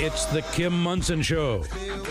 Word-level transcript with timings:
It's 0.00 0.26
the 0.26 0.42
Kim 0.52 0.80
Monson 0.80 1.22
Show, 1.22 1.64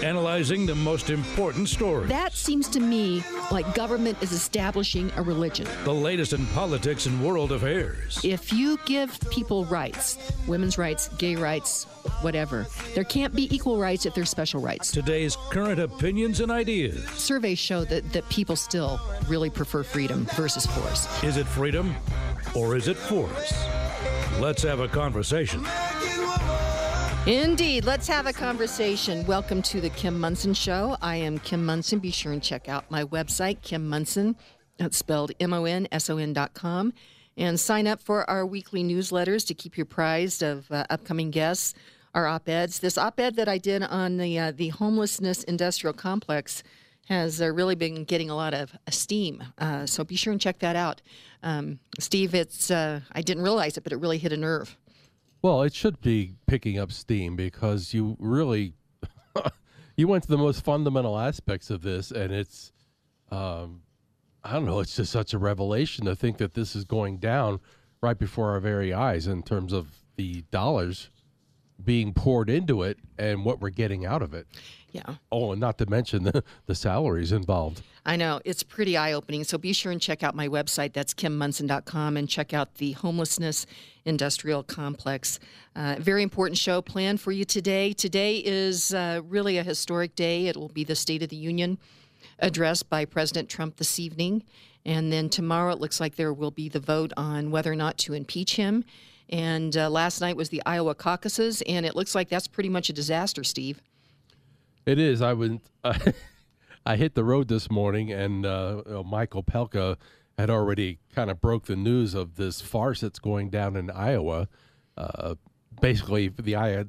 analyzing 0.03 0.65
the 0.65 0.75
most 0.75 1.09
important 1.09 1.69
stories. 1.69 2.09
That 2.09 2.33
seems 2.33 2.67
to 2.69 2.81
me 2.81 3.23
like 3.49 3.73
government 3.75 4.21
is 4.21 4.33
establishing 4.33 5.09
a 5.15 5.21
religion. 5.21 5.65
The 5.85 5.93
latest 5.93 6.33
in 6.33 6.45
politics 6.47 7.05
and 7.05 7.23
world 7.23 7.53
affairs. 7.53 8.19
If 8.25 8.51
you 8.51 8.77
give 8.85 9.17
people 9.31 9.63
rights, 9.65 10.33
women's 10.47 10.77
rights, 10.77 11.07
gay 11.17 11.37
rights, 11.37 11.85
whatever, 12.19 12.67
there 12.93 13.05
can't 13.05 13.33
be 13.33 13.47
equal 13.55 13.77
rights 13.79 14.05
if 14.05 14.13
there's 14.13 14.29
special 14.29 14.59
rights. 14.59 14.91
Today's 14.91 15.37
current 15.49 15.79
opinions 15.79 16.41
and 16.41 16.51
ideas. 16.51 17.07
Surveys 17.11 17.57
show 17.57 17.85
that, 17.85 18.11
that 18.11 18.27
people 18.27 18.57
still 18.57 18.99
really 19.29 19.49
prefer 19.49 19.81
freedom 19.81 20.25
versus 20.35 20.65
force. 20.65 21.23
Is 21.23 21.37
it 21.37 21.47
freedom 21.47 21.95
or 22.53 22.75
is 22.75 22.89
it 22.89 22.97
force? 22.97 23.53
Let's 24.41 24.61
have 24.63 24.81
a 24.81 24.89
conversation. 24.89 25.65
Indeed. 27.27 27.83
Let's 27.83 28.07
have 28.07 28.25
a 28.25 28.31
conversation. 28.31 29.25
Welcome 29.25 29.61
to 29.63 29.81
the 29.81 29.89
Kim 29.89 30.17
Monson 30.17 30.53
Show. 30.53 30.95
I 31.01 31.17
am 31.17 31.39
Kim 31.39 31.65
Monson. 31.65 31.99
Be 31.99 32.09
sure 32.09 32.31
and 32.31 32.41
check 32.41 32.69
out 32.69 32.89
my 32.89 33.03
website, 33.03 33.61
Kim 33.61 33.89
Monson. 33.89 34.37
That's 34.77 34.95
spelled 34.95 35.33
M 35.37 35.51
O 35.51 35.65
N 35.65 35.89
S 35.91 36.09
O 36.09 36.15
N 36.19 36.31
dot 36.31 36.53
com. 36.53 36.93
And 37.35 37.59
sign 37.59 37.85
up 37.85 38.01
for 38.01 38.27
our 38.29 38.45
weekly 38.45 38.81
newsletters 38.81 39.45
to 39.47 39.53
keep 39.53 39.77
you 39.77 39.81
apprised 39.81 40.41
of 40.41 40.71
uh, 40.71 40.85
upcoming 40.89 41.29
guests, 41.29 41.73
our 42.15 42.27
op 42.27 42.47
eds. 42.47 42.79
This 42.79 42.97
op 42.97 43.19
ed 43.19 43.35
that 43.35 43.49
I 43.49 43.57
did 43.57 43.83
on 43.83 44.15
the, 44.15 44.39
uh, 44.39 44.51
the 44.55 44.69
homelessness 44.69 45.43
industrial 45.43 45.95
complex 45.95 46.63
has 47.09 47.41
uh, 47.41 47.51
really 47.51 47.75
been 47.75 48.05
getting 48.05 48.29
a 48.29 48.35
lot 48.37 48.53
of 48.53 48.71
steam. 48.89 49.43
Uh, 49.57 49.85
so 49.85 50.05
be 50.05 50.15
sure 50.15 50.31
and 50.31 50.39
check 50.39 50.59
that 50.59 50.77
out. 50.77 51.01
Um, 51.43 51.79
Steve, 51.99 52.33
it's 52.33 52.71
uh, 52.71 53.01
I 53.11 53.21
didn't 53.21 53.43
realize 53.43 53.75
it, 53.75 53.83
but 53.83 53.91
it 53.91 53.97
really 53.97 54.17
hit 54.17 54.31
a 54.31 54.37
nerve. 54.37 54.77
Well, 55.41 55.61
it 55.61 55.73
should 55.73 56.01
be 56.01 56.35
picking 56.47 56.79
up 56.79 56.91
steam 56.91 57.35
because 57.35 57.93
you 57.93 58.17
really 58.19 58.73
you 59.95 60.07
went 60.07 60.23
to 60.23 60.29
the 60.29 60.37
most 60.37 60.63
fundamental 60.63 61.17
aspects 61.17 61.69
of 61.69 61.81
this, 61.81 62.11
and 62.11 62.31
it's 62.31 62.71
um, 63.31 63.81
I 64.43 64.53
don't 64.53 64.65
know, 64.65 64.79
it's 64.79 64.95
just 64.95 65.11
such 65.11 65.33
a 65.33 65.37
revelation 65.37 66.05
to 66.05 66.15
think 66.15 66.37
that 66.37 66.53
this 66.53 66.75
is 66.75 66.85
going 66.85 67.17
down 67.17 67.59
right 68.01 68.17
before 68.17 68.51
our 68.51 68.59
very 68.59 68.93
eyes 68.93 69.27
in 69.27 69.43
terms 69.43 69.73
of 69.73 70.03
the 70.15 70.43
dollars 70.51 71.09
being 71.83 72.13
poured 72.13 72.49
into 72.49 72.81
it 72.83 72.97
and 73.17 73.45
what 73.45 73.59
we're 73.59 73.69
getting 73.69 74.05
out 74.05 74.21
of 74.21 74.33
it. 74.33 74.47
Yeah. 74.97 75.15
Oh, 75.31 75.51
and 75.51 75.61
not 75.61 75.77
to 75.77 75.85
mention 75.87 76.23
the, 76.23 76.43
the 76.65 76.73
salaries 76.73 77.31
involved. 77.31 77.83
I 78.05 78.15
know. 78.15 78.41
It's 78.45 78.63
pretty 78.63 78.97
eye 78.97 79.13
opening. 79.13 79.43
So 79.43 79.57
be 79.57 79.73
sure 79.73 79.91
and 79.91 80.01
check 80.01 80.23
out 80.23 80.33
my 80.33 80.47
website. 80.47 80.93
That's 80.93 81.13
kimmonson.com 81.13 82.17
and 82.17 82.27
check 82.27 82.53
out 82.53 82.75
the 82.75 82.93
homelessness 82.93 83.67
industrial 84.05 84.63
complex. 84.63 85.39
Uh, 85.75 85.97
very 85.99 86.23
important 86.23 86.57
show 86.57 86.81
planned 86.81 87.21
for 87.21 87.31
you 87.31 87.45
today. 87.45 87.93
Today 87.93 88.37
is 88.37 88.93
uh, 88.93 89.21
really 89.25 89.57
a 89.57 89.63
historic 89.63 90.15
day. 90.15 90.47
It 90.47 90.57
will 90.57 90.69
be 90.69 90.83
the 90.83 90.95
State 90.95 91.21
of 91.21 91.29
the 91.29 91.35
Union 91.35 91.77
address 92.39 92.81
by 92.81 93.05
President 93.05 93.49
Trump 93.49 93.77
this 93.77 93.99
evening. 93.99 94.43
And 94.85 95.11
then 95.11 95.29
tomorrow 95.29 95.73
it 95.73 95.79
looks 95.79 95.99
like 95.99 96.15
there 96.15 96.33
will 96.33 96.51
be 96.51 96.69
the 96.69 96.79
vote 96.79 97.11
on 97.17 97.51
whether 97.51 97.71
or 97.71 97.75
not 97.75 97.97
to 97.99 98.13
impeach 98.13 98.55
him. 98.55 98.83
And 99.29 99.75
uh, 99.75 99.89
last 99.89 100.21
night 100.21 100.37
was 100.37 100.49
the 100.49 100.63
Iowa 100.65 100.95
caucuses, 100.95 101.61
and 101.63 101.85
it 101.85 101.95
looks 101.95 102.15
like 102.15 102.29
that's 102.29 102.47
pretty 102.47 102.69
much 102.69 102.89
a 102.89 102.93
disaster, 102.93 103.43
Steve. 103.43 103.81
It 104.87 104.99
is. 104.99 105.21
I 105.21 105.33
would. 105.33 105.59
I 106.85 106.95
hit 106.95 107.13
the 107.13 107.25
road 107.25 107.49
this 107.49 107.69
morning, 107.69 108.13
and 108.13 108.45
uh, 108.45 109.03
Michael 109.05 109.43
Pelka 109.43 109.97
had 110.37 110.49
already 110.49 110.99
kind 111.13 111.29
of 111.29 111.41
broke 111.41 111.65
the 111.65 111.75
news 111.75 112.13
of 112.13 112.35
this 112.35 112.61
farce 112.61 113.01
that's 113.01 113.19
going 113.19 113.49
down 113.49 113.75
in 113.75 113.91
Iowa. 113.91 114.47
Uh, 114.95 115.35
basically, 115.81 116.29
the 116.29 116.55
Iowa, 116.55 116.85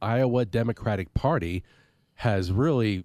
Iowa 0.00 0.44
Democratic 0.44 1.12
Party 1.14 1.64
has 2.14 2.52
really 2.52 3.04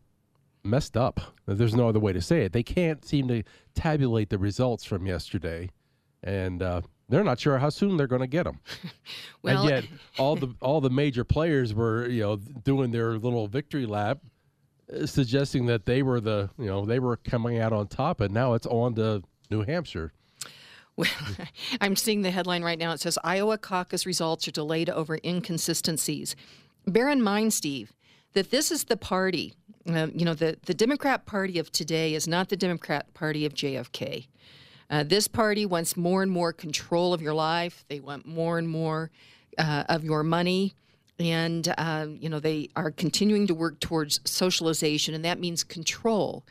messed 0.63 0.95
up. 0.95 1.19
There's 1.47 1.73
no 1.73 1.89
other 1.89 1.99
way 1.99 2.13
to 2.13 2.21
say 2.21 2.43
it. 2.43 2.53
They 2.53 2.61
can't 2.61 3.03
seem 3.03 3.27
to 3.29 3.41
tabulate 3.73 4.29
the 4.29 4.37
results 4.37 4.85
from 4.85 5.07
yesterday, 5.07 5.71
and 6.21 6.61
uh, 6.61 6.81
they're 7.09 7.23
not 7.23 7.39
sure 7.39 7.57
how 7.57 7.69
soon 7.69 7.97
they're 7.97 8.07
going 8.07 8.21
to 8.21 8.27
get 8.27 8.43
them. 8.43 8.59
well, 9.41 9.61
and 9.61 9.69
yet, 9.69 9.85
all 10.17 10.35
the 10.35 10.53
all 10.61 10.81
the 10.81 10.89
major 10.89 11.23
players 11.23 11.73
were 11.73 12.07
you 12.07 12.21
know 12.21 12.35
doing 12.37 12.91
their 12.91 13.17
little 13.17 13.47
victory 13.47 13.85
lap 13.85 14.19
suggesting 15.05 15.65
that 15.67 15.85
they 15.85 16.01
were 16.01 16.19
the 16.19 16.49
you 16.57 16.65
know 16.65 16.85
they 16.85 16.99
were 16.99 17.17
coming 17.17 17.59
out 17.59 17.73
on 17.73 17.87
top, 17.87 18.21
and 18.21 18.33
now 18.33 18.53
it's 18.53 18.67
on 18.67 18.95
to 18.95 19.23
New 19.49 19.63
Hampshire. 19.63 20.13
Well, 20.97 21.11
I'm 21.79 21.95
seeing 21.95 22.23
the 22.23 22.31
headline 22.31 22.63
right 22.63 22.79
now. 22.79 22.91
It 22.91 22.99
says 22.99 23.19
Iowa 23.23 23.59
caucus 23.59 24.07
results 24.07 24.47
are 24.47 24.51
delayed 24.51 24.89
over 24.89 25.19
inconsistencies. 25.23 26.35
Bear 26.87 27.07
in 27.09 27.21
mind, 27.21 27.53
Steve, 27.53 27.93
that 28.33 28.49
this 28.49 28.71
is 28.71 28.85
the 28.85 28.97
party. 28.97 29.53
Uh, 29.87 30.07
you 30.11 30.25
know, 30.25 30.33
the, 30.33 30.57
the 30.65 30.73
Democrat 30.73 31.27
Party 31.27 31.59
of 31.59 31.71
today 31.71 32.15
is 32.15 32.27
not 32.27 32.49
the 32.49 32.57
Democrat 32.57 33.13
Party 33.13 33.45
of 33.45 33.53
JFK. 33.53 34.25
Uh, 34.89 35.03
this 35.03 35.27
party 35.27 35.65
wants 35.65 35.97
more 35.97 36.23
and 36.23 36.31
more 36.31 36.53
control 36.53 37.13
of 37.13 37.21
your 37.21 37.33
life. 37.33 37.83
They 37.89 37.99
want 37.99 38.25
more 38.25 38.57
and 38.57 38.69
more 38.69 39.11
uh, 39.57 39.83
of 39.89 40.03
your 40.03 40.23
money 40.23 40.75
and 41.19 41.73
um, 41.77 42.17
you 42.19 42.29
know 42.29 42.39
they 42.39 42.69
are 42.75 42.91
continuing 42.91 43.47
to 43.47 43.53
work 43.53 43.79
towards 43.79 44.19
socialization, 44.23 45.13
and 45.13 45.25
that 45.25 45.39
means 45.39 45.63
control 45.63 46.45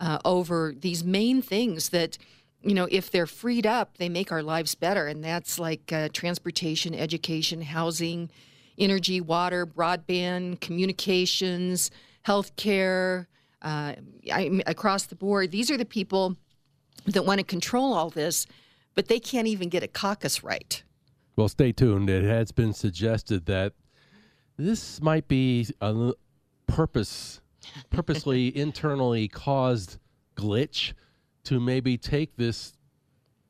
uh, 0.00 0.18
over 0.24 0.74
these 0.78 1.04
main 1.04 1.42
things 1.42 1.90
that 1.90 2.18
you 2.62 2.74
know 2.74 2.88
if 2.90 3.10
they're 3.10 3.26
freed 3.26 3.66
up, 3.66 3.98
they 3.98 4.08
make 4.08 4.32
our 4.32 4.42
lives 4.42 4.74
better, 4.74 5.06
and 5.06 5.22
that's 5.22 5.58
like 5.58 5.92
uh, 5.92 6.08
transportation, 6.12 6.94
education, 6.94 7.62
housing, 7.62 8.30
energy, 8.76 9.20
water, 9.20 9.66
broadband, 9.66 10.60
communications, 10.60 11.90
healthcare, 12.26 13.26
uh, 13.62 13.94
across 14.66 15.06
the 15.06 15.16
board. 15.16 15.52
These 15.52 15.70
are 15.70 15.76
the 15.76 15.84
people 15.84 16.36
that 17.06 17.24
want 17.24 17.38
to 17.38 17.44
control 17.44 17.92
all 17.92 18.10
this, 18.10 18.46
but 18.94 19.08
they 19.08 19.20
can't 19.20 19.46
even 19.46 19.68
get 19.68 19.82
a 19.82 19.88
caucus 19.88 20.42
right. 20.42 20.82
Well, 21.36 21.48
stay 21.48 21.72
tuned. 21.72 22.10
It 22.10 22.24
has 22.24 22.50
been 22.52 22.72
suggested 22.72 23.46
that 23.46 23.74
this 24.56 25.00
might 25.00 25.28
be 25.28 25.68
a 25.80 26.12
purpose, 26.66 27.40
purposely 27.90 28.56
internally 28.56 29.28
caused 29.28 29.98
glitch 30.36 30.94
to 31.44 31.60
maybe 31.60 31.96
take 31.96 32.36
this 32.36 32.74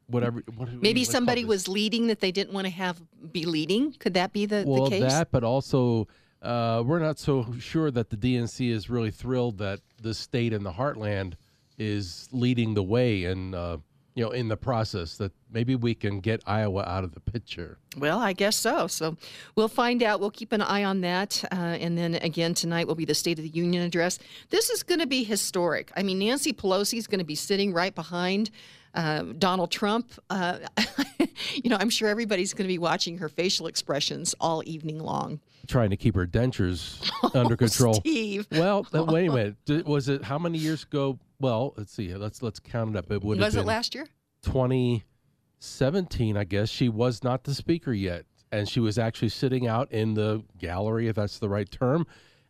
whatever. 0.07 0.43
What, 0.57 0.73
maybe 0.73 1.05
somebody 1.05 1.45
was 1.45 1.67
leading 1.67 2.09
that 2.09 2.21
they 2.21 2.33
didn't 2.33 2.53
want 2.53 2.67
to 2.67 2.73
have 2.73 3.01
be 3.33 3.47
leading. 3.47 3.93
Could 3.93 4.15
that 4.15 4.33
be 4.33 4.47
the, 4.47 4.65
well, 4.67 4.85
the 4.85 4.91
case? 4.91 5.13
that, 5.13 5.31
but 5.31 5.45
also 5.45 6.09
uh, 6.43 6.83
we're 6.85 6.99
not 6.99 7.19
so 7.19 7.47
sure 7.59 7.91
that 7.91 8.11
the 8.11 8.17
DNC 8.17 8.71
is 8.71 8.89
really 8.89 9.11
thrilled 9.11 9.59
that 9.59 9.81
the 10.01 10.15
state 10.15 10.53
in 10.53 10.63
the 10.63 10.73
heartland 10.73 11.35
is 11.79 12.29
leading 12.33 12.75
the 12.75 12.83
way 12.83 13.25
and. 13.25 13.55
Uh, 13.55 13.79
you 14.19 14.25
know, 14.25 14.33
in 14.33 14.49
the 14.49 14.57
process 14.57 15.17
that 15.19 15.31
maybe 15.49 15.77
we 15.77 15.95
can 15.95 16.19
get 16.19 16.43
Iowa 16.45 16.83
out 16.83 17.05
of 17.05 17.15
the 17.15 17.21
picture. 17.21 17.79
Well, 17.97 18.19
I 18.19 18.33
guess 18.33 18.57
so. 18.57 18.89
So 18.89 19.17
we'll 19.55 19.69
find 19.69 20.03
out. 20.03 20.19
We'll 20.19 20.33
keep 20.33 20.51
an 20.51 20.61
eye 20.61 20.83
on 20.83 21.03
that. 21.03 21.45
Uh, 21.53 21.55
and 21.55 21.97
then 21.97 22.17
again, 22.17 22.53
tonight 22.53 22.89
will 22.89 22.97
be 22.97 23.05
the 23.05 23.15
State 23.15 23.39
of 23.39 23.45
the 23.45 23.51
Union 23.51 23.85
address. 23.85 24.19
This 24.51 24.71
is 24.71 24.83
going 24.83 24.99
to 24.99 25.07
be 25.07 25.23
historic. 25.23 25.93
I 25.97 26.03
mean, 26.03 26.19
Nancy 26.19 26.53
Pelosi 26.53 26.99
is 26.99 27.07
going 27.07 27.21
to 27.21 27.25
be 27.25 27.37
sitting 27.37 27.73
right 27.73 27.95
behind 27.95 28.51
uh, 28.95 29.23
Donald 29.39 29.71
Trump. 29.71 30.11
Uh, 30.29 30.59
you 31.55 31.71
know, 31.71 31.77
I'm 31.79 31.91
sure 31.91 32.09
everybody's 32.09 32.55
going 32.55 32.67
to 32.67 32.73
be 32.73 32.79
watching 32.79 33.19
her 33.19 33.29
facial 33.29 33.69
expressions 33.69 34.35
all 34.41 34.65
evening 34.67 34.99
long. 34.99 35.39
Trying 35.69 35.91
to 35.91 35.97
keep 35.97 36.17
her 36.17 36.27
dentures 36.27 37.09
oh, 37.23 37.31
under 37.35 37.57
control. 37.57 37.95
Steve. 37.95 38.49
Well, 38.51 38.85
wait 38.93 39.29
a 39.29 39.33
minute. 39.69 39.87
Was 39.87 40.09
it 40.09 40.25
how 40.25 40.41
many 40.41 40.59
years 40.59 40.83
ago 40.83 41.21
well, 41.41 41.75
let's 41.77 41.93
see. 41.93 42.15
Let's 42.15 42.43
let's 42.43 42.61
count 42.61 42.91
it 42.91 42.99
up. 42.99 43.11
It 43.11 43.23
would 43.23 43.39
was 43.39 43.57
it 43.57 43.65
last 43.65 43.95
year? 43.95 44.07
2017, 44.43 46.37
I 46.37 46.45
guess. 46.45 46.69
She 46.69 46.89
was 46.89 47.23
not 47.23 47.45
the 47.45 47.55
speaker 47.55 47.93
yet, 47.93 48.25
and 48.53 48.69
she 48.69 48.81
was 48.81 48.99
actually 48.99 49.31
sitting 49.31 49.67
out 49.67 49.91
in 49.93 50.15
the 50.15 50.45
gallery, 50.59 51.09
if 51.09 51.17
that's 51.17 51.39
the 51.39 51.49
right 51.49 51.71
term. 51.71 52.07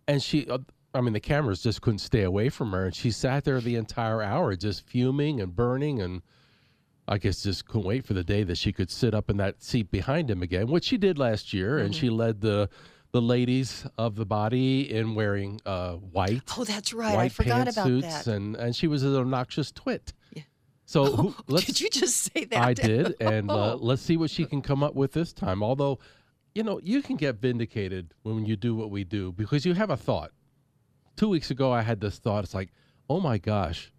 And 0.07 0.23
she, 0.23 0.49
uh, 0.49 0.59
I 0.95 1.01
mean, 1.01 1.13
the 1.13 1.21
cameras 1.21 1.63
just 1.63 1.83
couldn't 1.83 1.99
stay 1.99 2.23
away 2.23 2.49
from 2.49 2.73
her, 2.73 2.87
and 2.87 2.95
she 2.95 3.11
sat 3.11 3.45
there 3.45 3.61
the 3.61 3.77
entire 3.77 4.23
hour, 4.23 4.57
just 4.57 4.87
fuming 4.87 5.41
and 5.41 5.55
burning, 5.55 6.01
and 6.01 6.23
I 7.07 7.19
guess 7.19 7.43
just 7.43 7.67
couldn't 7.67 7.87
wait 7.87 8.07
for 8.07 8.15
the 8.15 8.25
day 8.25 8.43
that 8.45 8.59
she 8.59 8.73
could 8.73 8.91
sit 8.91 9.15
up 9.15 9.31
in 9.31 9.37
that 9.39 9.63
seat 9.63 9.91
behind 9.91 10.31
him 10.31 10.43
again, 10.43 10.67
which 10.67 10.85
she 10.85 10.97
did 10.97 11.19
last 11.19 11.53
year, 11.53 11.77
mm-hmm. 11.77 11.87
and 11.87 11.95
she 11.95 12.11
led 12.11 12.41
the 12.41 12.69
the 13.13 13.23
ladies 13.23 13.87
of 13.97 14.17
the 14.17 14.27
body 14.27 14.93
in 14.93 15.15
wearing 15.15 15.61
uh, 15.65 15.95
white. 15.95 16.43
Oh, 16.57 16.65
that's 16.65 16.93
right. 16.93 17.17
I 17.17 17.29
forgot 17.29 17.69
about 17.69 18.01
that. 18.03 18.27
And 18.27 18.57
and 18.57 18.75
she 18.75 18.87
was 18.87 19.03
an 19.03 19.15
obnoxious 19.15 19.73
twit. 19.73 20.13
Yeah. 20.33 20.43
So 20.85 21.05
oh, 21.05 21.17
who, 21.17 21.35
let's, 21.49 21.67
did 21.67 21.81
you 21.81 21.91
just 21.91 22.33
say 22.33 22.45
that? 22.47 22.63
I 22.63 22.75
did, 22.75 23.15
and 23.21 23.51
uh, 23.51 23.77
let's 23.77 24.03
see 24.03 24.17
what 24.17 24.31
she 24.31 24.45
can 24.45 24.63
come 24.63 24.83
up 24.83 24.95
with 24.95 25.13
this 25.13 25.33
time. 25.33 25.63
Although, 25.63 25.99
you 26.55 26.63
know, 26.63 26.81
you 26.83 27.03
can 27.03 27.17
get 27.17 27.37
vindicated 27.37 28.15
when 28.23 28.45
you 28.45 28.57
do 28.57 28.75
what 28.75 28.91
we 28.91 29.05
do 29.05 29.33
because 29.33 29.65
you 29.65 29.75
have 29.75 29.91
a 29.91 29.97
thought. 29.97 30.33
Two 31.17 31.29
weeks 31.29 31.51
ago, 31.51 31.73
I 31.73 31.83
had 31.83 32.01
this 32.01 32.19
thought. 32.19 32.45
It's 32.45 32.55
like, 32.55 32.71
oh 33.11 33.21
my 33.21 33.39
gosh, 33.39 33.93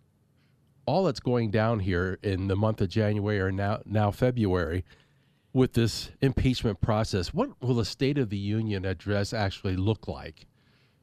all 0.85 1.03
that's 1.03 1.19
going 1.19 1.51
down 1.51 1.79
here 1.79 2.17
in 2.23 2.47
the 2.47 2.55
month 2.55 2.81
of 2.81 2.89
January 2.89 3.39
or 3.39 3.51
now 3.51 3.81
now 3.85 4.11
February 4.11 4.83
with 5.53 5.73
this 5.73 6.11
impeachment 6.21 6.81
process, 6.81 7.33
what 7.33 7.49
will 7.61 7.75
the 7.75 7.85
State 7.85 8.17
of 8.17 8.29
the 8.29 8.37
Union 8.37 8.85
address 8.85 9.33
actually 9.33 9.75
look 9.75 10.07
like? 10.07 10.45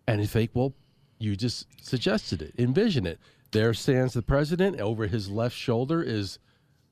And 0.07 0.21
you 0.21 0.27
think, 0.27 0.51
well, 0.55 0.75
you 1.19 1.35
just 1.37 1.67
suggested 1.83 2.43
it, 2.43 2.55
envision 2.59 3.07
it. 3.07 3.19
There 3.53 3.75
stands 3.75 4.15
the 4.15 4.23
president. 4.23 4.81
Over 4.81 5.07
his 5.07 5.31
left 5.31 5.57
shoulder 5.57 6.03
is 6.03 6.39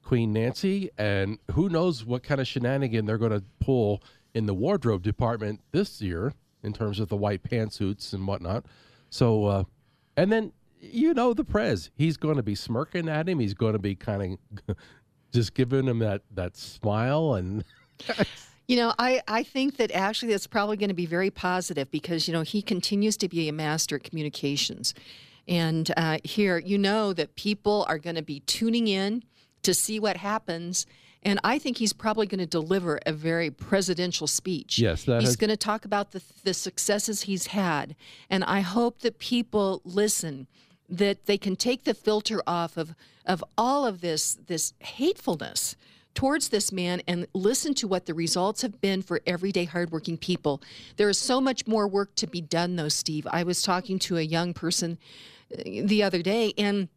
Queen 0.03 0.33
Nancy, 0.33 0.91
and 0.99 1.39
who 1.53 1.69
knows 1.69 2.05
what 2.05 2.23
kind 2.23 2.41
of 2.41 2.47
shenanigan 2.47 3.07
they're 3.07 3.19
going 3.19 3.33
to 3.33 3.45
pull 3.61 4.03
in 4.35 4.47
the 4.47 4.55
wardrobe 4.55 5.03
department 5.03 5.61
this 5.73 6.01
year 6.01 6.35
in 6.63 6.73
terms 6.73 6.99
of 6.99 7.09
the 7.09 7.17
white 7.17 7.43
pantsuits 7.43 8.13
and 8.13 8.27
whatnot. 8.27 8.67
So, 9.11 9.45
uh, 9.45 9.65
and 10.17 10.33
then 10.33 10.53
you 10.81 11.15
know 11.15 11.35
the 11.35 11.45
prez, 11.45 11.91
he's 11.95 12.17
going 12.17 12.37
to 12.37 12.43
be 12.43 12.55
smirking 12.55 13.09
at 13.09 13.29
him. 13.29 13.39
He's 13.39 13.55
going 13.55 13.75
to 13.75 13.79
be 13.79 13.95
kind 13.95 14.39
of 14.69 14.77
just 15.35 15.55
giving 15.55 15.87
him 15.87 15.99
that 15.99 16.23
that 16.33 16.57
smile 16.57 17.35
and. 17.35 17.65
You 18.67 18.77
know, 18.77 18.95
I, 18.99 19.21
I 19.29 19.43
think 19.43 19.77
that 19.77 19.91
actually 19.93 20.33
that's 20.33 20.47
probably 20.47 20.79
going 20.79 20.89
to 20.89 20.95
be 20.95 21.05
very 21.05 21.31
positive 21.31 21.91
because, 21.91 22.27
you 22.27 22.33
know, 22.33 22.41
he 22.41 22.63
continues 22.63 23.15
to 23.19 23.29
be 23.29 23.47
a 23.47 23.53
master 23.53 23.97
at 23.97 24.05
communications. 24.05 24.95
And 25.47 25.93
uh, 25.99 26.17
here, 26.25 26.57
you 26.57 26.79
know 26.79 27.13
that 27.13 27.37
people 27.37 27.85
are 27.89 27.99
going 27.99 28.17
to 28.17 28.23
be 28.23 28.41
tuning 28.41 28.89
in 28.89 29.23
to 29.65 29.75
see 29.75 30.01
what 30.01 30.17
happens. 30.17 30.87
And 31.23 31.41
I 31.45 31.59
think 31.59 31.79
he's 31.79 31.93
probably 31.93 32.27
going 32.27 32.39
to 32.39 32.47
deliver 32.47 33.01
a 33.05 33.13
very 33.13 33.51
presidential 33.51 34.27
speech. 34.27 34.79
Yes, 34.79 35.05
he's 35.05 35.15
has... 35.15 35.37
going 35.37 35.51
to 35.51 35.59
talk 35.59 35.85
about 35.85 36.13
the, 36.13 36.23
the 36.45 36.55
successes 36.55 37.23
he's 37.23 37.49
had. 37.49 37.97
And 38.31 38.45
I 38.45 38.61
hope 38.61 39.01
that 39.01 39.19
people 39.19 39.83
listen, 39.85 40.47
that 40.99 41.27
they 41.27 41.39
can 41.39 41.57
take 41.57 41.85
the 41.85 41.95
filter 41.95 42.43
off 42.47 42.77
of, 42.77 42.95
of 43.27 43.45
all 43.57 43.87
of 43.87 44.01
this, 44.01 44.35
this 44.47 44.73
hatefulness 44.81 45.77
towards 46.15 46.49
this 46.49 46.73
man 46.73 47.03
and 47.09 47.27
listen 47.35 47.75
to 47.75 47.89
what 47.89 48.07
the 48.07 48.15
results 48.15 48.63
have 48.63 48.81
been 48.81 49.03
for 49.03 49.21
everyday 49.27 49.65
hardworking 49.65 50.17
people. 50.17 50.63
There 50.97 51.09
is 51.09 51.19
so 51.19 51.41
much 51.41 51.67
more 51.67 51.89
work 51.89 52.15
to 52.17 52.27
be 52.27 52.41
done, 52.41 52.77
though, 52.77 52.89
Steve. 52.89 53.27
I 53.31 53.43
was 53.43 53.63
talking 53.63 53.99
to 54.01 54.17
a 54.17 54.23
young 54.23 54.55
person 54.55 54.99
uh, 55.53 55.63
the 55.65 56.03
other 56.03 56.23
day, 56.23 56.53
and 56.57 56.89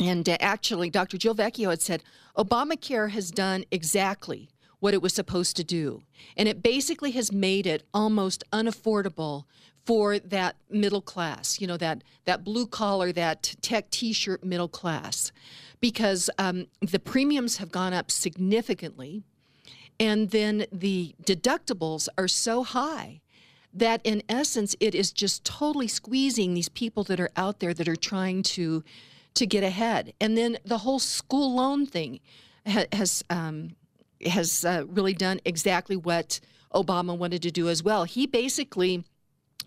and 0.00 0.28
uh, 0.28 0.36
actually, 0.40 0.90
Dr. 0.90 1.18
Jill 1.18 1.34
Vecchio 1.34 1.70
had 1.70 1.82
said 1.82 2.04
Obamacare 2.36 3.10
has 3.10 3.30
done 3.32 3.64
exactly 3.70 4.48
what 4.80 4.94
it 4.94 5.02
was 5.02 5.12
supposed 5.12 5.56
to 5.56 5.64
do. 5.64 6.02
And 6.36 6.48
it 6.48 6.62
basically 6.62 7.10
has 7.12 7.32
made 7.32 7.66
it 7.66 7.82
almost 7.92 8.44
unaffordable 8.52 9.44
for 9.88 10.18
that 10.18 10.54
middle 10.68 11.00
class, 11.00 11.62
you 11.62 11.66
know, 11.66 11.78
that, 11.78 12.04
that 12.26 12.44
blue 12.44 12.66
collar, 12.66 13.10
that 13.10 13.54
tech 13.62 13.88
t 13.88 14.12
shirt 14.12 14.44
middle 14.44 14.68
class, 14.68 15.32
because 15.80 16.28
um, 16.36 16.66
the 16.82 16.98
premiums 16.98 17.56
have 17.56 17.72
gone 17.72 17.94
up 17.94 18.10
significantly. 18.10 19.22
And 19.98 20.28
then 20.28 20.66
the 20.70 21.14
deductibles 21.24 22.06
are 22.18 22.28
so 22.28 22.64
high 22.64 23.22
that 23.72 24.02
in 24.04 24.22
essence 24.28 24.76
it 24.78 24.94
is 24.94 25.10
just 25.10 25.42
totally 25.42 25.88
squeezing 25.88 26.52
these 26.52 26.68
people 26.68 27.02
that 27.04 27.18
are 27.18 27.30
out 27.34 27.60
there 27.60 27.72
that 27.72 27.88
are 27.88 27.96
trying 27.96 28.42
to 28.42 28.84
to 29.32 29.46
get 29.46 29.64
ahead. 29.64 30.12
And 30.20 30.36
then 30.36 30.58
the 30.66 30.78
whole 30.78 30.98
school 30.98 31.54
loan 31.54 31.86
thing 31.86 32.20
ha- 32.66 32.84
has 32.92 33.24
um, 33.30 33.70
has 34.26 34.66
uh, 34.66 34.84
really 34.86 35.14
done 35.14 35.40
exactly 35.46 35.96
what 35.96 36.40
Obama 36.74 37.16
wanted 37.16 37.40
to 37.40 37.50
do 37.50 37.70
as 37.70 37.82
well. 37.82 38.04
He 38.04 38.26
basically 38.26 39.04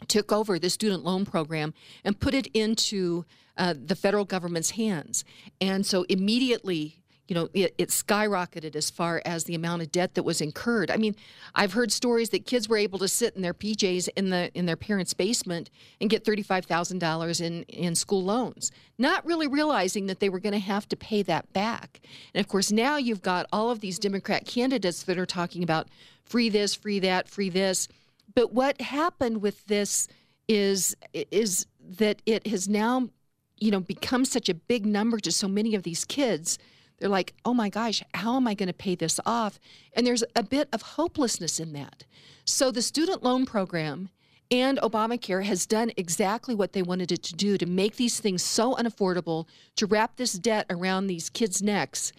took 0.07 0.31
over 0.31 0.59
the 0.59 0.69
student 0.69 1.03
loan 1.03 1.25
program 1.25 1.73
and 2.03 2.19
put 2.19 2.33
it 2.33 2.47
into 2.53 3.25
uh, 3.57 3.73
the 3.77 3.95
federal 3.95 4.25
government's 4.25 4.71
hands. 4.71 5.23
And 5.59 5.85
so 5.85 6.03
immediately 6.09 7.01
you 7.31 7.35
know, 7.35 7.47
it, 7.53 7.73
it, 7.77 7.87
skyrocketed 7.87 8.75
as 8.75 8.89
far 8.89 9.21
as 9.23 9.45
the 9.45 9.55
amount 9.55 9.81
of 9.81 9.89
debt 9.89 10.15
that 10.15 10.23
was 10.23 10.41
incurred. 10.41 10.91
I 10.91 10.97
mean, 10.97 11.15
I've 11.55 11.71
heard 11.71 11.89
stories 11.89 12.31
that 12.31 12.45
kids 12.45 12.67
were 12.67 12.75
able 12.75 12.99
to 12.99 13.07
sit 13.07 13.37
in 13.37 13.41
their 13.41 13.53
PJs 13.53 14.09
in 14.17 14.31
the 14.31 14.51
in 14.53 14.65
their 14.65 14.75
parents' 14.75 15.13
basement 15.13 15.69
and 16.01 16.09
get 16.09 16.25
thirty 16.25 16.41
five 16.41 16.65
thousand 16.65 16.99
dollars 16.99 17.39
in 17.39 17.63
in 17.69 17.95
school 17.95 18.21
loans, 18.21 18.69
not 18.97 19.25
really 19.25 19.47
realizing 19.47 20.07
that 20.07 20.19
they 20.19 20.27
were 20.27 20.41
going 20.41 20.51
to 20.51 20.59
have 20.59 20.89
to 20.89 20.97
pay 20.97 21.21
that 21.23 21.53
back. 21.53 22.01
And 22.33 22.43
of 22.43 22.49
course, 22.49 22.69
now 22.69 22.97
you've 22.97 23.21
got 23.21 23.45
all 23.53 23.71
of 23.71 23.79
these 23.79 23.97
Democrat 23.97 24.45
candidates 24.45 25.03
that 25.03 25.17
are 25.17 25.25
talking 25.25 25.63
about 25.63 25.87
free 26.25 26.49
this, 26.49 26.75
free 26.75 26.99
that, 26.99 27.29
free 27.29 27.49
this. 27.49 27.87
But 28.33 28.53
what 28.53 28.81
happened 28.81 29.41
with 29.41 29.65
this 29.65 30.07
is 30.47 30.95
is 31.13 31.65
that 31.79 32.21
it 32.25 32.47
has 32.47 32.67
now, 32.67 33.09
you 33.57 33.71
know, 33.71 33.79
become 33.79 34.25
such 34.25 34.49
a 34.49 34.53
big 34.53 34.85
number 34.85 35.19
to 35.19 35.31
so 35.31 35.47
many 35.47 35.75
of 35.75 35.83
these 35.83 36.05
kids 36.05 36.57
they're 37.01 37.09
like, 37.09 37.33
oh 37.43 37.53
my 37.55 37.67
gosh, 37.67 38.03
how 38.13 38.35
am 38.35 38.47
I 38.47 38.53
going 38.53 38.67
to 38.67 38.73
pay 38.73 38.93
this 38.93 39.19
off? 39.25 39.59
And 39.93 40.05
there's 40.05 40.23
a 40.35 40.43
bit 40.43 40.69
of 40.71 40.83
hopelessness 40.83 41.59
in 41.59 41.73
that. 41.73 42.05
So 42.45 42.69
the 42.69 42.83
student 42.83 43.23
loan 43.23 43.47
program 43.47 44.09
and 44.51 44.77
Obamacare 44.77 45.43
has 45.43 45.65
done 45.65 45.91
exactly 45.97 46.53
what 46.53 46.73
they 46.73 46.83
wanted 46.83 47.11
it 47.11 47.23
to 47.23 47.33
do 47.33 47.57
to 47.57 47.65
make 47.65 47.95
these 47.95 48.19
things 48.19 48.43
so 48.43 48.75
unaffordable, 48.75 49.47
to 49.77 49.87
wrap 49.87 50.17
this 50.17 50.33
debt 50.33 50.67
around 50.69 51.07
these 51.07 51.29
kids' 51.29 51.63
necks 51.63 52.13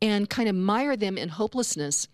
and 0.00 0.30
kind 0.30 0.48
of 0.48 0.54
mire 0.54 0.96
them 0.96 1.18
in 1.18 1.30
hopelessness. 1.30 2.06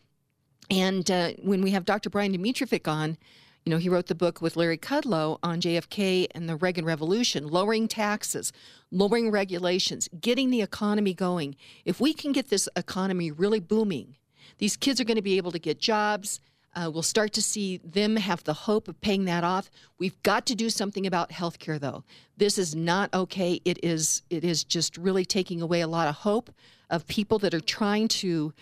And 0.71 1.11
uh, 1.11 1.33
when 1.43 1.61
we 1.61 1.73
have 1.73 1.85
Dr. 1.85 2.09
Brian 2.09 2.33
Domitrovic 2.33 2.89
on, 2.89 3.19
you 3.65 3.71
know, 3.71 3.79
he 3.79 3.89
wrote 3.89 4.07
the 4.07 4.15
book 4.15 4.43
with 4.43 4.57
Larry 4.57 4.77
Kudlow 4.77 5.39
on 5.43 5.61
JFK 5.61 6.27
and 6.33 6.49
the 6.49 6.57
Reagan 6.57 6.85
Revolution, 6.85 7.49
lowering 7.49 7.89
taxes, 7.89 8.53
lowering 8.91 9.31
regulations, 9.31 10.09
getting 10.21 10.51
the 10.51 10.61
economy 10.61 11.15
going. 11.15 11.57
If 11.87 11.99
we 11.99 12.13
can 12.13 12.33
get 12.33 12.51
this 12.51 12.69
economy 12.77 13.31
really 13.31 13.61
booming, 13.61 14.17
these 14.59 14.77
kids 14.77 15.01
are 15.01 15.05
going 15.05 15.17
to 15.17 15.23
be 15.23 15.39
able 15.39 15.51
to 15.51 15.59
get 15.59 15.79
jobs. 15.79 16.41
Uh, 16.77 16.91
we'll 16.93 17.03
start 17.03 17.33
to 17.33 17.41
see 17.41 17.79
them 17.79 18.17
have 18.17 18.45
the 18.45 18.53
hope 18.53 18.87
of 18.87 19.01
paying 19.01 19.25
that 19.25 19.45
off. 19.45 19.71
We've 19.99 20.21
got 20.23 20.45
to 20.47 20.55
do 20.55 20.69
something 20.69 21.07
about 21.07 21.31
healthcare, 21.31 21.81
though. 21.81 22.05
This 22.37 22.59
is 22.59 22.75
not 22.75 23.15
okay. 23.15 23.61
It 23.65 23.83
is. 23.83 24.23
It 24.29 24.45
is 24.45 24.65
just 24.65 24.99
really 24.99 25.25
taking 25.25 25.63
away 25.63 25.81
a 25.81 25.89
lot 25.89 26.09
of 26.09 26.17
hope 26.17 26.51
of 26.91 27.07
people 27.07 27.39
that 27.39 27.55
are 27.55 27.61
trying 27.61 28.09
to, 28.09 28.53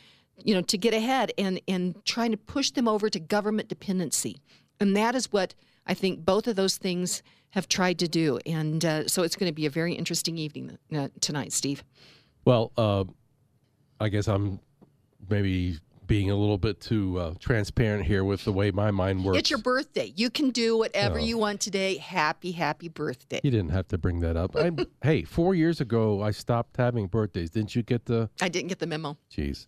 you 0.45 0.55
know, 0.55 0.61
to 0.61 0.79
get 0.79 0.95
ahead 0.95 1.33
and 1.39 1.61
and 1.67 2.05
trying 2.05 2.31
to 2.33 2.37
push 2.37 2.71
them 2.71 2.87
over 2.87 3.09
to 3.09 3.19
government 3.19 3.69
dependency. 3.69 4.43
And 4.83 4.97
that 4.97 5.15
is 5.15 5.33
what 5.33 5.55
I 5.87 5.95
think 5.95 6.25
both 6.25 6.49
of 6.49 6.57
those 6.57 6.77
things 6.77 7.23
have 7.51 7.69
tried 7.69 8.01
to 8.01 8.09
do. 8.09 8.41
And 8.45 8.85
uh, 8.85 9.07
so 9.07 9.23
it's 9.23 9.37
going 9.37 9.49
to 9.49 9.55
be 9.55 9.65
a 9.65 9.71
very 9.71 9.95
interesting 9.95 10.37
evening 10.37 10.77
uh, 10.95 11.09
tonight, 11.21 11.53
Steve. 11.53 11.85
Well, 12.45 12.73
uh, 12.77 13.05
I 14.01 14.09
guess 14.09 14.27
I'm 14.27 14.59
maybe 15.31 15.79
being 16.09 16.33
a 16.33 16.35
little 16.35 16.59
bit 16.59 16.81
too 16.81 17.17
uh, 17.21 17.35
transparent 17.39 18.05
here 18.07 18.25
with 18.25 18.45
the 18.45 18.53
way 18.53 18.73
my 18.73 18.91
mind 18.91 19.25
works. 19.25 19.39
It's 19.39 19.51
your 19.51 19.61
birthday. 19.61 20.13
You 20.17 20.31
can 20.31 20.51
do 20.51 20.77
whatever 20.77 21.21
oh. 21.21 21.23
you 21.23 21.39
want 21.39 21.61
today. 21.61 21.99
Happy, 21.99 22.51
happy 22.51 22.89
birthday. 22.89 23.41
You 23.45 23.53
didn't 23.53 23.71
have 23.71 23.87
to 23.89 23.99
bring 23.99 24.19
that 24.21 24.37
up. 24.37 24.57
Hey, 25.03 25.23
four 25.23 25.55
years 25.55 25.81
ago, 25.81 26.23
I 26.23 26.33
stopped 26.33 26.77
having 26.77 27.07
birthdays. 27.07 27.51
Didn't 27.51 27.77
you 27.77 27.83
get 27.83 28.07
the. 28.07 28.31
I 28.41 28.49
didn't 28.49 28.69
get 28.69 28.81
the 28.81 28.87
memo. 28.87 29.17
Jeez. 29.33 29.67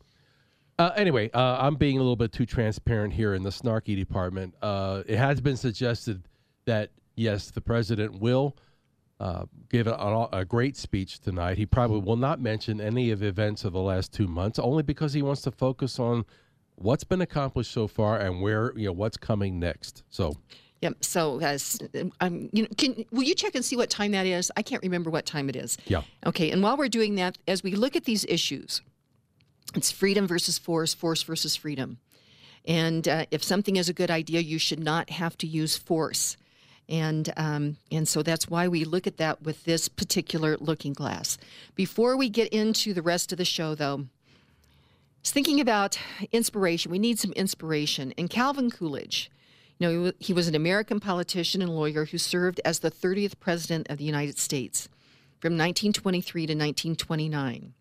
Uh, 0.79 0.91
anyway, 0.97 1.31
uh, 1.33 1.59
I'm 1.61 1.77
being 1.77 1.99
a 1.99 2.01
little 2.01 2.17
bit 2.17 2.33
too 2.33 2.47
transparent 2.47 3.13
here 3.13 3.35
in 3.35 3.43
the 3.43 3.51
snarky 3.51 3.97
department. 3.97 4.55
Uh, 4.61 5.03
it 5.07 5.17
has 5.17 5.41
been 5.41 5.57
suggested 5.57 6.27
that 6.65 6.91
yes, 7.17 7.51
the 7.51 7.61
president 7.61 8.21
will 8.21 8.57
uh, 9.21 9.45
give 9.71 9.87
a, 9.87 10.29
a, 10.33 10.45
great 10.45 10.77
speech 10.77 11.21
tonight. 11.21 11.57
He 11.57 11.67
probably 11.67 12.01
will 12.01 12.17
not 12.17 12.41
mention 12.41 12.81
any 12.81 13.11
of 13.11 13.21
the 13.21 13.29
events 13.29 13.65
of 13.65 13.73
the 13.73 13.81
last 13.81 14.13
two 14.13 14.27
months, 14.27 14.59
only 14.59 14.83
because 14.83 15.13
he 15.13 15.23
wants 15.23 15.43
to 15.43 15.53
focus 15.53 16.01
on 16.01 16.25
what's 16.75 17.05
been 17.05 17.21
accomplished 17.21 17.71
so 17.71 17.87
far 17.87 18.19
and 18.19 18.43
where 18.43 18.77
you 18.77 18.87
know 18.87 18.93
what's 18.93 19.17
coming 19.17 19.59
next. 19.59 20.03
So. 20.11 20.37
Yep. 20.81 21.03
So, 21.03 21.39
guys, 21.39 21.79
um, 22.21 22.51
you 22.53 22.65
know, 22.65 22.69
can 22.77 23.07
will 23.11 23.23
you 23.23 23.35
check 23.35 23.55
and 23.55 23.65
see 23.65 23.75
what 23.75 23.89
time 23.89 24.11
that 24.11 24.27
is? 24.27 24.53
I 24.55 24.63
can't 24.63 24.83
remember 24.83 25.09
what 25.09 25.25
time 25.25 25.49
it 25.49 25.57
is. 25.57 25.79
Yeah. 25.87 26.03
Okay. 26.27 26.51
And 26.51 26.63
while 26.63 26.77
we're 26.77 26.91
doing 26.91 27.15
that, 27.15 27.39
as 27.49 27.63
we 27.63 27.75
look 27.75 27.97
at 27.97 28.05
these 28.05 28.27
issues, 28.29 28.83
it's 29.75 29.91
freedom 29.91 30.27
versus 30.27 30.59
force, 30.59 30.95
force 30.95 31.23
versus 31.23 31.57
freedom. 31.57 31.99
And 32.65 33.07
uh, 33.07 33.27
if 33.31 33.43
something 33.43 33.77
is 33.77 33.89
a 33.89 33.93
good 33.93 34.11
idea, 34.11 34.41
you 34.41 34.59
should 34.59 34.81
not 34.81 35.11
have 35.11 35.37
to 35.39 35.47
use 35.47 35.77
force. 35.77 36.37
And 36.89 37.33
um, 37.37 37.77
and 37.91 38.07
so 38.07 38.23
that's 38.23 38.49
why 38.49 38.69
we 38.69 38.85
look 38.85 39.07
at 39.07 39.17
that 39.17 39.43
with 39.43 39.65
this 39.65 39.89
particular 39.89 40.57
looking 40.59 40.93
glass. 40.93 41.39
Before 41.75 42.17
we 42.17 42.29
get 42.29 42.49
into 42.53 42.93
the 42.93 43.03
rest 43.03 43.33
of 43.33 43.39
the 43.39 43.45
show, 43.45 43.75
though, 43.75 44.07
thinking 45.31 45.61
about 45.61 45.99
inspiration. 46.33 46.91
We 46.91 46.99
need 46.99 47.19
some 47.19 47.33
inspiration. 47.33 48.13
And 48.19 48.29
Calvin 48.29 48.71
Coolidge, 48.71 49.31
you 49.79 49.89
know, 49.89 50.13
he 50.19 50.33
was 50.33 50.49
an 50.49 50.55
American 50.55 51.01
politician 51.01 51.63
and 51.63 51.75
lawyer 51.75 52.05
who 52.07 52.19
served 52.19 52.61
as 52.65 52.81
the 52.81 52.91
30th 52.91 53.41
president 53.41 53.89
of 53.89 53.99
the 53.99 54.05
United 54.05 54.39
States 54.39 54.89
from 55.41 55.55
1923 55.55 56.43
to 56.47 56.53
1929. 56.53 57.75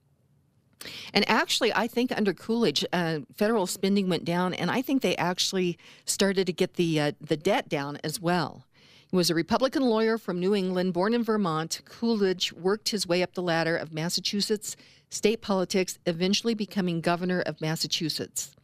And 1.13 1.27
actually, 1.29 1.73
I 1.73 1.87
think 1.87 2.11
under 2.11 2.33
Coolidge, 2.33 2.85
uh, 2.93 3.19
federal 3.35 3.67
spending 3.67 4.09
went 4.09 4.25
down, 4.25 4.53
and 4.53 4.69
I 4.71 4.81
think 4.81 5.01
they 5.01 5.15
actually 5.17 5.77
started 6.05 6.47
to 6.47 6.53
get 6.53 6.75
the 6.75 6.99
uh, 6.99 7.11
the 7.21 7.37
debt 7.37 7.69
down 7.69 7.97
as 8.03 8.19
well. 8.19 8.65
He 9.09 9.15
was 9.15 9.29
a 9.29 9.35
Republican 9.35 9.83
lawyer 9.83 10.17
from 10.17 10.39
New 10.39 10.55
England, 10.55 10.93
born 10.93 11.13
in 11.13 11.23
Vermont. 11.23 11.81
Coolidge 11.85 12.51
worked 12.51 12.89
his 12.89 13.07
way 13.07 13.21
up 13.21 13.33
the 13.33 13.43
ladder 13.43 13.75
of 13.77 13.93
Massachusetts 13.93 14.75
state 15.13 15.41
politics, 15.41 15.99
eventually 16.05 16.55
becoming 16.55 16.99
governor 16.99 17.41
of 17.41 17.61
Massachusetts. 17.61 18.55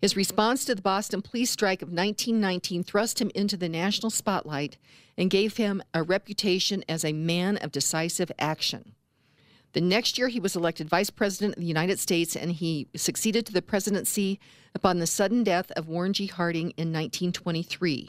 His 0.00 0.16
response 0.16 0.64
to 0.64 0.74
the 0.74 0.82
Boston 0.82 1.22
police 1.22 1.50
strike 1.50 1.82
of 1.82 1.88
1919 1.88 2.82
thrust 2.82 3.20
him 3.20 3.30
into 3.34 3.56
the 3.56 3.68
national 3.68 4.10
spotlight 4.10 4.76
and 5.16 5.30
gave 5.30 5.56
him 5.56 5.82
a 5.94 6.02
reputation 6.02 6.84
as 6.88 7.04
a 7.04 7.12
man 7.12 7.56
of 7.58 7.72
decisive 7.72 8.30
action. 8.38 8.95
The 9.76 9.82
next 9.82 10.16
year, 10.16 10.28
he 10.28 10.40
was 10.40 10.56
elected 10.56 10.88
vice 10.88 11.10
president 11.10 11.56
of 11.56 11.60
the 11.60 11.66
United 11.66 11.98
States 11.98 12.34
and 12.34 12.50
he 12.50 12.88
succeeded 12.96 13.44
to 13.44 13.52
the 13.52 13.60
presidency 13.60 14.40
upon 14.74 15.00
the 15.00 15.06
sudden 15.06 15.44
death 15.44 15.70
of 15.72 15.86
Warren 15.86 16.14
G. 16.14 16.28
Harding 16.28 16.70
in 16.78 16.94
1923. 16.94 18.08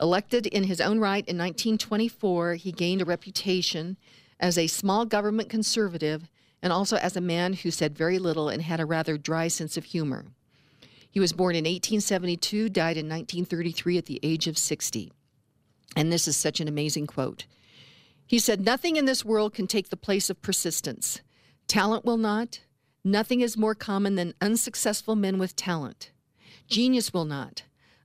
Elected 0.00 0.48
in 0.48 0.64
his 0.64 0.80
own 0.80 0.98
right 0.98 1.24
in 1.28 1.38
1924, 1.38 2.54
he 2.54 2.72
gained 2.72 3.00
a 3.00 3.04
reputation 3.04 3.96
as 4.40 4.58
a 4.58 4.66
small 4.66 5.06
government 5.06 5.48
conservative 5.48 6.28
and 6.60 6.72
also 6.72 6.96
as 6.96 7.16
a 7.16 7.20
man 7.20 7.52
who 7.52 7.70
said 7.70 7.96
very 7.96 8.18
little 8.18 8.48
and 8.48 8.62
had 8.62 8.80
a 8.80 8.84
rather 8.84 9.16
dry 9.16 9.46
sense 9.46 9.76
of 9.76 9.84
humor. 9.84 10.24
He 11.08 11.20
was 11.20 11.32
born 11.32 11.54
in 11.54 11.62
1872, 11.62 12.70
died 12.70 12.96
in 12.96 13.08
1933 13.08 13.98
at 13.98 14.06
the 14.06 14.18
age 14.24 14.48
of 14.48 14.58
60. 14.58 15.12
And 15.94 16.10
this 16.10 16.26
is 16.26 16.36
such 16.36 16.58
an 16.58 16.66
amazing 16.66 17.06
quote. 17.06 17.46
He 18.32 18.38
said, 18.38 18.64
Nothing 18.64 18.96
in 18.96 19.04
this 19.04 19.26
world 19.26 19.52
can 19.52 19.66
take 19.66 19.90
the 19.90 19.94
place 19.94 20.30
of 20.30 20.40
persistence. 20.40 21.20
Talent 21.68 22.06
will 22.06 22.16
not. 22.16 22.60
Nothing 23.04 23.42
is 23.42 23.58
more 23.58 23.74
common 23.74 24.14
than 24.14 24.32
unsuccessful 24.40 25.14
men 25.14 25.38
with 25.38 25.54
talent. 25.54 26.12
Genius 26.66 27.12
will 27.12 27.26
not. 27.26 27.64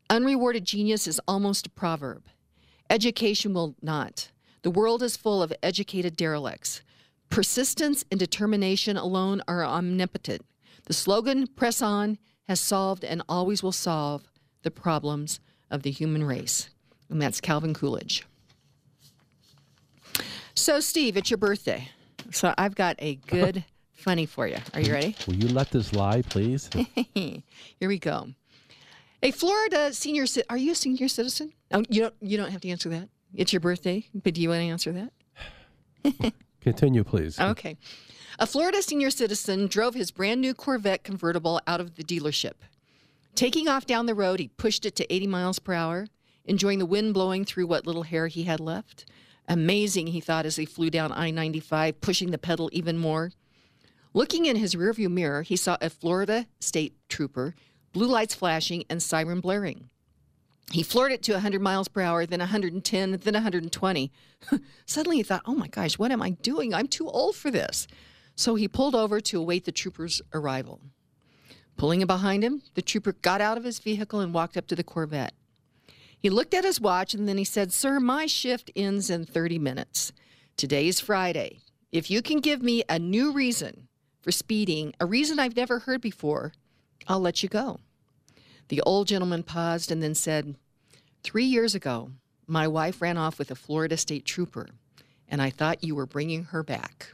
Unrewarded 0.10 0.66
genius 0.66 1.08
is 1.08 1.22
almost 1.30 1.68
a 1.68 1.70
proverb. 1.70 2.24
Education 2.90 3.54
will 3.54 3.78
not. 3.82 4.32
The 4.64 4.70
world 4.70 5.02
is 5.02 5.16
full 5.16 5.42
of 5.42 5.54
educated 5.64 6.18
derelicts. 6.18 6.82
Persistence 7.30 8.04
and 8.12 8.20
determination 8.20 8.98
alone 8.98 9.42
are 9.48 9.64
omnipotent. 9.64 10.42
The 10.88 10.94
slogan, 10.94 11.48
Press 11.48 11.82
On, 11.82 12.18
has 12.50 12.60
solved 12.60 13.06
and 13.06 13.24
always 13.30 13.64
will 13.64 13.72
solve 13.72 14.28
the 14.64 14.72
problems 14.72 15.40
of 15.72 15.84
the 15.84 15.92
human 15.92 16.26
race. 16.26 16.70
And 17.10 17.22
that's 17.22 17.40
Calvin 17.40 17.74
Coolidge. 17.74 18.26
So, 20.58 20.80
Steve, 20.80 21.18
it's 21.18 21.30
your 21.30 21.38
birthday. 21.38 21.88
So, 22.32 22.52
I've 22.58 22.74
got 22.74 22.96
a 22.98 23.16
good 23.28 23.64
funny 23.94 24.26
for 24.26 24.48
you. 24.48 24.58
Are 24.74 24.82
you 24.82 24.92
ready? 24.92 25.16
Will 25.28 25.36
you 25.36 25.50
let 25.50 25.70
this 25.70 25.94
lie, 25.94 26.24
please? 26.24 26.68
Here 27.14 27.44
we 27.82 28.00
go. 28.00 28.30
A 29.22 29.30
Florida 29.30 29.94
senior 29.94 30.26
ci- 30.26 30.42
are 30.50 30.58
you 30.58 30.72
a 30.72 30.76
senior 30.76 31.10
citizen? 31.10 31.54
Oh, 31.72 31.84
you 31.90 32.02
don't 32.02 32.16
you 32.22 32.38
don't 32.38 32.50
have 32.52 32.62
to 32.62 32.70
answer 32.70 32.90
that. 32.90 33.08
It's 33.36 33.54
your 33.54 33.60
birthday, 33.60 34.08
but 34.16 34.34
do 34.34 34.42
you 34.42 34.50
want 34.50 34.62
to 34.62 34.68
answer 34.68 35.10
that? 36.04 36.34
Continue, 36.62 37.04
please. 37.04 37.40
Okay. 37.40 37.78
A 38.40 38.48
Florida 38.48 38.82
senior 38.82 39.12
citizen 39.12 39.68
drove 39.68 39.94
his 39.94 40.10
brand 40.10 40.42
new 40.42 40.56
Corvette 40.56 41.04
convertible 41.04 41.62
out 41.68 41.80
of 41.80 41.96
the 41.96 42.04
dealership. 42.04 42.54
Taking 43.36 43.68
off 43.68 43.86
down 43.86 44.08
the 44.08 44.16
road, 44.16 44.40
he 44.40 44.48
pushed 44.48 44.86
it 44.88 44.96
to 44.96 45.14
80 45.14 45.28
miles 45.28 45.60
per 45.60 45.74
hour, 45.74 46.08
enjoying 46.46 46.80
the 46.80 46.86
wind 46.86 47.14
blowing 47.14 47.46
through 47.46 47.68
what 47.68 47.86
little 47.86 48.04
hair 48.04 48.28
he 48.28 48.44
had 48.44 48.60
left. 48.60 49.06
Amazing, 49.48 50.08
he 50.08 50.20
thought 50.20 50.46
as 50.46 50.58
he 50.58 50.66
flew 50.66 50.90
down 50.90 51.12
I 51.12 51.32
95, 51.32 52.02
pushing 52.02 52.32
the 52.32 52.38
pedal 52.38 52.70
even 52.74 52.98
more. 52.98 53.32
Looking 54.14 54.46
in 54.46 54.56
his 54.56 54.76
rearview 54.76 55.10
mirror, 55.10 55.44
he 55.44 55.56
saw 55.56 55.78
a 55.80 55.90
Florida 55.90 56.48
state 56.60 56.96
trooper, 57.08 57.56
blue 57.94 58.08
lights 58.08 58.36
flashing 58.36 58.84
and 58.90 59.02
siren 59.02 59.40
blaring. 59.40 59.90
He 60.72 60.84
floored 60.84 61.14
it 61.14 61.24
to 61.24 61.34
100 61.34 61.62
miles 61.62 61.88
per 61.88 62.02
hour, 62.02 62.26
then 62.26 62.40
110, 62.40 63.12
then 63.12 63.34
120. 63.34 64.12
Suddenly 64.86 65.18
he 65.18 65.24
thought, 65.24 65.44
oh 65.46 65.56
my 65.56 65.68
gosh, 65.68 65.98
what 65.98 66.12
am 66.12 66.22
I 66.22 66.32
doing? 66.32 66.74
I'm 66.74 66.88
too 66.88 67.08
old 67.10 67.36
for 67.36 67.50
this. 67.50 67.88
So 68.36 68.56
he 68.56 68.68
pulled 68.68 68.96
over 68.96 69.22
to 69.22 69.40
await 69.40 69.64
the 69.64 69.72
trooper's 69.72 70.22
arrival. 70.34 70.82
Pulling 71.78 72.06
behind 72.06 72.44
him, 72.44 72.64
the 72.74 72.82
trooper 72.82 73.14
got 73.14 73.40
out 73.40 73.58
of 73.58 73.64
his 73.64 73.80
vehicle 73.80 74.20
and 74.20 74.34
walked 74.34 74.58
up 74.58 74.68
to 74.68 74.76
the 74.76 74.84
Corvette. 74.84 75.34
He 76.20 76.30
looked 76.30 76.54
at 76.54 76.64
his 76.64 76.82
watch 76.82 77.14
and 77.14 77.28
then 77.28 77.38
he 77.38 77.44
said, 77.44 77.72
Sir, 77.72 78.00
my 78.00 78.26
shift 78.26 78.72
ends 78.76 79.10
in 79.10 79.26
30 79.26 79.60
minutes. 79.60 80.12
Today 80.56 80.88
is 80.88 81.00
Friday. 81.00 81.60
If 81.92 82.10
you 82.10 82.22
can 82.22 82.40
give 82.40 82.62
me 82.62 82.84
a 82.90 83.00
new 83.00 83.32
reason 83.32 83.88
for 84.22 84.32
speeding, 84.32 84.94
a 85.00 85.06
reason 85.06 85.40
I've 85.40 85.56
never 85.56 85.80
heard 85.80 86.02
before, 86.02 86.54
I'll 87.08 87.20
let 87.20 87.44
you 87.44 87.50
go. 87.50 87.80
The 88.70 88.82
old 88.82 89.08
gentleman 89.08 89.44
paused 89.44 89.92
and 89.92 90.04
then 90.04 90.16
said, 90.16 90.56
Three 91.24 91.46
years 91.46 91.76
ago, 91.76 92.12
my 92.48 92.68
wife 92.68 93.02
ran 93.02 93.18
off 93.18 93.40
with 93.40 93.52
a 93.52 93.56
Florida 93.56 93.98
state 93.98 94.26
trooper, 94.26 94.68
and 95.28 95.42
I 95.42 95.50
thought 95.50 95.84
you 95.84 95.96
were 95.96 96.06
bringing 96.06 96.46
her 96.46 96.64
back. 96.64 97.10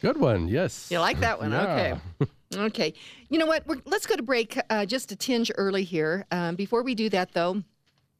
Good 0.00 0.16
one. 0.16 0.48
Yes. 0.48 0.90
You 0.90 0.98
like 0.98 1.20
that 1.20 1.38
one? 1.40 1.52
Yeah. 1.52 1.98
Okay. 2.20 2.30
Okay. 2.56 2.94
You 3.28 3.38
know 3.38 3.46
what? 3.46 3.64
We're, 3.64 3.76
let's 3.84 4.06
go 4.06 4.16
to 4.16 4.24
break 4.24 4.58
uh, 4.70 4.84
just 4.84 5.12
a 5.12 5.16
tinge 5.16 5.52
early 5.56 5.84
here. 5.84 6.26
Um, 6.32 6.56
before 6.56 6.82
we 6.82 6.96
do 6.96 7.08
that, 7.10 7.32
though, 7.32 7.62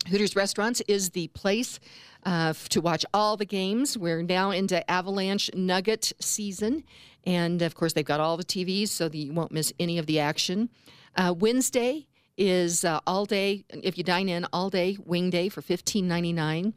Hooters 0.09 0.37
Restaurants 0.37 0.81
is 0.87 1.11
the 1.11 1.27
place 1.29 1.81
uh, 2.25 2.55
to 2.69 2.81
watch 2.81 3.05
all 3.13 3.37
the 3.37 3.45
games. 3.45 3.99
We're 3.99 4.23
now 4.23 4.53
into 4.53 4.89
Avalanche 4.89 5.51
Nugget 5.53 6.13
season. 6.21 6.85
And 7.25 7.61
of 7.61 7.75
course, 7.75 7.93
they've 7.93 8.05
got 8.05 8.21
all 8.21 8.37
the 8.37 8.45
TVs, 8.45 8.89
so 8.91 9.09
that 9.09 9.17
you 9.19 9.33
won't 9.33 9.51
miss 9.51 9.73
any 9.81 9.99
of 9.99 10.07
the 10.07 10.21
action. 10.21 10.71
Uh, 11.17 11.35
Wednesday 11.37 12.07
is 12.37 12.85
uh, 12.85 13.01
all 13.09 13.27
day, 13.27 13.65
if 13.71 13.99
you 13.99 14.05
dine 14.05 14.29
in, 14.29 14.47
all 14.53 14.71
day 14.71 14.97
wing 15.05 15.29
day 15.31 15.49
for 15.49 15.61
fifteen 15.61 16.07
ninety 16.07 16.33
nine. 16.33 16.73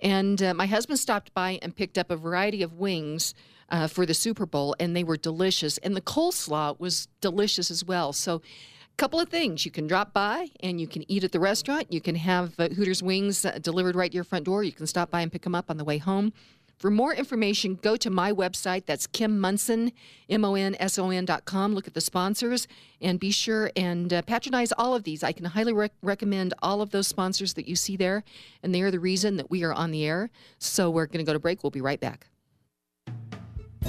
And 0.00 0.42
uh, 0.42 0.54
my 0.54 0.66
husband 0.66 0.98
stopped 0.98 1.32
by 1.34 1.58
and 1.62 1.76
picked 1.76 1.98
up 1.98 2.10
a 2.10 2.16
variety 2.16 2.62
of 2.62 2.72
wings 2.74 3.34
uh, 3.70 3.86
for 3.86 4.06
the 4.06 4.14
Super 4.14 4.46
Bowl, 4.46 4.74
and 4.78 4.96
they 4.96 5.04
were 5.04 5.16
delicious. 5.16 5.78
And 5.78 5.96
the 5.96 6.00
coleslaw 6.00 6.78
was 6.78 7.08
delicious 7.20 7.70
as 7.70 7.84
well. 7.84 8.12
So, 8.12 8.36
a 8.36 8.96
couple 8.96 9.18
of 9.18 9.28
things. 9.28 9.64
You 9.64 9.72
can 9.72 9.88
drop 9.88 10.12
by 10.12 10.50
and 10.60 10.80
you 10.80 10.86
can 10.86 11.10
eat 11.10 11.24
at 11.24 11.32
the 11.32 11.40
restaurant. 11.40 11.92
You 11.92 12.00
can 12.00 12.14
have 12.14 12.54
uh, 12.60 12.68
Hooters 12.68 13.02
wings 13.02 13.44
uh, 13.44 13.58
delivered 13.60 13.96
right 13.96 14.10
to 14.10 14.14
your 14.14 14.22
front 14.22 14.44
door. 14.44 14.62
You 14.62 14.70
can 14.70 14.86
stop 14.86 15.10
by 15.10 15.20
and 15.20 15.32
pick 15.32 15.42
them 15.42 15.54
up 15.54 15.68
on 15.68 15.78
the 15.78 15.84
way 15.84 15.98
home. 15.98 16.32
For 16.78 16.90
more 16.90 17.14
information, 17.14 17.78
go 17.80 17.96
to 17.96 18.10
my 18.10 18.32
website. 18.32 18.86
That's 18.86 19.06
Kim 19.06 19.40
Monson, 19.40 19.92
M 20.28 20.44
O 20.44 20.54
N 20.54 20.76
S 20.78 20.98
O 20.98 21.10
N 21.10 21.24
dot 21.24 21.44
com. 21.44 21.74
Look 21.74 21.86
at 21.86 21.94
the 21.94 22.00
sponsors 22.00 22.68
and 23.00 23.18
be 23.18 23.30
sure 23.30 23.70
and 23.76 24.12
uh, 24.12 24.22
patronize 24.22 24.72
all 24.72 24.94
of 24.94 25.04
these. 25.04 25.22
I 25.22 25.32
can 25.32 25.46
highly 25.46 25.72
rec- 25.72 25.92
recommend 26.02 26.54
all 26.62 26.80
of 26.80 26.90
those 26.90 27.08
sponsors 27.08 27.54
that 27.54 27.68
you 27.68 27.76
see 27.76 27.96
there, 27.96 28.22
and 28.62 28.74
they 28.74 28.82
are 28.82 28.90
the 28.90 29.00
reason 29.00 29.36
that 29.36 29.50
we 29.50 29.64
are 29.64 29.72
on 29.72 29.92
the 29.92 30.04
air. 30.04 30.30
So 30.58 30.90
we're 30.90 31.06
going 31.06 31.24
to 31.24 31.28
go 31.28 31.32
to 31.32 31.38
break. 31.38 31.62
We'll 31.62 31.70
be 31.70 31.80
right 31.80 32.00
back. 32.00 32.28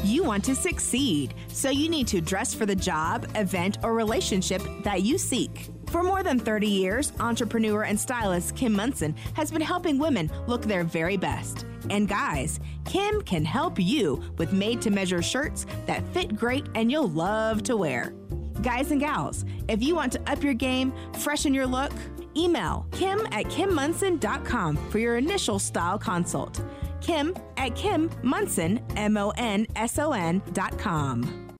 You 0.03 0.23
want 0.23 0.43
to 0.45 0.55
succeed, 0.55 1.33
so 1.47 1.69
you 1.69 1.89
need 1.89 2.07
to 2.07 2.21
dress 2.21 2.53
for 2.53 2.65
the 2.65 2.75
job, 2.75 3.27
event, 3.35 3.77
or 3.83 3.93
relationship 3.93 4.61
that 4.83 5.01
you 5.03 5.17
seek. 5.17 5.69
For 5.87 6.03
more 6.03 6.23
than 6.23 6.39
30 6.39 6.67
years, 6.67 7.13
entrepreneur 7.19 7.83
and 7.83 7.99
stylist 7.99 8.55
Kim 8.55 8.73
Monson 8.73 9.15
has 9.33 9.51
been 9.51 9.61
helping 9.61 9.97
women 9.97 10.29
look 10.47 10.63
their 10.63 10.83
very 10.83 11.17
best. 11.17 11.65
And 11.89 12.07
guys, 12.07 12.59
Kim 12.85 13.21
can 13.21 13.45
help 13.45 13.79
you 13.79 14.21
with 14.37 14.51
made 14.51 14.81
to 14.81 14.89
measure 14.89 15.21
shirts 15.21 15.65
that 15.85 16.05
fit 16.13 16.35
great 16.35 16.67
and 16.75 16.91
you'll 16.91 17.09
love 17.09 17.63
to 17.63 17.77
wear. 17.77 18.13
Guys 18.61 18.91
and 18.91 18.99
gals, 18.99 19.45
if 19.67 19.81
you 19.83 19.95
want 19.95 20.11
to 20.13 20.31
up 20.31 20.43
your 20.43 20.53
game, 20.53 20.93
freshen 21.19 21.53
your 21.53 21.67
look, 21.67 21.91
email 22.35 22.85
kim 22.91 23.19
at 23.31 23.45
kimmonson.com 23.45 24.75
for 24.89 24.99
your 24.99 25.17
initial 25.17 25.59
style 25.59 25.97
consult. 25.97 26.61
Kim 27.05 27.35
at 27.57 27.75
Kim 27.75 28.09
Monson, 28.23 28.83
M 28.97 29.15
O 29.15 29.31
N 29.37 29.67
S 29.75 29.99
O 29.99 30.11
N 30.13 30.41
dot 30.53 30.75
com. 30.79 31.51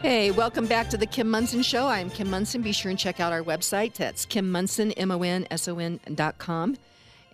Hey, 0.00 0.30
welcome 0.30 0.64
back 0.66 0.88
to 0.88 0.96
the 0.96 1.04
Kim 1.04 1.30
Monson 1.30 1.60
Show. 1.60 1.86
I'm 1.86 2.08
Kim 2.08 2.30
Monson. 2.30 2.62
Be 2.62 2.72
sure 2.72 2.88
and 2.88 2.98
check 2.98 3.20
out 3.20 3.34
our 3.34 3.42
website. 3.42 3.92
That's 3.94 4.24
Kim 4.24 4.50
Monson, 4.50 4.92
M 4.92 5.10
O 5.10 5.22
N 5.22 5.46
S 5.50 5.68
O 5.68 5.78
N 5.78 6.00
dot 6.14 6.38
com. 6.38 6.78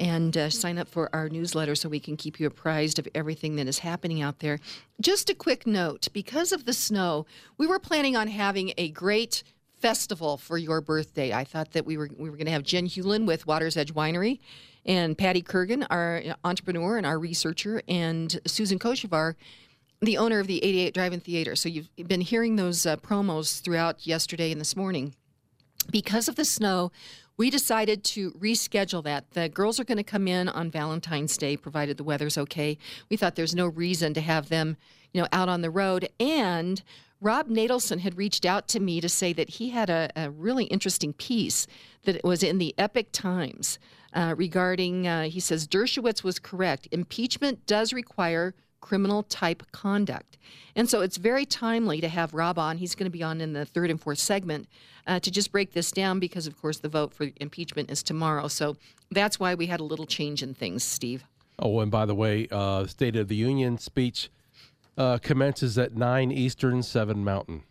And 0.01 0.37
uh, 0.37 0.51
sign 0.51 0.77
up 0.77 0.89
for 0.89 1.09
our 1.15 1.29
newsletter 1.29 1.77
so 1.77 1.89
we 1.89 2.01
can 2.01 2.17
keep 2.17 2.41
you 2.41 2.49
apprised 2.49 2.99
of 2.99 3.07
everything 3.15 3.55
that 3.55 3.69
is 3.69 3.79
happening 3.79 4.21
out 4.21 4.41
there. 4.41 4.59
Just 5.01 5.31
a 5.31 5.35
quick 5.37 5.65
note 5.65 6.09
because 6.13 6.51
of 6.51 6.65
the 6.65 6.73
snow, 6.73 7.25
we 7.57 7.69
were 7.69 7.79
planning 7.79 8.17
on 8.17 8.27
having 8.27 8.73
a 8.77 8.89
great 8.89 9.45
festival 9.85 10.39
for 10.39 10.57
your 10.57 10.81
birthday. 10.81 11.35
I 11.35 11.45
thought 11.45 11.73
that 11.73 11.85
we 11.85 11.99
were 11.99 12.09
we 12.17 12.31
were 12.31 12.39
going 12.39 12.47
to 12.47 12.53
have 12.53 12.63
Jen 12.63 12.87
Hewlin 12.87 13.27
with 13.27 13.47
Water's 13.47 13.77
Edge 13.77 13.93
Winery, 13.93 14.41
and 14.87 15.19
Patty 15.19 15.43
Kurgan, 15.43 15.87
our 15.91 16.23
entrepreneur 16.43 16.97
and 16.97 17.05
our 17.05 17.19
researcher, 17.19 17.83
and 17.87 18.41
Susan 18.47 18.79
Koshevar, 18.79 19.35
the 20.01 20.17
owner 20.17 20.41
of 20.41 20.47
the 20.47 20.65
88 20.65 20.95
Drive-In 20.95 21.21
Theater. 21.21 21.55
So 21.55 21.69
you've 21.69 21.91
been 21.99 22.23
hearing 22.23 22.57
those 22.57 22.87
uh, 22.87 22.97
promos 22.97 23.61
throughout 23.61 24.07
yesterday 24.07 24.51
and 24.51 24.59
this 24.59 24.75
morning. 24.75 25.15
Because 25.91 26.29
of 26.29 26.37
the 26.37 26.47
snow, 26.47 26.91
we 27.37 27.51
decided 27.51 28.05
to 28.05 28.31
reschedule 28.31 29.05
that. 29.05 29.33
The 29.33 29.51
girls 29.51 29.79
are 29.79 29.85
going 29.85 29.99
to 29.99 30.03
come 30.03 30.27
in 30.27 30.49
on 30.49 30.71
Valentine's 30.71 31.37
Day, 31.37 31.59
provided 31.59 31.99
the 31.99 32.05
weather's 32.05 32.39
okay. 32.39 32.79
We 33.11 33.19
thought 33.19 33.37
there's 33.37 33.55
no 33.55 33.67
reason 33.67 34.15
to 34.15 34.23
have 34.23 34.49
them, 34.49 34.79
you 35.13 35.21
know, 35.21 35.29
out 35.31 35.51
on 35.51 35.61
the 35.61 35.71
road. 35.71 36.09
And 36.19 36.83
Rob 37.25 37.49
Natelson 37.49 38.01
had 38.01 38.19
reached 38.19 38.45
out 38.45 38.69
to 38.69 38.81
me 38.81 39.01
to 39.01 39.09
say 39.09 39.33
that 39.33 39.49
he 39.49 39.71
had 39.71 39.89
a, 39.89 40.11
a 40.15 40.31
really 40.31 40.65
interesting 40.65 41.15
piece 41.15 41.67
that 42.05 42.23
was 42.23 42.43
in 42.43 42.59
the 42.59 42.75
Epoch 42.77 43.07
Times 43.13 43.79
uh, 44.13 44.35
regarding, 44.37 45.07
uh, 45.07 45.23
he 45.23 45.41
says, 45.41 45.67
Dershowitz 45.67 46.23
was 46.23 46.39
correct. 46.39 46.87
Impeachment 46.93 47.65
does 47.65 47.95
require 47.95 48.55
criminal 48.83 49.23
type 49.23 49.63
conduct. 49.73 50.37
And 50.77 50.87
so 50.87 51.01
it's 51.01 51.17
very 51.17 51.47
timely 51.47 52.03
to 52.03 52.09
have 52.09 52.35
Rob 52.35 52.59
on. 52.59 52.77
He's 52.77 52.95
going 52.95 53.07
to 53.07 53.11
be 53.11 53.23
on 53.23 53.41
in 53.41 53.55
the 53.55 53.65
third 53.65 53.91
and 53.91 53.99
fourth 53.99 54.19
segment 54.19 54.69
uh, 55.07 55.19
to 55.21 55.31
just 55.31 55.51
break 55.51 55.73
this 55.73 55.91
down 55.91 56.19
because, 56.19 56.47
of 56.47 56.61
course, 56.61 56.81
the 56.81 56.91
vote 56.91 57.15
for 57.15 57.31
impeachment 57.41 57.91
is 57.91 58.03
tomorrow. 58.03 58.49
So 58.49 58.77
that's 59.11 59.41
why 59.41 59.55
we 59.55 59.65
had 59.69 59.81
a 59.81 59.85
little 59.85 60.05
change 60.05 60.43
in 60.43 60.53
things, 60.53 60.85
Steve. 60.85 61.25
Oh, 61.59 61.81
and 61.81 61.91
by 61.91 62.05
the 62.05 62.15
way, 62.15 62.49
uh, 62.51 62.87
State 62.87 63.17
of 63.17 63.29
the 63.29 63.37
Union 63.37 63.79
speech 63.79 64.29
uh, 64.97 65.19
commences 65.19 65.79
at 65.79 65.95
9 65.95 66.31
Eastern, 66.31 66.83
7 66.83 67.25
Mountain. 67.25 67.63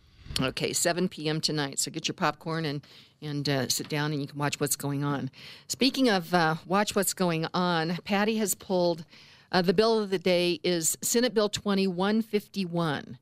Okay, 0.41 0.73
7 0.73 1.09
p.m. 1.09 1.39
tonight. 1.39 1.79
So 1.79 1.91
get 1.91 2.07
your 2.07 2.15
popcorn 2.15 2.65
and 2.65 2.81
and 3.21 3.47
uh, 3.47 3.69
sit 3.69 3.87
down 3.87 4.11
and 4.11 4.19
you 4.19 4.27
can 4.27 4.37
watch 4.37 4.59
what's 4.59 4.75
going 4.75 5.03
on. 5.03 5.31
Speaking 5.67 6.09
of 6.09 6.33
uh, 6.33 6.55
watch 6.65 6.95
what's 6.95 7.13
going 7.13 7.47
on, 7.53 7.97
Patty 8.03 8.37
has 8.37 8.53
pulled 8.53 9.05
uh, 9.53 9.61
the 9.61 9.73
bill 9.73 9.99
of 9.99 10.09
the 10.09 10.17
day 10.17 10.59
is 10.63 10.97
Senate 11.01 11.33
Bill 11.33 11.47
2151, 11.47 13.19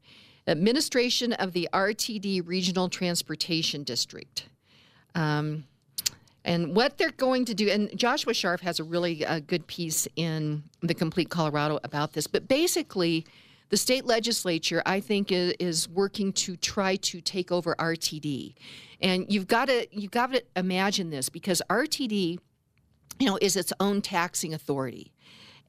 Administration 0.48 1.34
of 1.34 1.52
the 1.52 1.68
RTD 1.74 2.48
Regional 2.48 2.88
Transportation 2.88 3.84
District. 3.84 4.48
Um, 5.14 5.66
and 6.46 6.74
what 6.74 6.98
they're 6.98 7.12
going 7.12 7.46
to 7.46 7.54
do, 7.54 7.70
and 7.70 7.96
Joshua 7.98 8.34
Sharf 8.34 8.62
has 8.62 8.80
a 8.80 8.84
really 8.84 9.26
uh, 9.26 9.40
good 9.40 9.68
piece 9.68 10.08
in 10.16 10.64
the 10.82 10.94
Complete 10.94 11.30
Colorado 11.30 11.80
about 11.84 12.14
this, 12.14 12.28
but 12.28 12.48
basically, 12.48 13.26
the 13.72 13.78
state 13.78 14.06
legislature, 14.06 14.84
I 14.86 15.00
think, 15.00 15.32
is, 15.32 15.54
is 15.58 15.90
working 15.90 16.34
to 16.34 16.58
try 16.58 16.98
to 16.98 17.22
take 17.22 17.54
over 17.54 17.74
RTD. 17.80 18.54
And 19.02 19.26
you've 19.30 19.48
got 19.48 19.70
to 19.70 19.88
you've 19.92 20.12
got 20.12 20.34
to 20.34 20.44
imagine 20.56 21.10
this 21.10 21.30
because 21.30 21.62
RTD, 21.70 22.38
you 23.20 23.26
know, 23.26 23.40
is 23.42 23.56
its 23.56 23.72
own 23.80 24.02
taxing 24.02 24.54
authority. 24.54 25.14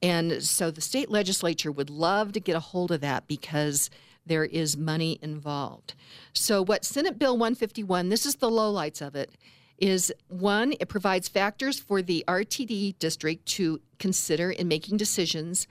And 0.01 0.43
so 0.43 0.69
the 0.69 0.81
state 0.81 1.09
legislature 1.09 1.71
would 1.71 1.89
love 1.89 2.33
to 2.33 2.41
get 2.41 2.57
a 2.57 2.59
hold 2.59 2.91
of 2.91 2.99
that 3.01 3.25
because 3.25 3.89
there 4.25 4.43
is 4.43 4.75
money 4.75 5.17
involved. 5.21 5.93
So 6.33 6.61
what 6.61 6.83
Senate 6.83 7.17
Bill 7.17 7.33
151, 7.33 8.09
this 8.09 8.25
is 8.25 8.35
the 8.35 8.49
lowlights 8.49 9.01
of 9.01 9.15
it, 9.15 9.31
is 9.77 10.13
one, 10.27 10.73
it 10.81 10.89
provides 10.89 11.29
factors 11.29 11.79
for 11.79 12.01
the 12.01 12.23
RTD 12.27 12.99
district 12.99 13.45
to 13.45 13.79
consider 13.97 14.51
in 14.51 14.67
making 14.67 14.97
decisions 14.97 15.67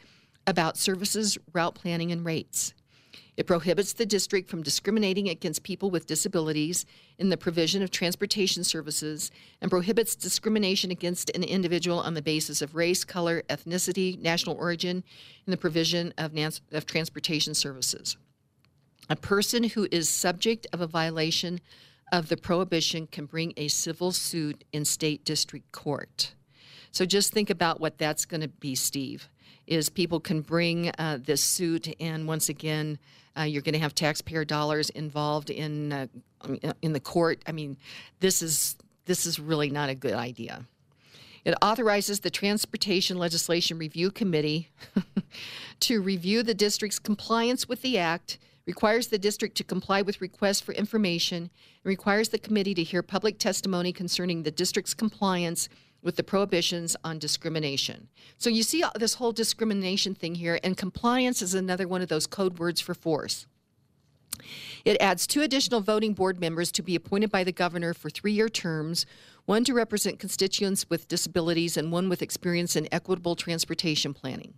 about 0.47 0.77
services, 0.77 1.39
route 1.53 1.75
planning, 1.75 2.13
and 2.13 2.25
rates. 2.25 2.75
It 3.37 3.47
prohibits 3.47 3.95
the 3.95 4.05
district 4.05 4.51
from 4.51 4.63
discriminating 4.63 5.29
against 5.29 5.63
people 5.63 5.91
with 5.91 6.07
disabilities 6.07 6.85
in 7.19 7.31
the 7.31 7.37
provision 7.37 7.83
of 7.83 7.91
transportation 7.91 8.63
services 8.63 9.31
and 9.63 9.71
prohibits 9.71 10.15
discrimination 10.15 10.91
against 10.91 11.31
an 11.35 11.43
individual 11.43 11.99
on 11.99 12.13
the 12.13 12.21
basis 12.21 12.61
of 12.61 12.75
race, 12.75 13.05
color, 13.05 13.43
ethnicity, 13.49 14.21
national 14.21 14.57
origin 14.57 15.03
in 15.47 15.51
the 15.51 15.57
provision 15.57 16.13
of, 16.19 16.33
of 16.73 16.85
transportation 16.85 17.55
services. 17.55 18.19
A 19.09 19.17
person 19.17 19.65
who 19.65 19.89
is 19.91 20.09
subject 20.09 20.67
of 20.73 20.83
a 20.83 20.87
violation 20.87 21.61
of 22.13 22.29
the 22.29 22.37
prohibition 22.37 23.07
can 23.07 23.25
bring 23.25 23.55
a 23.57 23.69
civil 23.69 24.13
suit 24.13 24.65
in 24.73 24.85
state 24.85 25.25
district 25.25 25.73
court. 25.73 26.35
So 26.91 27.07
just 27.07 27.33
think 27.33 27.49
about 27.49 27.81
what 27.81 27.97
that's 27.97 28.27
going 28.27 28.43
to 28.43 28.49
be, 28.49 28.75
Steve. 28.75 29.31
Is 29.67 29.89
people 29.89 30.21
can 30.21 30.41
bring 30.41 30.91
uh, 30.99 31.19
this 31.25 31.43
suit, 31.43 31.95
and 32.01 32.27
once 32.27 32.49
again, 32.49 32.99
uh, 33.39 33.43
you're 33.43 33.63
going 33.63 33.75
to 33.75 33.79
have 33.79 33.95
taxpayer 33.95 34.45
dollars 34.45 34.91
involved 34.91 35.51
in 35.51 35.93
uh, 35.93 36.07
in 36.83 36.93
the 36.93 37.01
court. 37.01 37.43
I 37.47 37.53
mean, 37.53 37.77
this 38.21 38.43
is 38.43 38.77
this 39.07 39.27
is 39.27 39.39
really 39.39 39.71
not 39.71 39.89
a 39.89 39.95
good 39.95 40.15
idea. 40.15 40.65
It 41.45 41.55
authorizes 41.61 42.21
the 42.21 42.31
Transportation 42.31 43.19
Legislation 43.19 43.79
Review 43.79 44.13
Committee 44.13 44.69
to 45.81 46.01
review 46.01 46.43
the 46.43 46.55
district's 46.55 47.01
compliance 47.01 47.69
with 47.69 47.83
the 47.83 47.99
act, 47.99 48.39
requires 48.65 49.09
the 49.09 49.19
district 49.19 49.57
to 49.57 49.65
comply 49.65 50.03
with 50.03 50.21
requests 50.21 50.61
for 50.61 50.73
information, 50.73 51.39
and 51.39 51.51
requires 51.85 52.29
the 52.29 52.39
committee 52.39 52.75
to 52.75 52.85
hear 52.85 53.03
public 53.03 53.41
testimony 53.41 53.93
concerning 53.93 54.45
the 54.45 54.53
district's 54.53 54.95
compliance 54.95 55.69
with 56.03 56.17
the 56.17 56.23
prohibitions 56.23 56.97
on 57.05 57.19
discrimination. 57.19 58.09
So 58.39 58.51
you 58.51 58.63
see 58.63 58.83
uh, 58.83 58.91
this 58.97 59.15
whole 59.15 59.33
discrimination 59.33 60.15
thing 60.15 60.35
here, 60.35 60.59
and 60.65 60.77
compliance 60.77 61.43
is 61.43 61.55
another 61.55 61.87
one 61.87 62.03
of 62.03 62.09
those 62.09 62.27
code 62.27 62.59
words 62.59 62.81
for 62.81 62.95
force. 62.95 63.47
It 64.85 64.97
adds 65.01 65.27
two 65.27 65.43
additional 65.43 65.81
voting 65.81 66.15
board 66.15 66.41
members 66.41 66.73
to 66.73 66.83
be 66.83 66.97
appointed 66.97 67.31
by 67.31 67.45
the 67.45 67.53
governor 67.53 67.95
for 67.95 68.11
three 68.11 68.33
year 68.33 68.49
terms 68.49 69.07
one 69.45 69.65
to 69.65 69.75
represent 69.75 70.21
constituents 70.21 70.89
with 70.89 71.09
disabilities 71.09 71.77
and 71.77 71.91
one 71.91 72.09
with 72.09 72.23
experience 72.23 72.77
in 72.77 72.89
equitable 72.93 73.35
transportation 73.35 74.15
planning. 74.15 74.55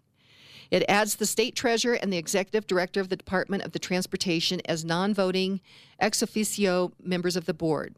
It 0.71 0.85
adds 0.89 1.17
the 1.17 1.27
state 1.27 1.55
treasurer 1.55 1.95
and 1.95 2.13
the 2.13 2.19
executive 2.19 2.67
director 2.67 3.01
of 3.01 3.09
the 3.09 3.17
Department 3.17 3.65
of 3.65 3.73
the 3.73 3.79
Transportation 3.79 4.61
as 4.67 4.85
non 4.85 5.15
voting 5.15 5.61
ex 5.99 6.23
officio 6.23 6.93
members 7.03 7.37
of 7.37 7.47
the 7.47 7.55
board. 7.55 7.97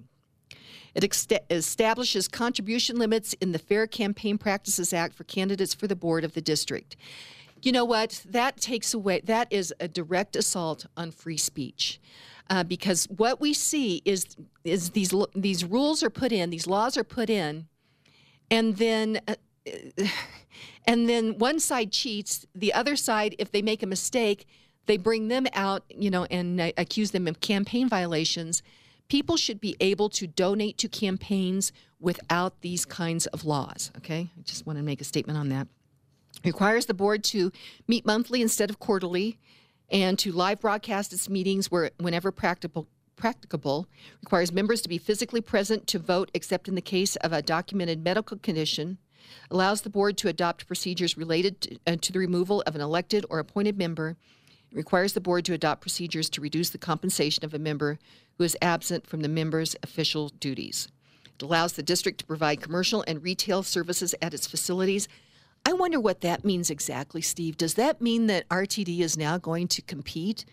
It 0.96 1.44
establishes 1.50 2.26
contribution 2.26 2.96
limits 2.96 3.35
in 3.35 3.52
the 3.52 3.59
Fair 3.59 3.87
Campaign 3.87 4.38
Practices 4.38 4.94
Act 4.94 5.14
for 5.14 5.24
candidates 5.24 5.74
for 5.74 5.87
the 5.87 5.94
board 5.94 6.24
of 6.24 6.32
the 6.32 6.40
district. 6.40 6.96
You 7.62 7.70
know 7.70 7.85
what? 7.85 8.22
That 8.26 8.56
takes 8.56 8.94
away, 8.94 9.20
that 9.24 9.52
is 9.52 9.74
a 9.78 9.88
direct 9.88 10.37
assault 10.37 10.87
on 10.96 11.11
free 11.11 11.37
speech. 11.37 12.00
Uh, 12.48 12.64
because 12.64 13.04
what 13.11 13.40
we 13.40 13.52
see 13.52 14.00
is 14.06 14.37
is 14.64 14.90
these 14.90 15.12
these 15.35 15.64
rules 15.64 16.02
are 16.02 16.11
put 16.11 16.32
in, 16.32 16.48
these 16.48 16.66
laws 16.66 16.96
are 16.96 17.04
put 17.04 17.28
in, 17.28 17.66
and 18.50 18.76
then 18.76 19.20
uh, 19.28 19.35
and 20.87 21.09
then 21.09 21.37
one 21.37 21.61
side 21.61 21.92
cheats, 21.92 22.46
the 22.54 22.72
other 22.72 22.96
side, 22.96 23.35
if 23.38 23.50
they 23.50 23.61
make 23.61 23.82
a 23.82 23.87
mistake, 23.87 24.46
they 24.87 24.96
bring 24.96 25.28
them 25.28 25.46
out, 25.52 25.82
you 25.88 26.09
know, 26.09 26.24
and 26.30 26.59
uh, 26.59 26.72
accuse 26.78 27.11
them 27.11 27.26
of 27.26 27.40
campaign 27.40 27.88
violations 27.88 28.62
people 29.09 29.37
should 29.37 29.61
be 29.61 29.77
able 29.81 30.09
to 30.11 30.27
donate 30.27 30.79
to 30.79 30.88
campaigns 30.88 31.73
without 32.01 32.61
these 32.61 32.85
kinds 32.85 33.27
of 33.27 33.45
laws. 33.45 33.90
Okay, 33.97 34.31
I 34.38 34.42
just 34.42 34.66
want 34.66 34.79
to 34.79 34.83
make 34.83 35.01
a 35.01 35.05
statement 35.05 35.38
on 35.38 35.49
that. 35.51 35.69
requires 36.45 36.87
the 36.87 36.95
board 36.95 37.25
to 37.25 37.51
meet 37.88 38.05
monthly 38.07 38.42
instead 38.42 38.71
of 38.71 38.79
quarterly, 38.79 39.38
and 39.90 40.19
to 40.19 40.33
live 40.33 40.61
broadcast 40.61 41.12
its 41.12 41.29
meetings 41.29 41.71
where 41.71 41.90
whenever 41.99 42.31
practicable. 42.31 42.87
Practicable 43.16 43.87
requires 44.23 44.53
members 44.53 44.83
to 44.83 44.90
be 44.90 44.99
physically 44.99 45.40
present 45.40 45.87
to 45.87 45.99
vote, 45.99 46.31
except 46.35 46.69
in 46.69 46.75
the 46.75 46.83
case 46.83 47.16
of 47.16 47.33
a 47.33 47.40
documented 47.40 48.05
medical 48.05 48.37
condition. 48.37 48.99
Allows 49.51 49.81
the 49.81 49.88
board 49.88 50.19
to 50.19 50.29
adopt 50.29 50.66
procedures 50.66 51.16
related 51.16 51.61
to, 51.62 51.79
uh, 51.87 51.97
to 51.99 52.12
the 52.12 52.19
removal 52.19 52.62
of 52.66 52.75
an 52.75 52.83
elected 52.83 53.25
or 53.31 53.38
appointed 53.38 53.79
member 53.79 54.16
requires 54.73 55.14
the 55.14 55.21
board 55.21 55.45
to 55.47 55.55
adopt 55.55 55.81
procedures 55.81 56.29
to 56.31 56.40
reduce 56.40 56.71
the 56.71 56.79
compensation 56.79 57.45
of 57.45 57.55
a 57.55 57.59
member 57.59 57.99
who 58.38 58.44
is 58.44 58.57
absent 58.61 59.07
from 59.07 59.20
the 59.20 59.29
member's 59.29 59.77
official 59.83 60.29
duties. 60.29 60.88
It 61.35 61.42
allows 61.42 61.75
the 61.75 61.83
district 61.83 62.18
to 62.20 62.27
provide 62.27 62.61
commercial 62.61 63.05
and 63.07 63.22
retail 63.22 63.62
services 63.62 64.14
at 64.22 64.35
its 64.35 64.46
facilities. 64.46 65.09
I 65.64 65.72
wonder 65.72 65.99
what 66.01 66.20
that 66.20 66.44
means 66.44 66.70
exactly, 66.70 67.20
Steve. 67.20 67.57
Does 67.57 67.75
that 67.75 68.01
mean 68.01 68.27
that 68.29 68.49
RTD 68.49 69.01
is 69.01 69.16
now 69.16 69.37
going 69.37 69.68
to 69.68 69.83
compete 69.83 70.44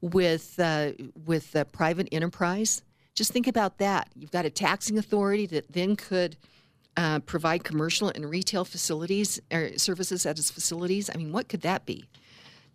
with 0.00 0.58
uh, 0.58 0.92
with 1.26 1.56
private 1.72 2.08
enterprise? 2.12 2.82
Just 3.14 3.32
think 3.32 3.46
about 3.46 3.78
that. 3.78 4.08
You've 4.14 4.30
got 4.30 4.46
a 4.46 4.50
taxing 4.50 4.98
authority 4.98 5.46
that 5.46 5.72
then 5.72 5.96
could 5.96 6.36
uh, 6.96 7.18
provide 7.20 7.64
commercial 7.64 8.08
and 8.08 8.28
retail 8.28 8.64
facilities 8.64 9.40
or 9.52 9.76
services 9.76 10.24
at 10.24 10.38
its 10.38 10.50
facilities. 10.50 11.10
I 11.12 11.18
mean, 11.18 11.32
what 11.32 11.48
could 11.48 11.62
that 11.62 11.84
be? 11.84 12.04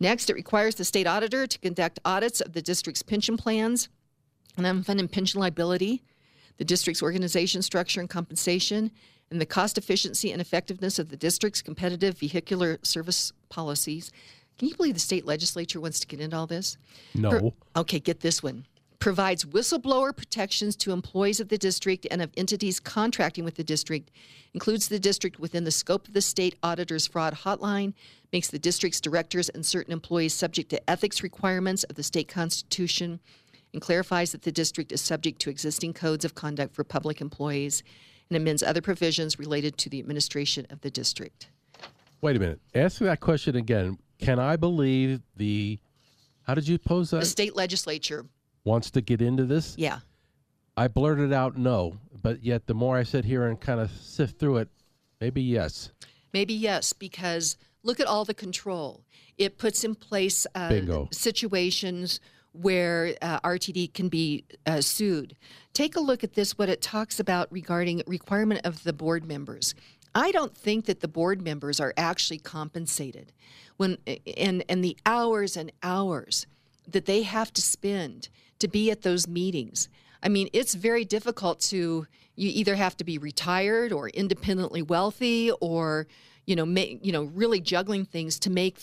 Next, 0.00 0.30
it 0.30 0.34
requires 0.34 0.76
the 0.76 0.84
state 0.84 1.08
auditor 1.08 1.46
to 1.46 1.58
conduct 1.58 1.98
audits 2.04 2.40
of 2.40 2.52
the 2.52 2.62
district's 2.62 3.02
pension 3.02 3.36
plans 3.36 3.88
and 4.58 4.84
unfunded 4.84 5.10
pension 5.10 5.40
liability, 5.40 6.02
the 6.58 6.64
district's 6.64 7.02
organization 7.02 7.62
structure 7.62 8.00
and 8.00 8.10
compensation, 8.10 8.90
and 9.30 9.40
the 9.40 9.46
cost 9.46 9.78
efficiency 9.78 10.32
and 10.32 10.40
effectiveness 10.40 10.98
of 10.98 11.10
the 11.10 11.16
district's 11.16 11.62
competitive 11.62 12.18
vehicular 12.18 12.78
service 12.82 13.32
policies. 13.48 14.10
Can 14.58 14.68
you 14.68 14.74
believe 14.74 14.94
the 14.94 15.00
state 15.00 15.24
legislature 15.24 15.80
wants 15.80 16.00
to 16.00 16.06
get 16.06 16.20
into 16.20 16.36
all 16.36 16.46
this? 16.46 16.76
No. 17.14 17.54
Okay, 17.76 18.00
get 18.00 18.20
this 18.20 18.42
one 18.42 18.64
provides 18.98 19.44
whistleblower 19.44 20.14
protections 20.14 20.74
to 20.74 20.92
employees 20.92 21.40
of 21.40 21.48
the 21.48 21.58
district 21.58 22.06
and 22.10 22.20
of 22.20 22.32
entities 22.36 22.80
contracting 22.80 23.44
with 23.44 23.54
the 23.54 23.64
district, 23.64 24.10
includes 24.54 24.88
the 24.88 24.98
district 24.98 25.38
within 25.38 25.64
the 25.64 25.70
scope 25.70 26.08
of 26.08 26.14
the 26.14 26.20
state 26.20 26.56
auditor's 26.62 27.06
fraud 27.06 27.34
hotline, 27.34 27.94
makes 28.32 28.48
the 28.48 28.58
district's 28.58 29.00
directors 29.00 29.48
and 29.48 29.64
certain 29.64 29.92
employees 29.92 30.34
subject 30.34 30.68
to 30.70 30.90
ethics 30.90 31.22
requirements 31.22 31.84
of 31.84 31.96
the 31.96 32.02
state 32.02 32.28
constitution, 32.28 33.20
and 33.72 33.82
clarifies 33.82 34.32
that 34.32 34.42
the 34.42 34.52
district 34.52 34.92
is 34.92 35.00
subject 35.00 35.40
to 35.40 35.50
existing 35.50 35.92
codes 35.92 36.24
of 36.24 36.34
conduct 36.34 36.74
for 36.74 36.84
public 36.84 37.20
employees, 37.20 37.82
and 38.28 38.36
amends 38.36 38.62
other 38.62 38.82
provisions 38.82 39.38
related 39.38 39.76
to 39.78 39.88
the 39.88 39.98
administration 39.98 40.66
of 40.70 40.80
the 40.80 40.90
district. 40.90 41.48
Wait 42.20 42.36
a 42.36 42.38
minute. 42.38 42.60
Ask 42.74 43.00
me 43.00 43.06
that 43.06 43.20
question 43.20 43.56
again. 43.56 43.98
Can 44.18 44.38
I 44.38 44.56
believe 44.56 45.20
the. 45.36 45.78
How 46.42 46.54
did 46.54 46.66
you 46.66 46.78
pose 46.78 47.10
that? 47.10 47.20
The 47.20 47.26
state 47.26 47.54
legislature 47.54 48.24
wants 48.64 48.90
to 48.92 49.00
get 49.00 49.22
into 49.22 49.44
this? 49.44 49.74
Yeah. 49.78 50.00
I 50.76 50.88
blurted 50.88 51.32
out 51.32 51.56
no, 51.56 51.98
but 52.22 52.42
yet 52.42 52.66
the 52.66 52.74
more 52.74 52.96
I 52.96 53.02
sit 53.02 53.24
here 53.24 53.46
and 53.46 53.60
kind 53.60 53.80
of 53.80 53.90
sift 53.90 54.38
through 54.38 54.58
it, 54.58 54.68
Maybe 55.20 55.42
yes. 55.42 55.90
Maybe 56.32 56.54
yes, 56.54 56.92
because 56.92 57.56
look 57.82 58.00
at 58.00 58.06
all 58.06 58.24
the 58.24 58.34
control. 58.34 59.04
It 59.36 59.58
puts 59.58 59.84
in 59.84 59.94
place 59.94 60.46
uh, 60.54 60.80
situations 61.10 62.20
where 62.52 63.14
uh, 63.22 63.40
RTD 63.40 63.94
can 63.94 64.08
be 64.08 64.44
uh, 64.66 64.80
sued. 64.80 65.36
Take 65.72 65.96
a 65.96 66.00
look 66.00 66.24
at 66.24 66.34
this, 66.34 66.58
what 66.58 66.68
it 66.68 66.82
talks 66.82 67.20
about 67.20 67.50
regarding 67.52 68.02
requirement 68.06 68.62
of 68.64 68.82
the 68.82 68.92
board 68.92 69.24
members. 69.24 69.74
I 70.14 70.32
don't 70.32 70.56
think 70.56 70.86
that 70.86 71.00
the 71.00 71.08
board 71.08 71.42
members 71.42 71.80
are 71.80 71.94
actually 71.96 72.38
compensated 72.38 73.32
when 73.76 73.98
and 74.36 74.64
and 74.68 74.82
the 74.82 74.96
hours 75.06 75.56
and 75.56 75.70
hours 75.82 76.46
that 76.86 77.06
they 77.06 77.22
have 77.22 77.52
to 77.52 77.62
spend 77.62 78.28
to 78.58 78.68
be 78.68 78.90
at 78.90 79.02
those 79.02 79.28
meetings. 79.28 79.88
I 80.22 80.28
mean, 80.28 80.48
it's 80.52 80.74
very 80.74 81.04
difficult 81.04 81.60
to 81.60 82.06
you 82.34 82.50
either 82.50 82.76
have 82.76 82.96
to 82.96 83.04
be 83.04 83.18
retired 83.18 83.92
or 83.92 84.08
independently 84.08 84.82
wealthy 84.82 85.50
or 85.60 86.06
you 86.46 86.56
know 86.56 86.66
make, 86.66 87.04
you 87.04 87.12
know 87.12 87.24
really 87.24 87.60
juggling 87.60 88.04
things 88.04 88.38
to 88.40 88.50
make 88.50 88.80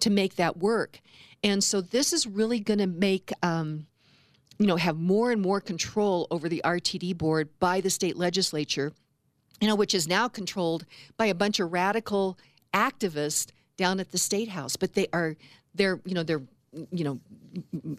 to 0.00 0.10
make 0.10 0.36
that 0.36 0.58
work. 0.58 1.00
And 1.42 1.62
so 1.62 1.80
this 1.80 2.12
is 2.12 2.26
really 2.26 2.60
going 2.60 2.78
to 2.78 2.86
make 2.86 3.32
um, 3.42 3.86
you 4.58 4.66
know 4.66 4.76
have 4.76 4.96
more 4.96 5.30
and 5.32 5.42
more 5.42 5.60
control 5.60 6.26
over 6.30 6.48
the 6.48 6.62
RTD 6.64 7.16
board 7.18 7.48
by 7.58 7.80
the 7.80 7.90
state 7.90 8.16
legislature, 8.16 8.92
you 9.60 9.68
know, 9.68 9.74
which 9.74 9.94
is 9.94 10.06
now 10.06 10.28
controlled 10.28 10.86
by 11.16 11.26
a 11.26 11.34
bunch 11.34 11.58
of 11.60 11.72
radical 11.72 12.38
activists 12.72 13.50
down 13.76 14.00
at 14.00 14.12
the 14.12 14.18
state 14.18 14.48
house. 14.48 14.76
But 14.76 14.94
they 14.94 15.08
are 15.12 15.36
they're 15.74 16.00
you 16.04 16.14
know 16.14 16.22
they're 16.22 16.42
you 16.90 17.04
know 17.04 17.20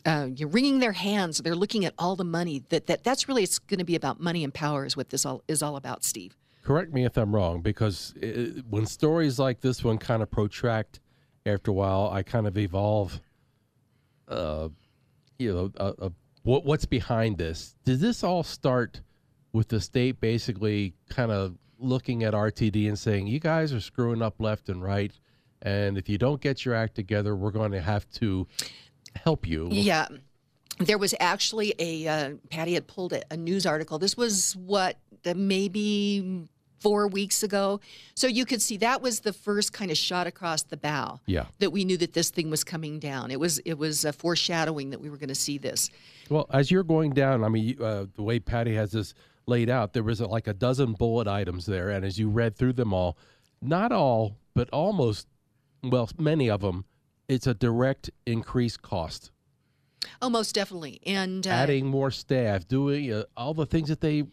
uh, 0.06 0.30
you're 0.36 0.50
wringing 0.50 0.80
their 0.80 0.94
hands. 0.94 1.40
They're 1.40 1.56
looking 1.56 1.86
at 1.86 1.94
all 1.98 2.16
the 2.16 2.24
money 2.24 2.64
that 2.70 2.88
that 2.88 3.04
that's 3.04 3.28
really 3.28 3.44
it's 3.44 3.60
going 3.60 3.80
to 3.80 3.86
be 3.86 3.96
about 3.96 4.20
money 4.20 4.44
and 4.44 4.54
power 4.54 4.86
is 4.86 4.96
what 4.96 5.10
this 5.10 5.26
all 5.26 5.44
is 5.48 5.62
all 5.62 5.76
about, 5.76 6.04
Steve. 6.04 6.36
Correct 6.64 6.94
me 6.94 7.04
if 7.04 7.18
I'm 7.18 7.36
wrong, 7.36 7.60
because 7.62 8.14
it, 8.22 8.64
when 8.70 8.86
stories 8.86 9.38
like 9.38 9.60
this 9.60 9.84
one 9.84 9.98
kind 9.98 10.24
of 10.24 10.32
protract, 10.32 11.02
after 11.46 11.72
a 11.72 11.74
while, 11.74 12.10
I 12.12 12.24
kind 12.24 12.48
of 12.48 12.58
evolve. 12.58 13.20
Uh, 14.28 14.70
you 15.40 15.54
know, 15.54 15.72
uh, 15.78 15.94
uh, 16.00 16.10
what 16.44 16.66
what's 16.66 16.86
behind 16.86 17.38
this? 17.38 17.76
Did 17.86 18.00
this 18.00 18.24
all 18.24 18.44
start 18.44 19.02
with 19.52 19.68
the 19.68 19.80
state 19.80 20.20
basically 20.20 20.94
kind 21.10 21.32
of 21.32 21.58
looking 21.80 22.24
at 22.24 22.34
RTD 22.34 22.88
and 22.88 22.98
saying, 22.98 23.28
"You 23.28 23.40
guys 23.40 23.74
are 23.74 23.80
screwing 23.80 24.22
up 24.22 24.36
left 24.40 24.70
and 24.70 24.84
right, 24.84 25.12
and 25.62 25.98
if 25.98 26.10
you 26.10 26.18
don't 26.18 26.42
get 26.42 26.66
your 26.66 26.76
act 26.76 26.96
together, 26.96 27.36
we're 27.36 27.52
going 27.52 27.72
to 27.72 27.82
have 27.82 28.10
to 28.14 28.48
help 29.16 29.48
you." 29.48 29.70
Yeah. 29.72 30.08
There 30.80 30.98
was 30.98 31.14
actually 31.20 31.76
a 31.78 32.08
uh, 32.08 32.32
Patty 32.50 32.74
had 32.74 32.88
pulled 32.88 33.14
a, 33.14 33.22
a 33.32 33.38
news 33.38 33.66
article. 33.66 34.00
This 34.00 34.18
was 34.18 34.56
what 34.56 34.98
maybe 35.24 36.48
four 36.84 37.08
weeks 37.08 37.42
ago. 37.42 37.80
So 38.14 38.28
you 38.28 38.46
could 38.46 38.62
see 38.62 38.78
that 38.78 39.02
was 39.02 39.22
the 39.22 39.34
first 39.34 39.74
kind 39.74 39.90
of 39.90 39.98
shot 39.98 40.28
across 40.28 40.64
the 40.64 40.78
bow. 40.78 41.22
Yeah. 41.26 41.46
That 41.60 41.72
we 41.72 41.86
knew 41.86 41.98
that 41.98 42.14
this 42.14 42.30
thing 42.30 42.50
was 42.50 42.64
coming 42.64 43.00
down. 43.00 43.32
It 43.32 43.40
was 43.40 43.60
it 43.60 43.78
was 43.80 44.06
a 44.06 44.14
foreshadowing 44.14 44.92
that 44.92 45.00
we 45.00 45.10
were 45.10 45.18
going 45.18 45.30
to 45.30 45.36
see 45.36 45.58
this. 45.58 45.90
Well, 46.30 46.46
as 46.52 46.70
you're 46.70 46.84
going 46.84 47.14
down, 47.14 47.44
I 47.44 47.50
mean, 47.50 47.82
uh, 47.82 48.06
the 48.14 48.24
way 48.24 48.40
Patty 48.40 48.76
has 48.76 48.92
this 48.92 49.14
laid 49.46 49.70
out, 49.70 49.94
there 49.94 50.04
was 50.04 50.22
like 50.22 50.48
a 50.48 50.54
dozen 50.54 50.94
bullet 50.94 51.28
items 51.28 51.66
there, 51.66 51.90
and 51.90 52.06
as 52.06 52.20
you 52.20 52.30
read 52.30 52.56
through 52.56 52.74
them 52.74 52.94
all, 52.94 53.18
not 53.62 53.92
all, 53.92 54.38
but 54.54 54.70
almost, 54.72 55.28
well, 55.82 56.10
many 56.18 56.50
of 56.50 56.62
them, 56.62 56.86
it's 57.28 57.48
a 57.48 57.54
direct 57.54 58.10
increased 58.26 58.82
cost. 58.82 59.32
Oh, 60.22 60.30
most 60.30 60.56
definitely. 60.56 61.00
And 61.06 61.46
uh, 61.48 61.52
Adding 61.52 61.88
more 61.88 62.12
staff, 62.12 62.68
doing 62.68 63.12
uh, 63.12 63.24
all 63.36 63.54
the 63.54 63.66
things 63.66 63.90
that 63.90 64.02
they, 64.02 64.24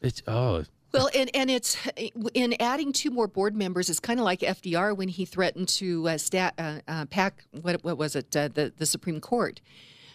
it's 0.00 0.22
oh, 0.26 0.64
Well, 0.92 1.10
and, 1.14 1.30
and 1.34 1.50
it's 1.50 1.76
in 2.34 2.54
adding 2.60 2.92
two 2.92 3.10
more 3.10 3.26
board 3.26 3.54
members. 3.54 3.90
is 3.90 4.00
kind 4.00 4.18
of 4.18 4.24
like 4.24 4.40
FDR 4.40 4.96
when 4.96 5.08
he 5.08 5.24
threatened 5.24 5.68
to 5.70 6.08
uh, 6.08 6.18
stat, 6.18 6.54
uh, 6.58 6.80
uh, 6.88 7.06
pack 7.06 7.44
what, 7.60 7.84
what 7.84 7.98
was 7.98 8.16
it 8.16 8.34
uh, 8.36 8.48
the 8.48 8.72
the 8.76 8.86
Supreme 8.86 9.20
Court. 9.20 9.60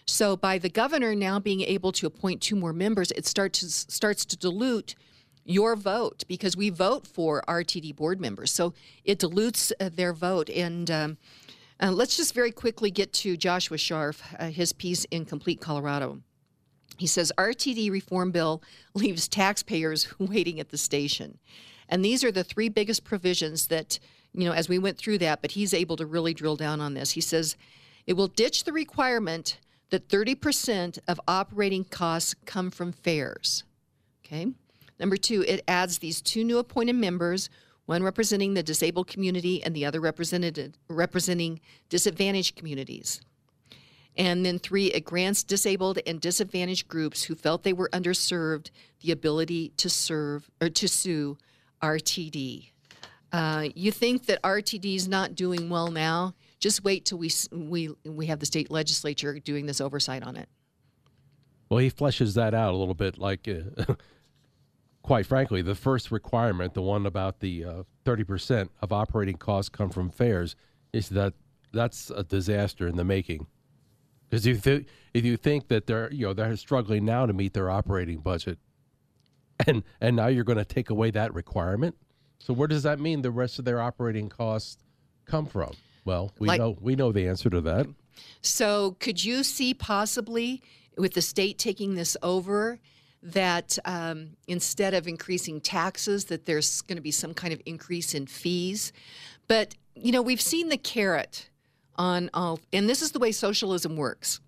So 0.08 0.36
by 0.36 0.58
the 0.58 0.70
governor 0.70 1.14
now 1.14 1.40
being 1.40 1.62
able 1.62 1.92
to 1.94 2.08
appoint 2.08 2.42
two 2.42 2.56
more 2.56 2.74
members, 2.74 3.12
it 3.12 3.26
starts 3.26 3.60
to, 3.60 3.70
starts 3.70 4.26
to 4.26 4.38
dilute 4.38 4.96
your 5.46 5.76
vote 5.76 6.24
because 6.28 6.58
we 6.58 6.70
vote 6.70 7.06
for 7.06 7.44
RTD 7.48 7.96
board 7.96 8.20
members. 8.20 8.52
So 8.52 8.74
it 9.04 9.20
dilutes 9.20 9.72
uh, 9.80 9.90
their 9.94 10.14
vote. 10.14 10.50
And 10.50 10.90
um, 10.90 11.18
uh, 11.80 11.92
let's 11.92 12.18
just 12.18 12.34
very 12.34 12.52
quickly 12.52 12.90
get 12.92 13.14
to 13.14 13.38
Joshua 13.38 13.78
Sharf, 13.78 14.22
his 14.40 14.74
piece 14.74 15.06
in 15.06 15.26
Complete 15.26 15.62
Colorado. 15.62 16.22
He 17.02 17.08
says 17.08 17.34
RTD 17.36 17.90
reform 17.90 18.30
bill 18.30 18.62
leaves 18.94 19.28
taxpayers 19.28 20.14
waiting 20.20 20.60
at 20.60 20.70
the 20.70 20.78
station. 20.78 21.40
And 21.90 22.06
these 22.06 22.24
are 22.24 22.32
the 22.32 22.44
three 22.44 22.70
biggest 22.70 23.04
provisions 23.04 23.68
that, 23.68 23.98
you 24.34 24.46
know, 24.46 24.54
as 24.54 24.70
we 24.70 24.78
went 24.78 25.00
through 25.00 25.18
that, 25.18 25.42
but 25.42 25.52
he's 25.52 25.74
able 25.74 25.98
to 25.98 26.06
really 26.06 26.36
drill 26.36 26.56
down 26.56 26.80
on 26.80 26.94
this. 26.94 27.12
He 27.12 27.22
says 27.22 27.58
it 28.06 28.14
will 28.14 28.28
ditch 28.28 28.66
the 28.66 28.72
requirement 28.72 29.58
that 29.90 30.10
30% 30.10 31.00
of 31.08 31.20
operating 31.28 31.86
costs 31.86 32.36
come 32.46 32.70
from 32.70 32.92
fares. 32.92 33.64
Okay. 34.24 34.52
Number 35.00 35.18
two, 35.18 35.44
it 35.48 35.64
adds 35.68 35.98
these 35.98 36.22
two 36.22 36.44
new 36.44 36.60
appointed 36.60 36.98
members, 36.98 37.50
one 37.88 38.04
representing 38.04 38.54
the 38.54 38.62
disabled 38.62 39.08
community 39.08 39.64
and 39.64 39.76
the 39.76 39.86
other 39.86 40.00
represented, 40.00 40.78
representing 40.88 41.62
disadvantaged 41.90 42.56
communities. 42.56 43.22
And 44.18 44.46
then 44.46 44.60
three, 44.60 44.88
it 44.88 45.06
grants 45.06 45.44
disabled 45.44 46.00
and 46.06 46.20
disadvantaged 46.20 46.88
groups 46.88 47.24
who 47.24 47.36
felt 47.36 47.64
they 47.64 47.74
were 47.74 47.90
underserved 47.94 48.70
the 49.02 49.12
ability 49.12 49.70
to 49.78 49.90
serve 49.90 50.50
or 50.60 50.70
to 50.70 50.88
sue 50.88 51.38
RTD. 51.82 52.72
Uh, 53.32 53.70
you 53.76 53.92
think 53.92 54.26
that 54.26 54.42
RTD 54.42 54.96
is 54.96 55.08
not 55.08 55.36
doing 55.36 55.70
well 55.70 55.90
now? 55.90 56.34
Just 56.60 56.84
wait 56.84 57.06
till 57.06 57.18
we 57.18 57.32
we 57.52 57.90
we 58.06 58.26
have 58.28 58.40
the 58.40 58.46
state 58.46 58.70
legislature 58.70 59.40
doing 59.40 59.66
this 59.66 59.82
oversight 59.82 60.24
on 60.24 60.36
it. 60.36 60.50
well, 61.70 61.80
he 61.80 61.90
fleshes 61.90 62.36
that 62.36 62.54
out 62.54 62.74
a 62.74 62.78
little 62.78 62.94
bit. 62.94 63.18
Like, 63.18 63.48
uh, 63.48 63.96
quite 65.02 65.26
frankly, 65.26 65.62
the 65.62 65.74
first 65.74 66.12
requirement, 66.12 66.74
the 66.74 66.82
one 66.82 67.06
about 67.06 67.40
the 67.40 67.64
uh, 67.66 67.84
thirty 68.04 68.26
percent 68.26 68.70
of 68.82 68.92
operating 68.92 69.38
costs 69.38 69.70
come 69.70 69.90
from 69.90 70.10
fares, 70.10 70.56
is 70.92 71.10
that 71.10 71.34
that's 71.72 72.12
a 72.12 72.24
disaster 72.24 72.86
in 72.86 72.98
the 72.98 73.06
making. 73.06 73.48
Because 74.32 74.46
if 74.48 74.66
you 74.66 74.86
if 75.14 75.26
you 75.26 75.36
think 75.36 75.68
that 75.68 75.86
they're 75.88 76.12
you 76.12 76.26
know 76.26 76.34
they're 76.34 76.56
struggling 76.56 77.04
now 77.04 77.26
to 77.26 77.34
meet 77.34 77.54
their 77.54 77.70
operating 77.70 78.20
budget, 78.20 78.58
and 79.68 79.84
and 80.00 80.16
now 80.16 80.28
you're 80.28 80.46
going 80.46 80.58
to 80.58 80.66
take 80.66 80.90
away 80.90 81.12
that 81.12 81.34
requirement, 81.34 81.96
so 82.40 82.54
where 82.54 82.70
does 82.70 82.84
that 82.84 83.00
mean 83.00 83.22
the 83.22 83.30
rest 83.32 83.60
of 83.60 83.66
their 83.66 83.82
operating 83.82 84.30
costs 84.30 84.78
come 85.26 85.46
from? 85.46 85.74
Well, 86.06 86.32
we 86.40 86.48
Like- 86.48 86.60
know 86.60 86.78
we 86.80 86.96
know 86.96 87.12
the 87.12 87.28
answer 87.28 87.50
to 87.50 87.60
that. 87.62 87.88
So, 88.42 88.96
could 89.00 89.24
you 89.24 89.44
see 89.44 89.74
possibly 89.74 90.62
with 90.98 91.14
the 91.14 91.22
state 91.22 91.58
taking 91.58 91.96
this 91.96 92.16
over 92.24 92.80
that 93.24 93.78
um, 93.86 94.38
instead 94.48 94.94
of 94.94 95.08
increasing 95.08 95.60
taxes, 95.62 96.26
that 96.26 96.46
there's 96.46 96.82
going 96.82 96.96
to 96.98 97.02
be 97.02 97.12
some 97.12 97.34
kind 97.34 97.54
of 97.54 97.62
increase 97.66 98.14
in 98.14 98.28
fees? 98.28 98.94
But 99.48 99.76
you 99.94 100.14
know, 100.14 100.22
we've 100.22 100.42
seen 100.42 100.70
the 100.70 100.78
carrot 100.78 101.50
on 101.96 102.30
all, 102.34 102.60
and 102.72 102.90
this 102.90 103.02
is 103.02 103.12
the 103.12 103.20
way 103.20 103.32
socialism 103.32 103.96
works. 103.96 104.40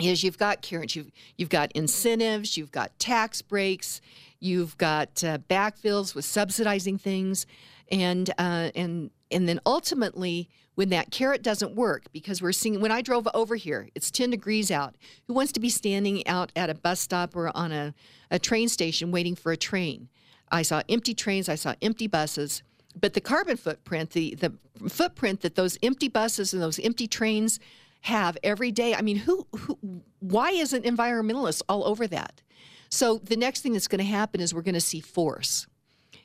Is 0.00 0.24
you've 0.24 0.38
got 0.38 0.62
carrots, 0.62 0.96
you've 0.96 1.12
you've 1.36 1.50
got 1.50 1.70
incentives, 1.72 2.56
you've 2.56 2.72
got 2.72 2.98
tax 2.98 3.42
breaks, 3.42 4.00
you've 4.40 4.76
got 4.78 5.22
uh, 5.22 5.38
backfills 5.50 6.14
with 6.14 6.24
subsidizing 6.24 6.98
things, 6.98 7.46
and 7.90 8.30
uh, 8.38 8.70
and 8.74 9.10
and 9.30 9.48
then 9.48 9.60
ultimately 9.66 10.48
when 10.74 10.88
that 10.88 11.10
carrot 11.10 11.42
doesn't 11.42 11.74
work 11.74 12.04
because 12.12 12.40
we're 12.40 12.52
seeing 12.52 12.80
when 12.80 12.90
I 12.90 13.02
drove 13.02 13.28
over 13.34 13.56
here 13.56 13.88
it's 13.94 14.10
10 14.10 14.30
degrees 14.30 14.70
out 14.70 14.94
who 15.26 15.34
wants 15.34 15.52
to 15.52 15.60
be 15.60 15.68
standing 15.68 16.26
out 16.26 16.50
at 16.56 16.70
a 16.70 16.74
bus 16.74 17.00
stop 17.00 17.36
or 17.36 17.54
on 17.56 17.72
a, 17.72 17.94
a 18.30 18.38
train 18.38 18.68
station 18.68 19.10
waiting 19.10 19.34
for 19.34 19.52
a 19.52 19.56
train 19.56 20.08
I 20.50 20.62
saw 20.62 20.82
empty 20.88 21.14
trains 21.14 21.48
I 21.48 21.56
saw 21.56 21.74
empty 21.82 22.06
buses 22.06 22.62
but 22.98 23.14
the 23.14 23.20
carbon 23.20 23.56
footprint 23.56 24.10
the 24.10 24.34
the 24.34 24.52
footprint 24.88 25.40
that 25.40 25.54
those 25.54 25.78
empty 25.82 26.08
buses 26.08 26.52
and 26.52 26.62
those 26.62 26.78
empty 26.80 27.06
trains 27.06 27.58
have 28.02 28.36
every 28.42 28.72
day 28.72 28.94
I 28.94 29.02
mean 29.02 29.16
who, 29.16 29.46
who 29.56 29.78
why 30.20 30.50
isn't 30.50 30.84
environmentalists 30.84 31.62
all 31.68 31.84
over 31.84 32.06
that? 32.08 32.42
So 32.88 33.18
the 33.18 33.36
next 33.36 33.62
thing 33.62 33.72
that's 33.72 33.88
going 33.88 34.00
to 34.00 34.04
happen 34.04 34.40
is 34.40 34.52
we're 34.52 34.60
going 34.60 34.74
to 34.74 34.80
see 34.80 35.00
force. 35.00 35.66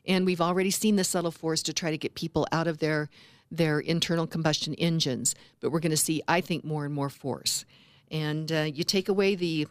And 0.05 0.25
we've 0.25 0.41
already 0.41 0.71
seen 0.71 0.97
the 0.97 1.03
subtle 1.05 1.31
force 1.31 1.63
to 1.63 1.73
try 1.73 1.91
to 1.91 1.97
get 1.97 2.13
people 2.13 2.47
out 2.51 2.67
of 2.67 2.79
their 2.79 3.09
their 3.49 3.79
internal 3.79 4.27
combustion 4.27 4.73
engines. 4.73 5.33
But 5.61 5.71
we're 5.71 5.79
going 5.79 5.91
to 5.91 5.97
see 5.97 6.21
i 6.27 6.41
think 6.41 6.65
more 6.65 6.85
and 6.85 6.93
more 6.93 7.09
force. 7.09 7.65
And 8.11 8.51
uh, 8.51 8.61
you 8.73 8.83
take 8.83 9.07
away 9.07 9.35
the 9.35 9.67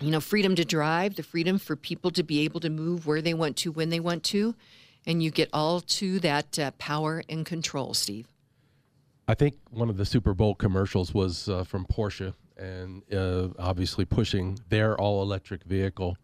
you 0.00 0.10
know 0.10 0.20
freedom 0.20 0.54
to 0.54 0.64
drive 0.64 1.16
the 1.16 1.22
freedom 1.22 1.58
for 1.58 1.76
people 1.76 2.10
to 2.12 2.22
be 2.22 2.40
able 2.40 2.60
to 2.60 2.70
move 2.70 3.06
where 3.06 3.20
they 3.20 3.34
want 3.34 3.56
to 3.58 3.72
when 3.72 3.90
they 3.90 4.00
want 4.00 4.22
to 4.24 4.54
and 5.08 5.20
you 5.22 5.32
get 5.32 5.48
all 5.52 5.80
to 5.80 6.20
that 6.20 6.56
uh, 6.58 6.70
power 6.78 7.24
and 7.28 7.44
control 7.44 7.94
steve 7.94 8.28
I 9.30 9.34
think 9.34 9.56
one 9.70 9.90
of 9.90 9.98
the 9.98 10.06
Super 10.06 10.32
Bowl 10.32 10.54
commercials 10.54 11.12
was 11.12 11.50
uh, 11.50 11.62
from 11.62 11.84
Porsche 11.84 12.32
and 12.56 13.02
uh, 13.12 13.48
obviously 13.58 14.06
pushing 14.06 14.58
their 14.70 14.98
all 14.98 15.20
electric 15.20 15.64
vehicle. 15.64 16.16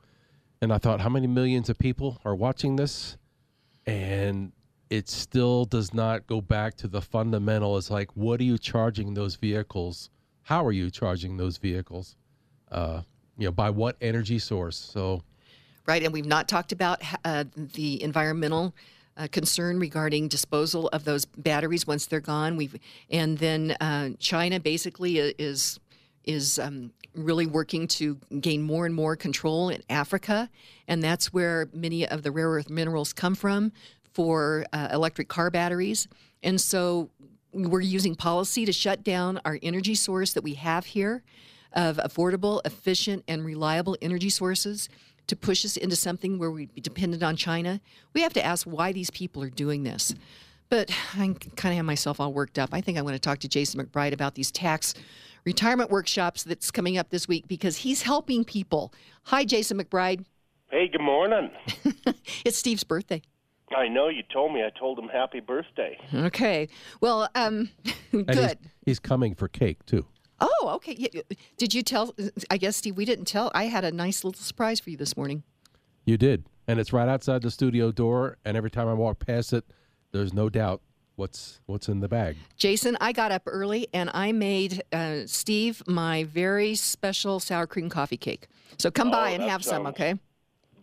And 0.62 0.73
I 0.73 0.79
thought, 0.79 1.03
how 1.03 1.11
many 1.11 1.27
millions 1.27 1.68
of 1.68 1.79
people 1.79 2.18
are 2.25 2.35
watching 2.35 2.77
this? 2.77 3.18
and 3.87 4.53
it 4.90 5.09
still 5.09 5.64
does 5.64 5.92
not 5.92 6.27
go 6.27 6.40
back 6.40 6.77
to 6.77 6.88
the 6.88 7.01
fundamental. 7.01 7.77
It's 7.77 7.90
like, 7.90 8.11
what 8.14 8.40
are 8.40 8.44
you 8.44 8.59
charging 8.59 9.14
those 9.14 9.37
vehicles? 9.37 10.11
How 10.42 10.64
are 10.64 10.73
you 10.73 10.90
charging 10.90 11.37
those 11.37 11.57
vehicles? 11.59 12.16
Uh, 12.70 13.03
you 13.37 13.47
know, 13.47 13.53
by 13.53 13.70
what 13.70 13.97
energy 14.01 14.38
source? 14.38 14.77
So, 14.77 15.23
right, 15.87 16.03
and 16.03 16.12
we've 16.12 16.27
not 16.27 16.49
talked 16.49 16.73
about 16.73 17.03
uh, 17.25 17.44
the 17.57 18.03
environmental. 18.03 18.75
Uh, 19.16 19.29
concern 19.31 19.79
regarding 19.79 20.27
disposal 20.27 20.88
of 20.88 21.05
those 21.05 21.25
batteries 21.25 21.87
once 21.87 22.07
they're 22.07 22.18
gone. 22.18 22.57
We've 22.57 22.75
and 23.09 23.38
then 23.38 23.77
uh, 23.81 24.09
China 24.18 24.59
basically 24.59 25.18
is 25.18 25.79
is 26.25 26.59
um, 26.59 26.90
really 27.14 27.47
working 27.47 27.87
to 27.87 28.16
gain 28.40 28.62
more 28.62 28.87
and 28.87 28.92
more 28.92 29.14
control 29.14 29.68
in 29.68 29.85
Africa, 29.88 30.51
and 30.88 31.01
that's 31.01 31.33
where 31.33 31.68
many 31.73 32.05
of 32.09 32.25
the 32.25 32.33
rare 32.33 32.49
earth 32.49 32.68
minerals 32.68 33.12
come 33.12 33.37
from 33.37 33.70
for 34.14 34.64
uh, 34.73 34.88
electric 34.92 35.29
car 35.29 35.51
batteries. 35.51 36.09
And 36.42 36.61
so 36.61 37.11
we're 37.53 37.81
using 37.81 38.14
policy 38.14 38.64
to 38.64 38.73
shut 38.73 39.03
down 39.03 39.40
our 39.44 39.59
energy 39.62 39.94
source 39.94 40.33
that 40.33 40.42
we 40.42 40.55
have 40.55 40.87
here 40.87 41.23
of 41.73 41.97
affordable, 41.99 42.61
efficient, 42.64 43.25
and 43.27 43.44
reliable 43.44 43.97
energy 44.01 44.31
sources 44.31 44.88
to 45.26 45.37
push 45.37 45.64
us 45.64 45.76
into 45.76 45.96
something 45.96 46.38
where 46.38 46.50
we'd 46.50 46.74
be 46.74 46.80
dependent 46.80 47.22
on 47.22 47.37
China. 47.37 47.80
We 48.12 48.22
have 48.22 48.32
to 48.34 48.44
ask 48.44 48.66
why 48.66 48.92
these 48.92 49.10
people 49.10 49.42
are 49.42 49.50
doing 49.50 49.82
this. 49.82 50.14
But 50.68 50.90
I 51.14 51.34
kind 51.56 51.72
of 51.72 51.76
have 51.76 51.84
myself 51.84 52.20
all 52.20 52.32
worked 52.32 52.58
up. 52.58 52.70
I 52.72 52.80
think 52.80 52.98
I 52.98 53.02
want 53.02 53.14
to 53.14 53.20
talk 53.20 53.38
to 53.40 53.48
Jason 53.48 53.84
McBride 53.84 54.12
about 54.12 54.34
these 54.34 54.50
tax 54.50 54.94
retirement 55.44 55.90
workshops 55.90 56.42
that's 56.42 56.70
coming 56.70 56.98
up 56.98 57.10
this 57.10 57.28
week 57.28 57.46
because 57.48 57.78
he's 57.78 58.02
helping 58.02 58.44
people. 58.44 58.92
Hi, 59.24 59.44
Jason 59.44 59.78
McBride. 59.78 60.24
Hey, 60.70 60.88
good 60.88 61.02
morning. 61.02 61.50
it's 62.44 62.58
Steve's 62.58 62.84
birthday. 62.84 63.22
I 63.74 63.88
know 63.88 64.08
you 64.08 64.22
told 64.32 64.52
me. 64.52 64.62
I 64.62 64.70
told 64.78 64.98
him 64.98 65.08
happy 65.08 65.40
birthday. 65.40 65.98
Okay. 66.12 66.68
Well, 67.00 67.28
um, 67.34 67.70
good. 68.10 68.28
He's, 68.28 68.56
he's, 68.84 68.98
coming 68.98 69.34
for 69.34 69.48
cake 69.48 69.84
too. 69.87 70.06
Oh, 70.44 70.72
okay. 70.74 71.09
Did 71.57 71.72
you 71.72 71.83
tell? 71.83 72.14
I 72.50 72.59
guess 72.59 72.76
Steve, 72.76 72.96
we 72.96 73.07
didn't 73.07 73.24
tell. 73.24 73.50
I 73.54 73.64
had 73.64 73.83
a 73.85 73.90
nice 73.90 74.24
little 74.24 74.40
surprise 74.40 74.78
for 74.78 74.90
you 74.90 74.96
this 74.96 75.16
morning. 75.16 75.42
You 76.04 76.18
did, 76.18 76.44
and 76.68 76.78
it's 76.78 76.92
right 76.92 77.09
outside 77.09 77.40
the 77.40 77.50
studio 77.50 77.90
door. 77.90 78.37
And 78.44 78.54
every 78.57 78.70
time 78.70 78.87
I 78.87 78.92
walk 78.92 79.18
past 79.18 79.54
it, 79.54 79.64
there's 80.12 80.35
no 80.35 80.50
doubt 80.50 80.83
what's 81.16 81.61
what's 81.64 81.88
in 81.88 82.00
the 82.00 82.09
bag. 82.09 82.37
Jason, 82.57 82.96
I 83.00 83.12
got 83.12 83.33
up 83.33 83.42
early 83.46 83.88
and 83.94 84.11
I 84.12 84.33
made 84.33 84.83
uh, 84.92 85.20
Steve 85.26 85.83
my 85.87 86.24
very 86.24 86.74
special 86.74 87.40
sour 87.40 87.66
cream 87.66 87.88
coffee 87.88 88.18
cake. 88.18 88.48
So 88.78 88.90
come 88.90 89.09
oh, 89.09 89.12
by 89.12 89.30
and 89.30 89.42
have 89.44 89.64
some, 89.64 89.87
okay? 89.87 90.14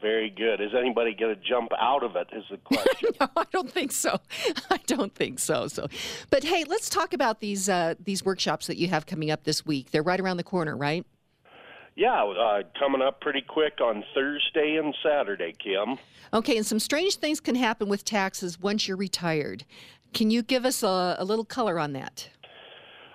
Very 0.01 0.31
good. 0.31 0.61
Is 0.61 0.71
anybody 0.77 1.13
going 1.13 1.35
to 1.35 1.41
jump 1.41 1.71
out 1.79 2.03
of 2.03 2.15
it? 2.15 2.27
Is 2.35 2.43
the 2.49 2.57
question? 2.57 3.09
no, 3.19 3.27
I 3.35 3.43
don't 3.51 3.71
think 3.71 3.91
so. 3.91 4.19
I 4.71 4.79
don't 4.87 5.13
think 5.13 5.37
so. 5.39 5.67
So, 5.67 5.87
but 6.31 6.43
hey, 6.43 6.63
let's 6.67 6.89
talk 6.89 7.13
about 7.13 7.39
these 7.39 7.69
uh, 7.69 7.95
these 8.03 8.25
workshops 8.25 8.67
that 8.67 8.77
you 8.77 8.87
have 8.87 9.05
coming 9.05 9.29
up 9.29 9.43
this 9.43 9.65
week. 9.65 9.91
They're 9.91 10.01
right 10.01 10.19
around 10.19 10.37
the 10.37 10.43
corner, 10.43 10.75
right? 10.75 11.05
Yeah, 11.95 12.23
uh, 12.23 12.63
coming 12.79 13.01
up 13.01 13.21
pretty 13.21 13.41
quick 13.41 13.79
on 13.81 14.03
Thursday 14.15 14.77
and 14.77 14.95
Saturday, 15.03 15.53
Kim. 15.59 15.97
Okay, 16.33 16.57
and 16.57 16.65
some 16.65 16.79
strange 16.79 17.17
things 17.17 17.39
can 17.39 17.55
happen 17.55 17.89
with 17.89 18.05
taxes 18.05 18.59
once 18.59 18.87
you're 18.87 18.97
retired. 18.97 19.65
Can 20.13 20.31
you 20.31 20.41
give 20.41 20.65
us 20.65 20.83
a, 20.83 21.15
a 21.19 21.25
little 21.25 21.45
color 21.45 21.77
on 21.79 21.93
that? 21.93 22.29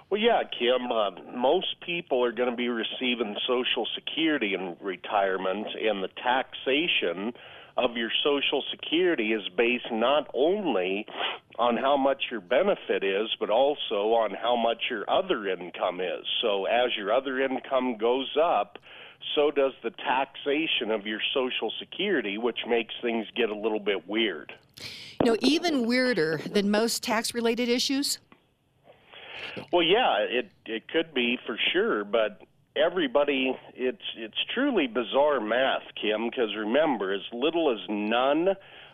Well, 0.09 0.21
yeah, 0.21 0.43
Kim. 0.57 0.93
Uh, 0.93 1.11
most 1.37 1.81
people 1.85 2.23
are 2.25 2.33
going 2.33 2.51
to 2.51 2.57
be 2.57 2.69
receiving 2.69 3.37
Social 3.47 3.87
Security 3.95 4.55
in 4.55 4.77
retirement, 4.81 5.67
and 5.81 6.03
the 6.03 6.09
taxation 6.23 7.33
of 7.77 7.97
your 7.97 8.11
Social 8.23 8.63
Security 8.71 9.33
is 9.33 9.43
based 9.57 9.91
not 9.91 10.31
only 10.33 11.07
on 11.59 11.77
how 11.77 11.97
much 11.97 12.23
your 12.31 12.41
benefit 12.41 13.03
is, 13.03 13.29
but 13.41 13.51
also 13.51 14.13
on 14.13 14.31
how 14.31 14.55
much 14.55 14.85
your 14.89 15.09
other 15.11 15.49
income 15.49 16.01
is. 16.01 16.25
So, 16.41 16.67
as 16.67 16.91
your 16.97 17.13
other 17.13 17.41
income 17.41 17.97
goes 17.99 18.31
up, 18.41 18.79
so 19.35 19.51
does 19.51 19.73
the 19.83 19.91
taxation 19.91 20.93
of 20.93 21.05
your 21.05 21.21
Social 21.35 21.73
Security, 21.81 22.39
which 22.39 22.61
makes 22.69 22.95
things 23.03 23.27
get 23.35 23.51
a 23.51 23.57
little 23.57 23.81
bit 23.81 24.09
weird. 24.09 24.53
You 25.25 25.33
know, 25.33 25.37
even 25.41 25.85
weirder 25.87 26.41
than 26.49 26.71
most 26.71 27.03
tax 27.03 27.35
related 27.35 27.69
issues 27.69 28.19
well, 29.73 29.83
yeah, 29.83 30.19
it 30.19 30.51
it 30.65 30.89
could 30.89 31.15
be 31.15 31.39
for 31.47 31.59
sure, 31.73 32.05
but 32.05 32.43
everybody 32.77 33.57
it's 33.75 34.03
it's 34.17 34.37
truly 34.55 34.87
bizarre 34.87 35.41
math, 35.41 35.83
Kim, 36.01 36.29
because 36.29 36.55
remember, 36.57 37.13
as 37.13 37.23
little 37.33 37.73
as 37.73 37.81
none 37.89 38.49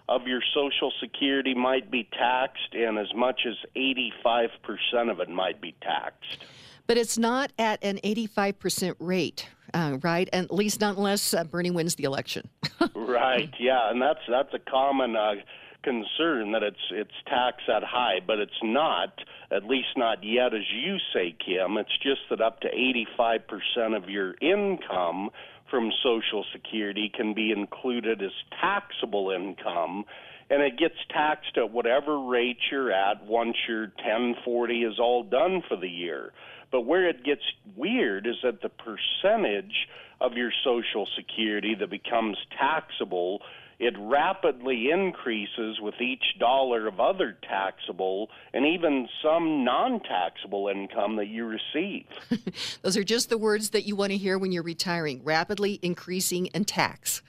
of 0.09 0.27
your 0.27 0.41
social 0.55 0.93
security 1.01 1.55
might 1.55 1.91
be 1.91 2.09
taxed 2.13 2.75
and 2.75 2.99
as 2.99 3.13
much 3.15 3.47
as 3.47 3.55
85% 3.77 5.11
of 5.11 5.21
it 5.21 5.29
might 5.29 5.61
be 5.61 5.75
taxed. 5.81 6.45
But 6.87 6.97
it's 6.97 7.17
not 7.17 7.53
at 7.59 7.83
an 7.85 8.01
85% 8.05 8.97
rate. 8.99 9.49
Uh, 9.73 9.97
right, 10.03 10.29
and 10.35 10.45
at 10.45 10.53
least 10.53 10.83
not 10.83 10.99
unless 10.99 11.33
uh, 11.33 11.45
Bernie 11.45 11.71
wins 11.71 11.95
the 11.95 12.05
election. 12.05 12.47
right. 12.95 13.49
Yeah, 13.59 13.91
and 13.91 14.03
that's 14.03 14.21
that's 14.29 14.53
a 14.53 14.59
common 14.59 15.17
uh, 15.17 15.37
concern 15.83 16.53
that 16.53 16.63
it's 16.63 16.91
it's 16.91 17.11
taxed 17.27 17.67
that 17.69 17.83
high, 17.85 18.21
but 18.27 18.39
it's 18.39 18.53
not, 18.63 19.13
at 19.51 19.65
least 19.65 19.97
not 19.97 20.23
yet, 20.23 20.55
as 20.55 20.71
you 20.73 20.97
say, 21.13 21.35
Kim. 21.45 21.77
It's 21.77 21.97
just 22.03 22.21
that 22.31 22.41
up 22.41 22.61
to 22.61 22.69
85% 22.69 23.97
of 23.97 24.09
your 24.09 24.35
income 24.41 25.31
from 25.71 25.91
Social 26.03 26.45
Security 26.53 27.11
can 27.15 27.35
be 27.35 27.51
included 27.51 28.23
as 28.23 28.33
taxable 28.61 29.31
income, 29.31 30.05
and 30.51 30.63
it 30.63 30.79
gets 30.79 30.97
taxed 31.11 31.57
at 31.57 31.71
whatever 31.71 32.19
rate 32.21 32.59
you're 32.71 32.93
at 32.93 33.25
once 33.25 33.57
your 33.67 33.93
1040 34.05 34.83
is 34.83 34.99
all 35.01 35.23
done 35.23 35.63
for 35.67 35.77
the 35.77 35.89
year. 35.89 36.33
But 36.71 36.83
where 36.83 37.09
it 37.09 37.25
gets 37.25 37.43
weird 37.77 38.27
is 38.27 38.37
that 38.43 38.63
the 38.63 38.71
percentage 38.71 39.89
of 40.21 40.35
your 40.35 40.51
Social 40.65 41.07
Security 41.17 41.75
that 41.79 41.91
becomes 41.91 42.37
taxable 42.59 43.41
it 43.83 43.95
rapidly 43.99 44.91
increases 44.93 45.81
with 45.81 46.01
each 46.01 46.39
dollar 46.39 46.87
of 46.87 47.01
other 47.01 47.37
taxable 47.43 48.31
and 48.55 48.65
even 48.65 49.09
some 49.21 49.65
non 49.65 49.99
taxable 50.01 50.69
income 50.69 51.17
that 51.17 51.27
you 51.27 51.45
receive. 51.45 52.07
Those 52.83 52.97
are 52.97 53.03
just 53.03 53.29
the 53.29 53.37
words 53.37 53.71
that 53.71 53.85
you 53.85 53.97
want 53.97 54.13
to 54.13 54.17
hear 54.17 54.39
when 54.39 54.53
you're 54.53 54.63
retiring 54.63 55.21
rapidly 55.25 55.81
increasing 55.83 56.49
and 56.55 56.65
tax. 56.67 57.23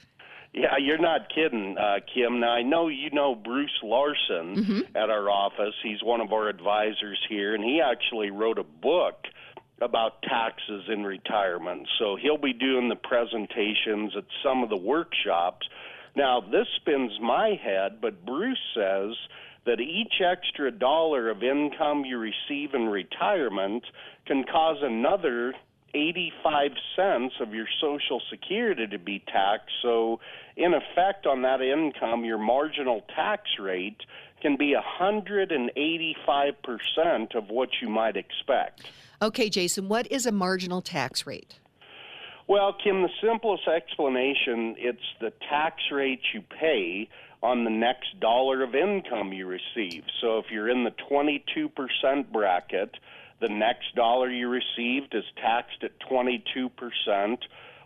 Yeah, 0.53 0.77
you're 0.79 0.99
not 0.99 1.33
kidding, 1.33 1.75
uh, 1.75 1.95
Kim. 2.13 2.39
Now, 2.41 2.51
I 2.51 2.61
know 2.61 2.87
you 2.87 3.09
know 3.09 3.33
Bruce 3.33 3.79
Larson 3.81 4.55
mm-hmm. 4.55 4.95
at 4.95 5.09
our 5.09 5.27
office. 5.31 5.73
He's 5.81 6.03
one 6.03 6.21
of 6.21 6.31
our 6.31 6.47
advisors 6.47 7.19
here, 7.27 7.55
and 7.55 7.63
he 7.63 7.81
actually 7.81 8.29
wrote 8.29 8.59
a 8.59 8.63
book 8.63 9.15
about 9.81 10.21
taxes 10.21 10.83
in 10.87 11.03
retirement. 11.03 11.87
So 11.97 12.15
he'll 12.15 12.37
be 12.37 12.53
doing 12.53 12.89
the 12.89 12.95
presentations 12.95 14.13
at 14.15 14.25
some 14.43 14.61
of 14.61 14.69
the 14.69 14.77
workshops 14.77 15.67
now, 16.15 16.41
this 16.41 16.67
spins 16.75 17.11
my 17.21 17.59
head, 17.61 17.99
but 18.01 18.25
Bruce 18.25 18.59
says 18.75 19.15
that 19.65 19.79
each 19.79 20.21
extra 20.23 20.71
dollar 20.71 21.29
of 21.29 21.41
income 21.41 22.05
you 22.05 22.17
receive 22.17 22.73
in 22.73 22.87
retirement 22.87 23.83
can 24.25 24.43
cause 24.43 24.77
another 24.81 25.53
85 25.95 26.71
cents 26.95 27.35
of 27.39 27.53
your 27.53 27.67
Social 27.79 28.21
Security 28.29 28.87
to 28.87 28.99
be 28.99 29.23
taxed. 29.31 29.73
So, 29.81 30.19
in 30.55 30.73
effect, 30.73 31.25
on 31.25 31.41
that 31.43 31.61
income, 31.61 32.25
your 32.25 32.37
marginal 32.37 33.01
tax 33.15 33.43
rate 33.59 34.01
can 34.41 34.57
be 34.57 34.75
185% 34.75 37.35
of 37.35 37.49
what 37.49 37.69
you 37.81 37.89
might 37.89 38.17
expect. 38.17 38.83
Okay, 39.21 39.49
Jason, 39.49 39.87
what 39.87 40.11
is 40.11 40.25
a 40.25 40.31
marginal 40.31 40.81
tax 40.81 41.25
rate? 41.25 41.59
Well, 42.47 42.73
Kim, 42.83 43.01
the 43.03 43.09
simplest 43.21 43.67
explanation 43.67 44.75
it's 44.77 44.99
the 45.21 45.31
tax 45.49 45.81
rate 45.91 46.21
you 46.33 46.41
pay 46.41 47.07
on 47.41 47.63
the 47.63 47.69
next 47.69 48.19
dollar 48.19 48.63
of 48.63 48.75
income 48.75 49.31
you 49.31 49.47
receive. 49.47 50.03
So 50.21 50.39
if 50.39 50.45
you're 50.51 50.69
in 50.69 50.83
the 50.83 50.93
22% 51.09 52.31
bracket, 52.31 52.95
the 53.39 53.49
next 53.49 53.95
dollar 53.95 54.29
you 54.29 54.49
received 54.49 55.13
is 55.13 55.23
taxed 55.41 55.83
at 55.83 55.99
22%, 55.99 57.37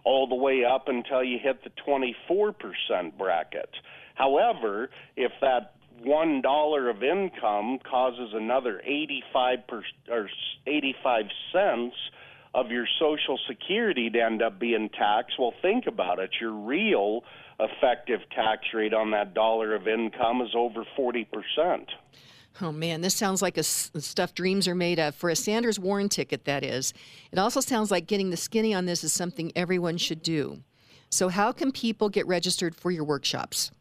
all 0.04 0.28
the 0.28 0.36
way 0.36 0.64
up 0.64 0.88
until 0.88 1.24
you 1.24 1.40
hit 1.40 1.64
the 1.64 1.72
24% 1.88 3.18
bracket. 3.18 3.70
However, 4.16 4.90
if 5.16 5.32
that 5.42 5.74
one 6.04 6.42
dollar 6.42 6.90
of 6.90 7.04
income 7.04 7.80
causes 7.80 8.30
another 8.34 8.82
85 8.86 9.68
per, 9.68 9.84
or 10.10 10.30
85 10.68 11.26
cents 11.52 11.96
of 12.58 12.72
your 12.72 12.88
Social 13.00 13.38
Security 13.48 14.10
to 14.10 14.20
end 14.20 14.42
up 14.42 14.60
being 14.60 14.90
taxed, 14.90 15.36
well, 15.38 15.54
think 15.62 15.86
about 15.86 16.18
it. 16.18 16.32
Your 16.42 16.52
real 16.52 17.24
effective 17.60 18.20
tax 18.36 18.64
rate 18.74 18.96
on 18.96 19.12
that 19.12 19.36
dollar 19.36 19.76
of 19.76 19.88
income 19.88 20.42
is 20.42 20.50
over 20.56 20.84
40%. 20.98 21.28
Oh 22.60 22.72
man, 22.72 23.02
this 23.02 23.14
sounds 23.14 23.44
like 23.44 23.60
a 23.60 23.64
stuff 23.64 24.34
dreams 24.34 24.68
are 24.68 24.74
made 24.74 24.98
of. 24.98 25.14
For 25.14 25.30
a 25.30 25.36
Sanders 25.36 25.80
Warren 25.80 26.10
ticket, 26.10 26.46
that 26.46 26.64
is. 26.64 26.96
It 27.32 27.38
also 27.38 27.60
sounds 27.60 27.92
like 27.92 28.08
getting 28.08 28.32
the 28.32 28.38
skinny 28.38 28.74
on 28.74 28.86
this 28.86 29.04
is 29.04 29.14
something 29.14 29.52
everyone 29.56 29.98
should 29.98 30.24
do. 30.24 30.64
So, 31.12 31.30
how 31.30 31.52
can 31.52 31.72
people 31.72 32.10
get 32.10 32.26
registered 32.26 32.76
for 32.76 32.90
your 32.90 33.04
workshops? 33.04 33.72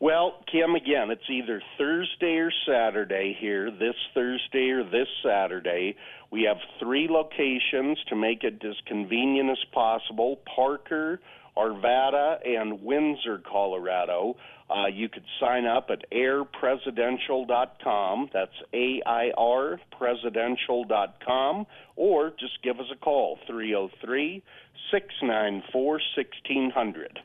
Well, 0.00 0.42
Kim, 0.50 0.74
again, 0.76 1.10
it's 1.10 1.28
either 1.28 1.62
Thursday 1.76 2.38
or 2.38 2.50
Saturday 2.66 3.36
here, 3.38 3.70
this 3.70 3.96
Thursday 4.14 4.70
or 4.70 4.82
this 4.82 5.08
Saturday. 5.22 5.94
We 6.30 6.44
have 6.44 6.56
three 6.78 7.06
locations 7.06 7.98
to 8.08 8.16
make 8.16 8.42
it 8.42 8.64
as 8.64 8.76
convenient 8.86 9.50
as 9.50 9.62
possible 9.74 10.40
Parker, 10.56 11.20
Arvada, 11.54 12.38
and 12.46 12.82
Windsor, 12.82 13.42
Colorado. 13.46 14.36
Uh, 14.70 14.86
you 14.86 15.10
could 15.10 15.24
sign 15.38 15.66
up 15.66 15.90
at 15.90 16.10
airpresidential.com. 16.10 18.30
That's 18.32 18.56
A 18.72 19.02
I 19.04 19.32
R 19.36 19.78
presidential.com. 19.98 21.66
Or 21.96 22.30
just 22.40 22.62
give 22.62 22.80
us 22.80 22.86
a 22.90 22.96
call, 22.96 23.38
303 23.46 24.42
694 24.90 26.00
1600. 26.16 27.20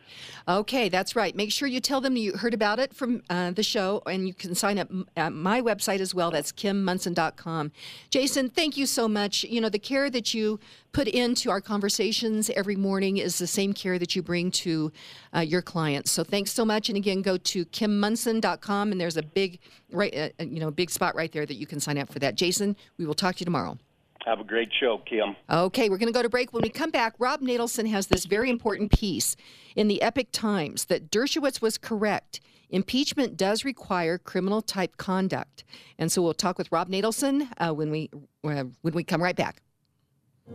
Okay, 0.48 0.90
that's 0.90 1.16
right. 1.16 1.36
Make 1.36 1.52
sure 1.52 1.68
you 1.68 1.80
tell 1.80 2.02
them 2.02 2.16
you 2.16 2.34
heard 2.34 2.54
about 2.54 2.80
it 2.80 2.94
from 2.94 3.24
uh, 3.30 3.52
the 3.52 3.64
show, 3.64 4.02
and 4.06 4.28
you 4.28 4.34
can 4.34 4.54
sign 4.54 4.78
up 4.78 4.90
at 5.18 5.34
my 5.34 5.62
website 5.62 6.00
as 6.00 6.14
well. 6.14 6.32
That's 6.32 6.52
kimmonson.com. 6.52 7.72
Jason, 8.10 8.50
thank 8.50 8.78
you 8.78 8.86
so 8.86 9.08
much. 9.08 9.44
You 9.44 9.62
know, 9.62 9.70
the 9.70 9.80
care 9.80 10.10
that 10.10 10.34
you 10.34 10.60
put 10.92 11.08
into 11.08 11.50
our 11.50 11.62
conversations 11.62 12.50
every 12.52 12.76
morning 12.76 13.18
is 13.18 13.38
the 13.38 13.48
same 13.48 13.74
care 13.74 14.00
that 14.00 14.16
you 14.16 14.22
bring 14.22 14.52
to 14.52 14.92
uh, 15.36 15.40
your 15.40 15.62
clients. 15.62 16.12
So 16.12 16.24
thanks 16.24 16.52
so 16.52 16.64
much. 16.64 16.90
And 16.90 16.98
again, 16.98 17.22
go 17.22 17.38
to 17.38 17.66
kimmonson.com, 17.66 18.92
and 18.92 19.02
there's 19.02 19.18
a 19.18 19.24
big, 19.24 19.60
right, 19.92 20.16
uh, 20.16 20.44
you 20.44 20.60
know, 20.60 20.72
big 20.72 20.90
spot 20.90 21.16
right 21.16 21.32
there 21.32 21.46
that 21.46 21.56
you 21.56 21.66
can 21.66 21.80
sign 21.80 21.98
up 21.98 22.12
for 22.12 22.20
that. 22.20 22.36
Jason, 22.36 22.76
we 22.98 23.06
will 23.06 23.14
talk 23.14 23.36
to 23.36 23.40
you 23.42 23.46
tomorrow. 23.46 23.78
Have 24.26 24.40
a 24.40 24.44
great 24.44 24.72
show, 24.74 24.98
Kim. 25.06 25.36
Okay, 25.52 25.88
we're 25.88 26.00
going 26.00 26.12
to 26.12 26.18
go 26.18 26.24
to 26.24 26.30
break. 26.30 26.52
When 26.52 26.64
we 26.64 26.70
come 26.70 26.90
back, 26.90 27.14
Rob 27.20 27.42
Natelson 27.42 27.88
has 27.92 28.08
this 28.08 28.26
very 28.26 28.50
important 28.50 28.92
piece 28.92 29.36
in 29.76 29.88
the 29.88 30.02
Epoch 30.02 30.32
Times 30.32 30.86
that 30.86 31.12
Dershowitz 31.12 31.62
was 31.62 31.78
correct. 31.78 32.40
Impeachment 32.72 33.38
does 33.38 33.64
require 33.64 34.18
criminal 34.18 34.64
type 34.64 34.98
conduct, 34.98 35.64
and 36.00 36.12
so 36.12 36.24
we'll 36.24 36.34
talk 36.34 36.58
with 36.58 36.72
Rob 36.72 36.90
Natelson 36.90 37.48
uh, 37.60 37.72
when 37.72 37.92
we 37.92 38.10
uh, 38.44 38.64
when 38.82 38.96
we 38.96 39.04
come 39.04 39.22
right 39.22 39.36
back. 39.36 39.62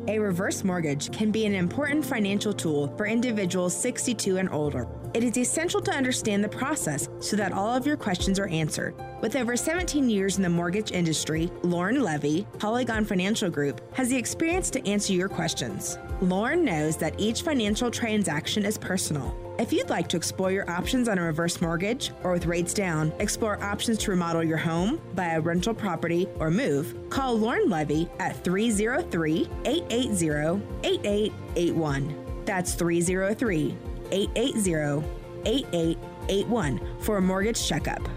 A 0.07 0.20
reverse 0.20 0.62
mortgage 0.62 1.11
can 1.11 1.33
be 1.33 1.46
an 1.46 1.55
important 1.55 2.05
financial 2.05 2.53
tool 2.53 2.94
for 2.96 3.07
individuals 3.07 3.76
62 3.76 4.38
and 4.38 4.48
older. 4.50 4.87
It 5.14 5.24
is 5.24 5.37
essential 5.37 5.81
to 5.83 5.90
understand 5.90 6.44
the 6.44 6.48
process 6.48 7.09
so 7.18 7.37
that 7.37 7.53
all 7.53 7.74
of 7.74 7.87
your 7.87 7.96
questions 7.96 8.38
are 8.38 8.46
answered. 8.46 8.94
With 9.20 9.35
over 9.35 9.57
17 9.57 10.09
years 10.09 10.37
in 10.37 10.44
the 10.44 10.48
mortgage 10.48 10.92
industry, 10.92 11.50
Lauren 11.62 12.03
Levy, 12.03 12.46
Polygon 12.61 13.05
Financial 13.05 13.50
Group, 13.50 13.81
has 13.92 14.09
the 14.09 14.16
experience 14.16 14.70
to 14.70 14.88
answer 14.88 15.12
your 15.12 15.29
questions. 15.29 15.98
Lauren 16.20 16.64
knows 16.64 16.96
that 16.96 17.18
each 17.18 17.42
financial 17.42 17.90
transaction 17.90 18.64
is 18.64 18.79
personal. 18.79 19.37
If 19.59 19.73
you'd 19.73 19.91
like 19.91 20.09
to 20.09 20.17
explore 20.17 20.51
your 20.51 20.69
options 20.71 21.09
on 21.09 21.19
a 21.19 21.23
reverse 21.23 21.61
mortgage 21.61 22.13
or 22.23 22.33
with 22.33 22.47
rates 22.47 22.73
down, 22.73 23.13
explore 23.19 23.63
options 23.63 23.99
to 23.99 24.11
remodel 24.11 24.43
your 24.43 24.57
home, 24.57 25.01
buy 25.15 25.33
a 25.35 25.41
rental 25.41 25.75
property, 25.75 26.27
or 26.39 26.51
move, 26.51 26.95
call 27.11 27.37
Lauren 27.39 27.69
Levy 27.69 28.09
at 28.21 28.43
303 28.43 29.49
880 29.67 30.63
8881. 30.83 32.43
That's 32.47 32.75
303 32.75 33.77
880 34.11 35.05
8881 35.45 36.81
for 37.01 37.19
a 37.19 37.23
mortgage 37.23 37.67
checkup. 37.67 38.09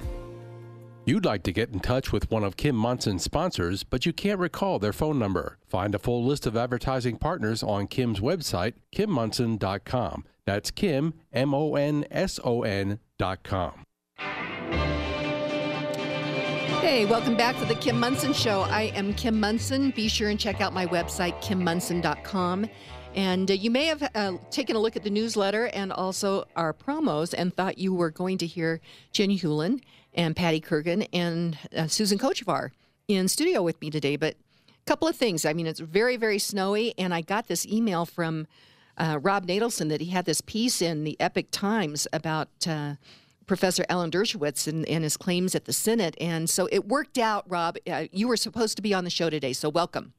You'd 1.06 1.26
like 1.26 1.44
to 1.44 1.52
get 1.52 1.74
in 1.74 1.82
touch 1.82 2.14
with 2.14 2.32
one 2.32 2.46
of 2.46 2.56
Kim 2.56 2.78
Monson's 2.78 3.24
sponsors, 3.24 3.84
but 3.84 4.06
you 4.06 4.14
can't 4.14 4.40
recall 4.40 4.80
their 4.80 4.94
phone 4.94 5.20
number. 5.20 5.58
Find 5.68 5.94
a 5.94 6.00
full 6.00 6.24
list 6.24 6.48
of 6.48 6.56
advertising 6.56 7.18
partners 7.18 7.62
on 7.62 7.88
Kim's 7.88 8.22
website, 8.22 8.76
kimmonson.com. 8.96 10.24
That's 10.46 10.72
Kim, 10.72 11.14
M 11.32 11.54
O 11.54 11.76
N 11.76 12.06
S 12.12 12.40
O 12.44 12.64
N 12.64 13.00
dot 13.18 13.44
com. 13.44 13.86
Hey, 16.82 17.06
welcome 17.06 17.38
back 17.38 17.58
to 17.60 17.66
the 17.66 17.76
Kim 17.76 18.00
Monson 18.00 18.34
Show. 18.34 18.62
I 18.62 18.92
am 18.94 19.14
Kim 19.14 19.40
Monson. 19.40 19.92
Be 19.92 20.10
sure 20.10 20.30
and 20.30 20.40
check 20.40 20.60
out 20.60 20.74
my 20.74 20.86
website, 20.86 21.42
kimmonson.com. 21.42 22.68
And 23.16 23.50
uh, 23.50 23.54
you 23.54 23.72
may 23.72 23.86
have 23.86 24.04
uh, 24.14 24.34
taken 24.52 24.76
a 24.76 24.80
look 24.80 24.96
at 24.96 25.04
the 25.04 25.10
newsletter 25.10 25.68
and 25.68 25.94
also 25.94 26.46
our 26.56 26.74
promos 26.74 27.34
and 27.38 27.56
thought 27.56 27.78
you 27.78 27.94
were 27.94 28.10
going 28.10 28.38
to 28.40 28.46
hear 28.46 28.82
Jenny 29.12 29.40
Hewlin 29.40 29.82
and 30.14 30.36
Patty 30.36 30.60
Kurgan 30.60 31.08
and 31.14 31.58
uh, 31.76 31.88
Susan 31.88 32.18
Kochevar 32.18 32.72
in 33.08 33.28
studio 33.28 33.62
with 33.62 33.80
me 33.80 33.90
today. 33.90 34.18
But 34.18 34.36
a 34.70 34.86
couple 34.86 35.08
of 35.08 35.16
things. 35.16 35.46
I 35.46 35.54
mean, 35.54 35.68
it's 35.68 35.80
very, 35.80 36.18
very 36.18 36.40
snowy, 36.40 36.94
and 36.98 37.14
I 37.14 37.22
got 37.22 37.48
this 37.48 37.66
email 37.66 38.06
from 38.06 38.46
uh, 38.98 39.20
Rob 39.22 39.48
Natelson 39.48 39.90
that 39.90 40.02
he 40.02 40.12
had 40.12 40.26
this 40.26 40.42
piece 40.42 40.82
in 40.82 41.04
the 41.04 41.18
Epoch 41.20 41.48
Times 41.52 42.08
about 42.14 42.50
uh, 42.68 42.96
Professor 43.46 43.86
Alan 43.90 44.12
Dershowitz 44.12 44.68
and, 44.68 44.88
and, 44.88 45.04
his 45.04 45.18
claims 45.18 45.56
at 45.56 45.66
the 45.66 45.74
Senate. 45.74 46.16
And 46.20 46.50
so 46.50 46.68
it 46.72 46.88
worked 46.88 47.18
out, 47.18 47.46
Rob. 47.50 47.78
Uh, 47.90 48.06
you 48.12 48.28
were 48.28 48.38
supposed 48.38 48.76
to 48.78 48.82
be 48.82 48.94
on 48.94 49.04
the 49.04 49.10
show 49.10 49.30
today, 49.30 49.54
so 49.54 49.70
welcome. 49.70 50.14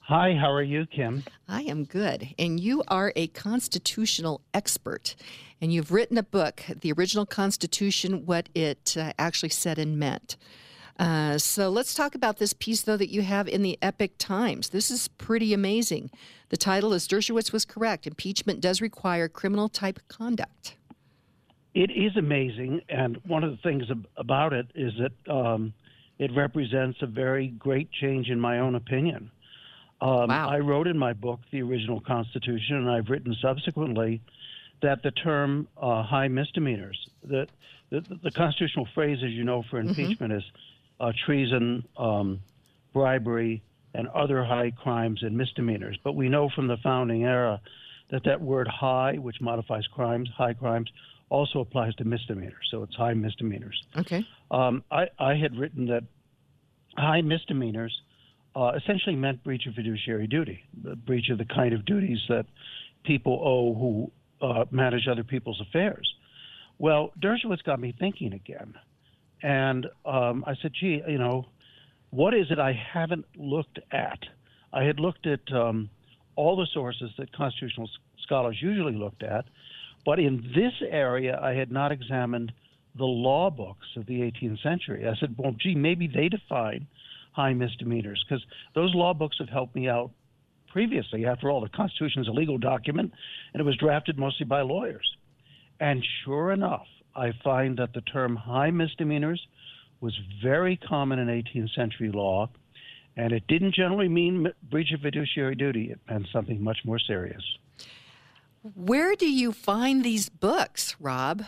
Hi, 0.00 0.32
how 0.32 0.50
are 0.50 0.62
you, 0.62 0.86
Kim? 0.86 1.24
I 1.46 1.62
am 1.64 1.84
good. 1.84 2.34
And 2.38 2.58
you 2.58 2.82
are 2.88 3.12
a 3.14 3.26
constitutional 3.26 4.40
expert. 4.54 5.14
And 5.60 5.70
you've 5.70 5.92
written 5.92 6.16
a 6.16 6.22
book, 6.22 6.62
The 6.80 6.92
Original 6.92 7.26
Constitution 7.26 8.24
What 8.24 8.48
It 8.54 8.96
uh, 8.98 9.12
Actually 9.18 9.50
Said 9.50 9.78
and 9.78 9.98
Meant. 9.98 10.38
Uh, 10.98 11.38
so 11.38 11.68
let's 11.68 11.94
talk 11.94 12.14
about 12.14 12.38
this 12.38 12.52
piece, 12.52 12.82
though, 12.82 12.96
that 12.96 13.10
you 13.10 13.22
have 13.22 13.46
in 13.46 13.62
the 13.62 13.78
Epoch 13.80 14.12
Times. 14.18 14.70
This 14.70 14.90
is 14.90 15.08
pretty 15.08 15.54
amazing. 15.54 16.10
The 16.48 16.56
title 16.56 16.92
is 16.92 17.06
Dershowitz 17.06 17.52
was 17.52 17.64
correct. 17.64 18.06
Impeachment 18.06 18.60
does 18.60 18.80
require 18.80 19.28
criminal 19.28 19.68
type 19.68 20.00
conduct. 20.08 20.76
It 21.74 21.90
is 21.90 22.16
amazing. 22.16 22.80
And 22.88 23.18
one 23.26 23.44
of 23.44 23.50
the 23.52 23.58
things 23.58 23.84
about 24.16 24.52
it 24.52 24.66
is 24.74 24.92
that 24.98 25.32
um, 25.32 25.72
it 26.18 26.32
represents 26.34 26.98
a 27.02 27.06
very 27.06 27.48
great 27.48 27.92
change 27.92 28.28
in 28.28 28.40
my 28.40 28.58
own 28.58 28.74
opinion. 28.74 29.30
Um, 30.00 30.28
wow. 30.28 30.48
I 30.48 30.58
wrote 30.58 30.86
in 30.86 30.98
my 30.98 31.12
book, 31.12 31.40
The 31.52 31.62
Original 31.62 32.00
Constitution, 32.00 32.76
and 32.76 32.90
I've 32.90 33.08
written 33.08 33.36
subsequently 33.40 34.20
that 34.82 35.02
the 35.02 35.10
term 35.10 35.68
uh, 35.80 36.02
high 36.02 36.28
misdemeanors, 36.28 36.98
that 37.24 37.48
the, 37.90 38.04
the, 38.22 38.30
constitutional 38.30 38.86
phrase, 38.94 39.18
as 39.24 39.30
you 39.30 39.44
know, 39.44 39.64
for 39.70 39.78
mm-hmm. 39.78 39.88
impeachment 39.88 40.32
mm-hmm. 40.32 40.38
is 40.38 40.44
uh, 41.00 41.12
treason, 41.26 41.84
um, 41.96 42.40
bribery, 42.92 43.62
and 43.94 44.08
other 44.08 44.44
high 44.44 44.70
crimes 44.70 45.22
and 45.22 45.36
misdemeanors. 45.36 45.98
But 46.02 46.14
we 46.14 46.28
know 46.28 46.48
from 46.54 46.68
the 46.68 46.76
founding 46.82 47.24
era 47.24 47.60
that 48.10 48.24
that 48.24 48.40
word 48.40 48.68
high, 48.68 49.14
which 49.14 49.40
modifies 49.40 49.86
crimes, 49.86 50.28
high 50.36 50.54
crimes, 50.54 50.90
also 51.30 51.60
applies 51.60 51.94
to 51.96 52.04
misdemeanors. 52.04 52.68
So 52.70 52.82
it's 52.82 52.94
high 52.94 53.14
misdemeanors. 53.14 53.82
Okay. 53.96 54.26
Um, 54.50 54.82
I, 54.90 55.08
I 55.18 55.34
had 55.34 55.56
written 55.56 55.86
that 55.86 56.04
high 56.96 57.20
misdemeanors 57.20 57.94
uh, 58.56 58.72
essentially 58.76 59.14
meant 59.14 59.44
breach 59.44 59.66
of 59.66 59.74
fiduciary 59.74 60.26
duty, 60.26 60.64
the 60.82 60.96
breach 60.96 61.28
of 61.30 61.38
the 61.38 61.44
kind 61.44 61.74
of 61.74 61.84
duties 61.84 62.18
that 62.28 62.46
people 63.04 63.40
owe 63.44 63.74
who 63.78 64.10
uh, 64.46 64.64
manage 64.70 65.06
other 65.10 65.24
people's 65.24 65.60
affairs. 65.60 66.12
Well, 66.78 67.12
Dershowitz 67.20 67.62
got 67.64 67.80
me 67.80 67.94
thinking 67.98 68.32
again. 68.32 68.74
And 69.42 69.86
um, 70.04 70.44
I 70.46 70.54
said, 70.60 70.72
gee, 70.78 71.02
you 71.06 71.18
know, 71.18 71.46
what 72.10 72.34
is 72.34 72.46
it 72.50 72.58
I 72.58 72.72
haven't 72.72 73.26
looked 73.36 73.78
at? 73.92 74.18
I 74.72 74.84
had 74.84 74.98
looked 74.98 75.26
at 75.26 75.40
um, 75.52 75.90
all 76.36 76.56
the 76.56 76.66
sources 76.72 77.10
that 77.18 77.32
constitutional 77.32 77.88
scholars 78.22 78.58
usually 78.60 78.94
looked 78.94 79.22
at, 79.22 79.44
but 80.04 80.18
in 80.18 80.52
this 80.54 80.72
area, 80.90 81.38
I 81.40 81.54
had 81.54 81.70
not 81.70 81.92
examined 81.92 82.52
the 82.96 83.04
law 83.04 83.50
books 83.50 83.86
of 83.96 84.06
the 84.06 84.20
18th 84.20 84.62
century. 84.62 85.06
I 85.06 85.14
said, 85.18 85.34
well, 85.38 85.54
gee, 85.58 85.74
maybe 85.74 86.06
they 86.06 86.28
define 86.28 86.86
high 87.32 87.54
misdemeanors 87.54 88.24
because 88.28 88.44
those 88.74 88.94
law 88.94 89.14
books 89.14 89.36
have 89.38 89.48
helped 89.48 89.74
me 89.74 89.88
out 89.88 90.10
previously. 90.72 91.24
After 91.26 91.50
all, 91.50 91.60
the 91.60 91.68
Constitution 91.68 92.22
is 92.22 92.28
a 92.28 92.32
legal 92.32 92.58
document 92.58 93.12
and 93.52 93.60
it 93.60 93.64
was 93.64 93.76
drafted 93.76 94.18
mostly 94.18 94.46
by 94.46 94.62
lawyers. 94.62 95.16
And 95.80 96.04
sure 96.24 96.52
enough, 96.52 96.86
I 97.14 97.32
find 97.42 97.78
that 97.78 97.92
the 97.92 98.00
term 98.02 98.36
high 98.36 98.70
misdemeanors 98.70 99.46
was 100.00 100.18
very 100.42 100.76
common 100.76 101.18
in 101.18 101.28
18th 101.28 101.74
century 101.74 102.10
law, 102.10 102.48
and 103.16 103.32
it 103.32 103.46
didn't 103.48 103.74
generally 103.74 104.08
mean 104.08 104.52
breach 104.70 104.92
of 104.92 105.00
fiduciary 105.00 105.56
duty, 105.56 105.90
it 105.90 105.98
meant 106.08 106.26
something 106.32 106.62
much 106.62 106.78
more 106.84 106.98
serious. 106.98 107.42
Where 108.74 109.14
do 109.14 109.30
you 109.30 109.52
find 109.52 110.04
these 110.04 110.28
books, 110.28 110.96
Rob? 111.00 111.42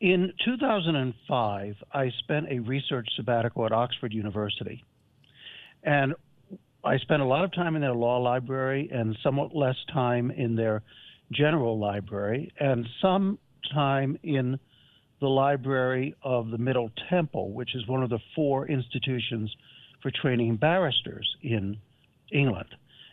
In 0.00 0.32
2005, 0.44 1.76
I 1.92 2.10
spent 2.18 2.46
a 2.50 2.58
research 2.58 3.08
sabbatical 3.16 3.64
at 3.64 3.72
Oxford 3.72 4.12
University. 4.12 4.84
And 5.84 6.14
I 6.84 6.98
spent 6.98 7.22
a 7.22 7.24
lot 7.24 7.44
of 7.44 7.52
time 7.52 7.76
in 7.76 7.82
their 7.82 7.94
law 7.94 8.18
library 8.18 8.90
and 8.92 9.16
somewhat 9.22 9.54
less 9.54 9.76
time 9.92 10.30
in 10.32 10.56
their 10.56 10.82
general 11.30 11.78
library, 11.78 12.52
and 12.58 12.86
some 13.00 13.38
time 13.72 14.18
in 14.22 14.58
the 15.20 15.28
library 15.28 16.14
of 16.22 16.50
the 16.50 16.58
Middle 16.58 16.90
Temple, 17.08 17.52
which 17.52 17.74
is 17.74 17.86
one 17.86 18.02
of 18.02 18.10
the 18.10 18.18
four 18.34 18.66
institutions 18.66 19.54
for 20.02 20.10
training 20.10 20.56
barristers 20.56 21.36
in 21.42 21.78
England. 22.32 22.68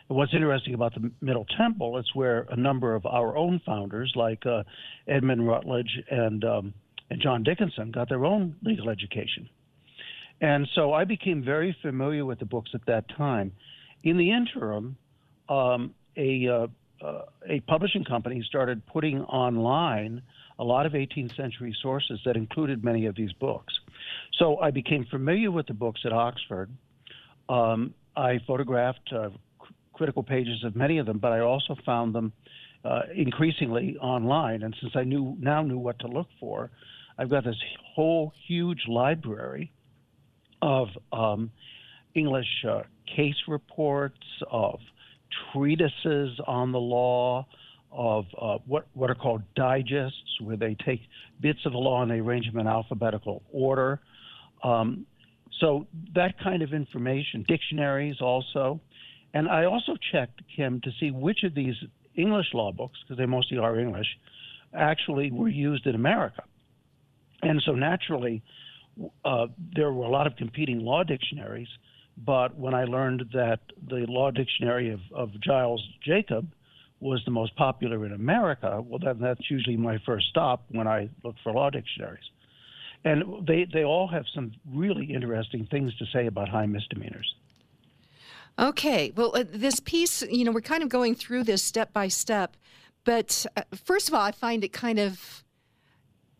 And 0.08 0.18
what's 0.18 0.34
interesting 0.34 0.74
about 0.74 0.94
the 0.94 1.12
Middle 1.20 1.46
Temple, 1.56 1.98
is 1.98 2.06
where 2.14 2.46
a 2.50 2.56
number 2.56 2.96
of 2.96 3.06
our 3.06 3.36
own 3.36 3.60
founders, 3.64 4.12
like 4.16 4.44
uh, 4.44 4.64
Edmund 5.06 5.46
Rutledge 5.46 6.02
and 6.10 6.44
um, 6.44 6.74
and 7.10 7.20
John 7.20 7.42
Dickinson, 7.42 7.90
got 7.90 8.08
their 8.08 8.24
own 8.24 8.56
legal 8.62 8.88
education. 8.88 9.48
And 10.40 10.68
so 10.74 10.92
I 10.92 11.04
became 11.04 11.44
very 11.44 11.76
familiar 11.82 12.24
with 12.24 12.38
the 12.38 12.44
books 12.44 12.70
at 12.74 12.86
that 12.86 13.04
time. 13.16 13.52
In 14.02 14.16
the 14.16 14.32
interim, 14.32 14.96
um, 15.48 15.94
a 16.16 16.46
uh, 16.48 16.66
uh, 17.04 17.22
a 17.48 17.60
publishing 17.60 18.04
company 18.04 18.42
started 18.46 18.84
putting 18.86 19.20
online 19.22 20.22
a 20.60 20.64
lot 20.64 20.84
of 20.84 20.92
18th 20.92 21.34
century 21.36 21.74
sources 21.82 22.20
that 22.26 22.36
included 22.36 22.84
many 22.84 23.06
of 23.06 23.16
these 23.16 23.32
books. 23.32 23.72
So 24.38 24.58
I 24.58 24.70
became 24.70 25.06
familiar 25.06 25.50
with 25.50 25.66
the 25.66 25.74
books 25.74 26.02
at 26.04 26.12
Oxford. 26.12 26.70
Um, 27.48 27.94
I 28.14 28.40
photographed 28.46 29.10
uh, 29.12 29.30
critical 29.94 30.22
pages 30.22 30.62
of 30.62 30.76
many 30.76 30.98
of 30.98 31.06
them, 31.06 31.18
but 31.18 31.32
I 31.32 31.40
also 31.40 31.74
found 31.86 32.14
them 32.14 32.32
uh, 32.84 33.02
increasingly 33.14 33.96
online. 33.98 34.62
And 34.62 34.76
since 34.80 34.92
I 34.94 35.04
knew 35.04 35.34
now 35.40 35.62
knew 35.62 35.78
what 35.78 35.98
to 36.00 36.06
look 36.06 36.28
for, 36.38 36.70
I've 37.18 37.30
got 37.30 37.44
this 37.44 37.56
whole 37.94 38.32
huge 38.46 38.82
library 38.86 39.72
of 40.60 40.88
um, 41.10 41.50
English 42.14 42.64
uh, 42.68 42.82
case 43.16 43.36
reports, 43.48 44.26
of 44.50 44.78
treatises 45.52 46.38
on 46.46 46.72
the 46.72 46.78
law, 46.78 47.46
of 47.92 48.24
uh, 48.40 48.58
what 48.66 48.86
what 48.94 49.10
are 49.10 49.14
called 49.14 49.42
digests, 49.54 50.40
where 50.40 50.56
they 50.56 50.76
take 50.84 51.00
bits 51.40 51.60
of 51.66 51.72
the 51.72 51.78
law 51.78 52.02
and 52.02 52.10
they 52.10 52.18
arrange 52.18 52.46
them 52.46 52.58
in 52.58 52.66
alphabetical 52.66 53.42
order. 53.52 54.00
Um, 54.62 55.06
so 55.60 55.86
that 56.14 56.38
kind 56.42 56.62
of 56.62 56.72
information, 56.72 57.44
dictionaries 57.46 58.20
also, 58.20 58.80
and 59.34 59.48
I 59.48 59.64
also 59.64 59.94
checked 60.12 60.40
Kim 60.54 60.80
to 60.82 60.90
see 60.98 61.10
which 61.10 61.42
of 61.44 61.54
these 61.54 61.74
English 62.14 62.46
law 62.54 62.72
books, 62.72 62.98
because 63.02 63.18
they 63.18 63.26
mostly 63.26 63.58
are 63.58 63.78
English, 63.78 64.06
actually 64.74 65.30
were 65.30 65.48
used 65.48 65.86
in 65.86 65.94
America. 65.94 66.42
And 67.42 67.62
so 67.64 67.72
naturally, 67.72 68.42
uh, 69.24 69.46
there 69.74 69.92
were 69.92 70.04
a 70.04 70.10
lot 70.10 70.26
of 70.26 70.36
competing 70.36 70.80
law 70.80 71.02
dictionaries. 71.02 71.68
But 72.16 72.56
when 72.56 72.74
I 72.74 72.84
learned 72.84 73.30
that 73.32 73.60
the 73.88 74.04
law 74.08 74.30
dictionary 74.30 74.90
of, 74.90 75.00
of 75.14 75.40
Giles 75.40 75.82
Jacob 76.04 76.48
was 77.00 77.22
the 77.24 77.30
most 77.30 77.56
popular 77.56 78.04
in 78.04 78.12
America, 78.12 78.82
well, 78.86 78.98
then 78.98 79.18
that's 79.18 79.50
usually 79.50 79.76
my 79.76 79.98
first 80.04 80.28
stop 80.28 80.64
when 80.68 80.86
I 80.86 81.08
look 81.24 81.34
for 81.42 81.52
law 81.52 81.70
dictionaries. 81.70 82.24
And 83.04 83.46
they, 83.46 83.66
they 83.72 83.84
all 83.84 84.06
have 84.08 84.24
some 84.34 84.52
really 84.70 85.06
interesting 85.06 85.66
things 85.70 85.96
to 85.96 86.04
say 86.12 86.26
about 86.26 86.50
high 86.50 86.66
misdemeanors. 86.66 87.34
Okay. 88.58 89.12
Well, 89.16 89.32
uh, 89.34 89.44
this 89.48 89.80
piece, 89.80 90.22
you 90.22 90.44
know, 90.44 90.52
we're 90.52 90.60
kind 90.60 90.82
of 90.82 90.90
going 90.90 91.14
through 91.14 91.44
this 91.44 91.62
step 91.62 91.94
by 91.94 92.08
step. 92.08 92.56
But 93.04 93.46
uh, 93.56 93.62
first 93.84 94.08
of 94.08 94.14
all, 94.14 94.20
I 94.20 94.32
find 94.32 94.62
it 94.62 94.72
kind 94.74 94.98
of 94.98 95.42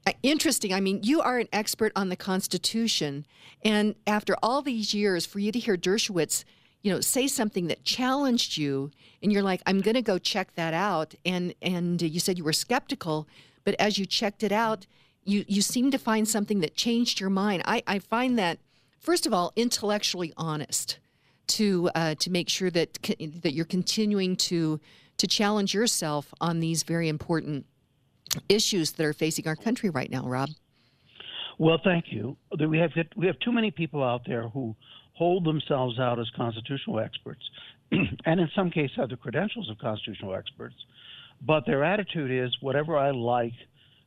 uh, 0.07 0.13
interesting. 0.23 0.75
I 0.75 0.81
mean, 0.81 1.01
you 1.03 1.23
are 1.23 1.39
an 1.39 1.49
expert 1.53 1.93
on 1.97 2.11
the 2.11 2.17
Constitution. 2.17 3.25
And 3.65 3.95
after 4.07 4.37
all 4.43 4.61
these 4.61 4.93
years, 4.93 5.25
for 5.25 5.39
you 5.39 5.51
to 5.53 5.59
hear 5.59 5.79
Dershowitz 5.79 6.45
you 6.83 6.93
know 6.93 7.01
say 7.01 7.27
something 7.27 7.67
that 7.67 7.85
challenged 7.85 8.57
you 8.57 8.91
and 9.23 9.33
you're 9.33 9.43
like 9.43 9.63
i'm 9.67 9.81
going 9.81 9.95
to 9.95 10.03
go 10.03 10.19
check 10.19 10.55
that 10.55 10.75
out 10.75 11.15
and 11.25 11.55
and 11.61 12.01
you 12.03 12.21
said 12.21 12.39
you 12.39 12.45
were 12.45 12.53
skeptical 12.53 13.29
but 13.65 13.75
as 13.79 13.99
you 13.99 14.07
checked 14.07 14.43
it 14.43 14.53
out 14.53 14.87
you 15.25 15.45
you 15.49 15.63
seem 15.63 15.91
to 15.91 15.99
find 15.99 16.29
something 16.29 16.61
that 16.61 16.75
changed 16.75 17.21
your 17.21 17.31
mind. 17.31 17.63
I 17.65 17.83
i 17.87 17.99
find 17.99 18.39
that 18.39 18.59
first 18.99 19.27
of 19.27 19.33
all 19.33 19.53
intellectually 19.57 20.33
honest 20.37 20.99
to 21.49 21.91
uh, 21.95 22.15
to 22.17 22.31
make 22.31 22.49
sure 22.49 22.71
that 22.71 22.99
that 23.43 23.53
you're 23.53 23.65
continuing 23.65 24.37
to 24.37 24.81
to 25.19 25.27
challenge 25.27 25.75
yourself 25.75 26.33
on 26.41 26.61
these 26.61 26.83
very 26.83 27.09
important 27.09 27.67
issues 28.49 28.93
that 28.93 29.05
are 29.05 29.13
facing 29.13 29.47
our 29.47 29.57
country 29.57 29.91
right 29.91 30.11
now 30.11 30.25
rob. 30.25 30.51
Well 31.59 31.79
thank 31.83 32.07
you. 32.11 32.37
We 32.59 32.79
have 32.79 32.93
we 33.17 33.27
have 33.27 33.39
too 33.41 33.53
many 33.53 33.71
people 33.71 34.03
out 34.03 34.23
there 34.27 34.49
who 34.49 34.75
hold 35.21 35.45
themselves 35.45 35.99
out 35.99 36.19
as 36.19 36.31
constitutional 36.35 36.99
experts, 36.99 37.43
and 37.93 38.41
in 38.41 38.49
some 38.57 38.71
cases 38.71 38.97
have 38.97 39.11
the 39.11 39.17
credentials 39.19 39.69
of 39.69 39.77
constitutional 39.77 40.35
experts, 40.35 40.75
but 41.43 41.67
their 41.67 41.85
attitude 41.85 42.31
is 42.31 42.57
whatever 42.63 42.97
I 42.97 43.11
like 43.11 43.53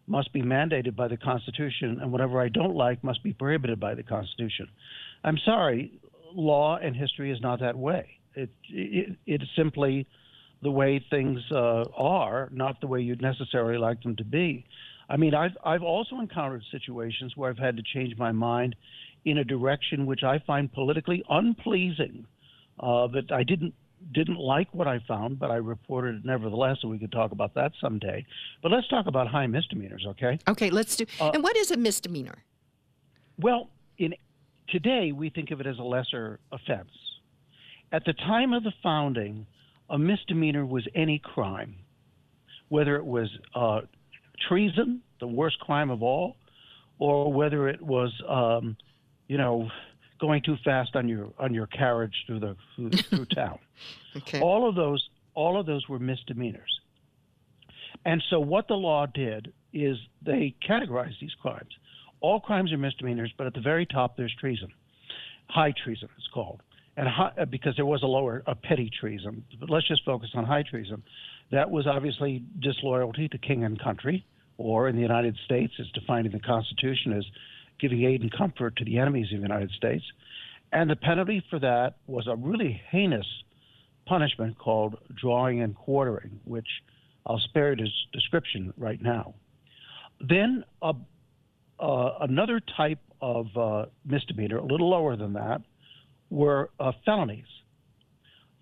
must 0.08 0.34
be 0.34 0.42
mandated 0.42 0.96
by 0.96 1.08
the 1.08 1.16
Constitution, 1.16 2.00
and 2.02 2.12
whatever 2.12 2.42
I 2.42 2.50
don't 2.50 2.76
like 2.76 3.04
must 3.04 3.22
be 3.22 3.32
prohibited 3.32 3.80
by 3.80 3.94
the 3.94 4.02
Constitution. 4.02 4.68
I'm 5.24 5.38
sorry, 5.46 6.00
law 6.34 6.78
and 6.78 6.96
history 6.96 7.30
is 7.32 7.40
not 7.42 7.60
that 7.60 7.78
way. 7.78 8.10
It, 8.34 8.50
it 8.70 9.16
it's 9.28 9.44
simply 9.56 10.08
the 10.64 10.72
way 10.72 11.06
things 11.12 11.40
uh, 11.52 11.84
are, 11.96 12.50
not 12.52 12.82
the 12.82 12.88
way 12.88 13.02
you'd 13.02 13.22
necessarily 13.22 13.78
like 13.78 14.02
them 14.02 14.16
to 14.16 14.26
be. 14.26 14.66
I 15.08 15.18
mean, 15.18 15.36
I've 15.36 15.56
I've 15.64 15.84
also 15.84 16.16
encountered 16.20 16.64
situations 16.72 17.34
where 17.36 17.52
I've 17.52 17.60
had 17.60 17.78
to 17.78 17.84
change 17.94 18.18
my 18.18 18.32
mind 18.32 18.76
in 19.26 19.38
a 19.38 19.44
direction 19.44 20.06
which 20.06 20.24
I 20.24 20.40
find 20.40 20.72
politically 20.72 21.24
unpleasing. 21.30 22.26
Uh, 22.80 23.08
that 23.08 23.32
I 23.32 23.44
didn't 23.44 23.74
didn't 24.12 24.38
like 24.38 24.68
what 24.74 24.88
I 24.88 25.00
found, 25.08 25.40
but 25.40 25.52
I 25.52 25.56
reported 25.56 26.16
it 26.16 26.26
nevertheless, 26.26 26.78
and 26.82 26.92
we 26.92 27.00
could 27.00 27.12
talk 27.12 27.32
about 27.32 27.54
that 27.54 27.72
someday. 27.80 28.26
But 28.62 28.72
let's 28.72 28.88
talk 28.88 29.06
about 29.06 29.28
high 29.28 29.48
misdemeanors, 29.48 30.06
okay? 30.10 30.40
Okay, 30.48 30.70
let's 30.70 30.96
do. 30.96 31.06
Uh, 31.22 31.32
and 31.34 31.44
what 31.44 31.56
is 31.56 31.72
a 31.72 31.78
misdemeanor? 31.78 32.44
Well, 33.40 33.70
in 33.98 34.14
today 34.70 35.12
we 35.12 35.30
think 35.30 35.52
of 35.52 35.62
it 35.62 35.68
as 35.68 35.78
a 35.78 35.84
lesser 35.84 36.40
offense. 36.52 36.92
At 37.92 38.06
the 38.06 38.14
time 38.14 38.54
of 38.54 38.64
the 38.64 38.74
founding, 38.82 39.46
a 39.90 39.98
misdemeanor 39.98 40.66
was 40.66 40.88
any 40.96 41.20
crime, 41.20 41.76
whether 42.70 42.96
it 42.96 43.06
was 43.06 43.30
uh, 43.54 43.82
treason, 44.48 45.02
the 45.20 45.28
worst 45.28 45.60
crime 45.60 45.92
of 45.92 46.02
all, 46.02 46.36
or 46.98 47.32
whether 47.32 47.68
it 47.68 47.82
was 47.82 48.12
um, 48.28 48.76
you 49.28 49.38
know, 49.38 49.70
going 50.20 50.42
too 50.42 50.56
fast 50.64 50.96
on 50.96 51.08
your 51.08 51.28
on 51.40 51.54
your 51.54 51.68
carriage 51.68 52.16
through 52.26 52.40
the 52.40 52.56
through, 52.76 52.90
through 53.10 53.26
town. 53.26 53.60
Okay. 54.16 54.42
All 54.42 54.68
of 54.68 54.76
those 54.76 55.10
all 55.34 55.60
of 55.60 55.66
those 55.66 55.88
were 55.88 56.00
misdemeanors. 56.00 56.80
And 58.06 58.24
so 58.30 58.40
what 58.40 58.68
the 58.68 58.76
law 58.76 59.06
did 59.06 59.54
is 59.74 59.98
they 60.22 60.56
categorized 60.68 61.20
these 61.20 61.34
crimes. 61.42 61.72
All 62.22 62.40
crimes 62.40 62.72
are 62.72 62.78
misdemeanors, 62.78 63.34
but 63.38 63.48
at 63.48 63.54
the 63.54 63.62
very 63.62 63.86
top 63.86 64.18
there's 64.18 64.34
treason. 64.40 64.70
High 65.48 65.74
treason 65.84 66.10
it's 66.18 66.28
called. 66.34 66.62
And 66.96 67.08
high, 67.08 67.32
uh, 67.42 67.46
because 67.46 67.76
there 67.76 67.86
was 67.86 68.04
a 68.04 68.08
lower 68.08 68.44
a 68.46 68.56
petty 68.56 68.90
treason, 69.00 69.44
but 69.60 69.70
let's 69.70 69.88
just 69.88 70.06
focus 70.06 70.30
on 70.36 70.46
high 70.46 70.64
treason. 70.64 71.04
That 71.52 71.70
was 71.70 71.88
obviously 71.88 72.44
disloyalty 72.60 73.28
to 73.30 73.38
king 73.38 73.64
and 73.64 73.82
country, 73.82 74.26
or 74.58 74.88
in 74.88 74.96
the 74.96 75.02
United 75.02 75.38
States, 75.46 75.74
it's 75.80 75.92
defined 75.92 76.28
in 76.28 76.32
the 76.32 76.40
Constitution 76.40 77.14
as 77.14 77.26
giving 77.84 78.06
aid 78.06 78.22
and 78.22 78.32
comfort 78.32 78.78
to 78.78 78.86
the 78.86 78.98
enemies 78.98 79.28
of 79.34 79.40
the 79.40 79.48
United 79.48 79.70
States. 79.72 80.06
And 80.72 80.90
the 80.90 80.96
penalty 80.96 81.44
for 81.50 81.60
that 81.60 81.98
was 82.08 82.28
a 82.28 82.36
really 82.38 82.82
heinous 82.90 83.28
punishment 84.08 84.58
called 84.58 84.96
drawing 85.14 85.62
and 85.62 85.76
quartering, 85.76 86.40
which 86.46 86.68
I'll 87.28 87.40
spare 87.40 87.76
this 87.76 87.92
description 88.14 88.74
right 88.78 89.02
now. 89.02 89.34
Then 90.22 90.64
uh, 90.82 90.94
uh, 91.78 92.10
another 92.22 92.62
type 92.78 93.00
of 93.22 93.48
uh, 93.58 93.86
misdemeanor, 94.06 94.58
a 94.58 94.66
little 94.66 94.90
lower 94.90 95.18
than 95.18 95.34
that, 95.34 95.62
were 96.30 96.70
uh, 96.80 96.94
felonies. 97.06 97.46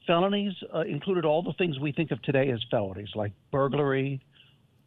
Felonies 0.07 0.53
uh, 0.73 0.79
included 0.79 1.25
all 1.25 1.43
the 1.43 1.53
things 1.59 1.79
we 1.79 1.91
think 1.91 2.09
of 2.09 2.19
today 2.23 2.49
as 2.49 2.59
felonies, 2.71 3.09
like 3.13 3.33
burglary, 3.51 4.19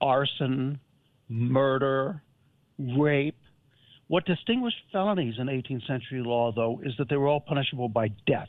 arson, 0.01 0.81
murder, 1.29 2.21
rape, 2.79 3.39
what 4.09 4.27
distinguished 4.27 4.77
felonies 4.93 5.35
in 5.39 5.47
18th 5.47 5.87
century 5.87 6.23
law, 6.23 6.53
though, 6.53 6.81
is 6.85 6.93
that 6.99 7.09
they 7.09 7.17
were 7.17 7.29
all 7.29 7.41
punishable 7.41 7.89
by 7.89 8.09
death. 8.27 8.49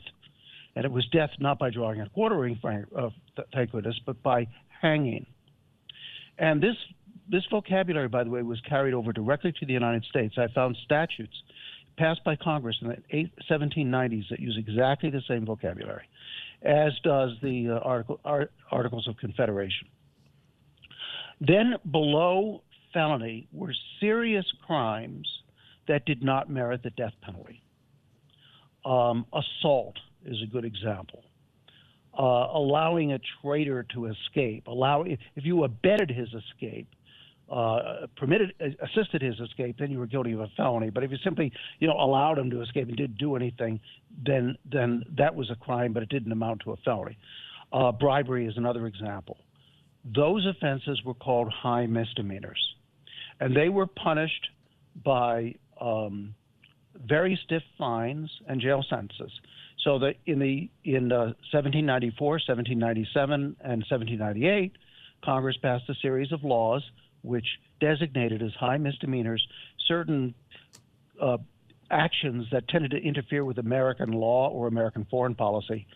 And 0.74 0.84
it 0.84 0.92
was 0.92 1.06
death 1.08 1.30
not 1.38 1.58
by 1.58 1.70
drawing 1.70 2.00
and 2.00 2.12
quartering, 2.12 2.60
uh, 2.64 3.08
thank 3.54 3.72
goodness, 3.72 3.98
but 4.04 4.22
by 4.22 4.46
hanging. 4.82 5.26
And 6.38 6.62
this, 6.62 6.76
this 7.30 7.44
vocabulary, 7.50 8.08
by 8.08 8.24
the 8.24 8.30
way, 8.30 8.42
was 8.42 8.60
carried 8.68 8.92
over 8.92 9.12
directly 9.12 9.52
to 9.52 9.66
the 9.66 9.72
United 9.72 10.04
States. 10.04 10.34
I 10.36 10.48
found 10.54 10.76
statutes 10.84 11.34
passed 11.96 12.22
by 12.24 12.36
Congress 12.36 12.76
in 12.82 12.88
the 12.88 13.30
1790s 13.50 14.28
that 14.28 14.38
use 14.38 14.56
exactly 14.58 15.08
the 15.08 15.22
same 15.26 15.46
vocabulary, 15.46 16.04
as 16.62 16.92
does 17.02 17.30
the 17.42 17.70
uh, 17.70 17.78
article, 17.78 18.20
Articles 18.70 19.08
of 19.08 19.16
Confederation. 19.16 19.88
Then 21.40 21.76
below 21.90 22.62
felony 22.92 23.48
were 23.52 23.72
serious 24.00 24.44
crimes 24.66 25.26
that 25.88 26.04
did 26.04 26.22
not 26.22 26.50
merit 26.50 26.82
the 26.82 26.90
death 26.90 27.14
penalty. 27.22 27.62
Um, 28.84 29.26
assault 29.32 29.96
is 30.24 30.36
a 30.42 30.46
good 30.46 30.64
example. 30.64 31.24
Uh, 32.18 32.48
allowing 32.54 33.12
a 33.12 33.18
traitor 33.42 33.84
to 33.94 34.06
escape, 34.06 34.66
allow 34.66 35.02
if, 35.02 35.18
you 35.34 35.64
abetted 35.64 36.08
his 36.08 36.28
escape, 36.32 36.88
uh, 37.50 38.06
permitted, 38.16 38.54
assisted 38.82 39.20
his 39.20 39.38
escape, 39.38 39.76
then 39.78 39.90
you 39.90 39.98
were 39.98 40.06
guilty 40.06 40.32
of 40.32 40.40
a 40.40 40.48
felony. 40.56 40.88
But 40.88 41.04
if 41.04 41.10
you 41.10 41.18
simply, 41.22 41.52
you 41.78 41.86
know, 41.86 41.94
allowed 41.94 42.38
him 42.38 42.48
to 42.50 42.62
escape 42.62 42.88
and 42.88 42.96
didn't 42.96 43.18
do 43.18 43.36
anything, 43.36 43.80
then 44.24 44.56
then 44.64 45.04
that 45.18 45.34
was 45.34 45.50
a 45.50 45.56
crime, 45.56 45.92
but 45.92 46.02
it 46.02 46.08
didn't 46.08 46.32
amount 46.32 46.62
to 46.64 46.72
a 46.72 46.76
felony. 46.78 47.18
Uh, 47.72 47.92
bribery 47.92 48.46
is 48.46 48.56
another 48.56 48.86
example. 48.86 49.36
Those 50.04 50.46
offenses 50.46 51.02
were 51.04 51.14
called 51.14 51.52
high 51.52 51.86
misdemeanors, 51.86 52.74
and 53.40 53.54
they 53.54 53.68
were 53.68 53.86
punished 53.86 54.48
by 55.04 55.54
um, 55.80 56.34
very 56.94 57.38
stiff 57.44 57.62
fines 57.78 58.30
and 58.46 58.60
jail 58.60 58.84
sentences. 58.88 59.32
So 59.84 59.98
that 60.00 60.16
in 60.26 60.38
the 60.38 60.68
in 60.84 61.12
uh, 61.12 61.34
1794, 61.52 62.26
1797, 62.26 63.56
and 63.60 63.84
1798, 63.88 64.72
Congress 65.24 65.56
passed 65.58 65.88
a 65.88 65.94
series 65.94 66.32
of 66.32 66.42
laws 66.44 66.82
which 67.22 67.46
designated 67.80 68.42
as 68.42 68.52
high 68.54 68.78
misdemeanors 68.78 69.46
certain 69.86 70.34
uh, 71.20 71.38
actions 71.90 72.46
that 72.52 72.68
tended 72.68 72.90
to 72.92 72.98
interfere 72.98 73.44
with 73.44 73.58
American 73.58 74.12
law 74.12 74.48
or 74.48 74.66
American 74.66 75.06
foreign 75.10 75.34
policy, 75.34 75.86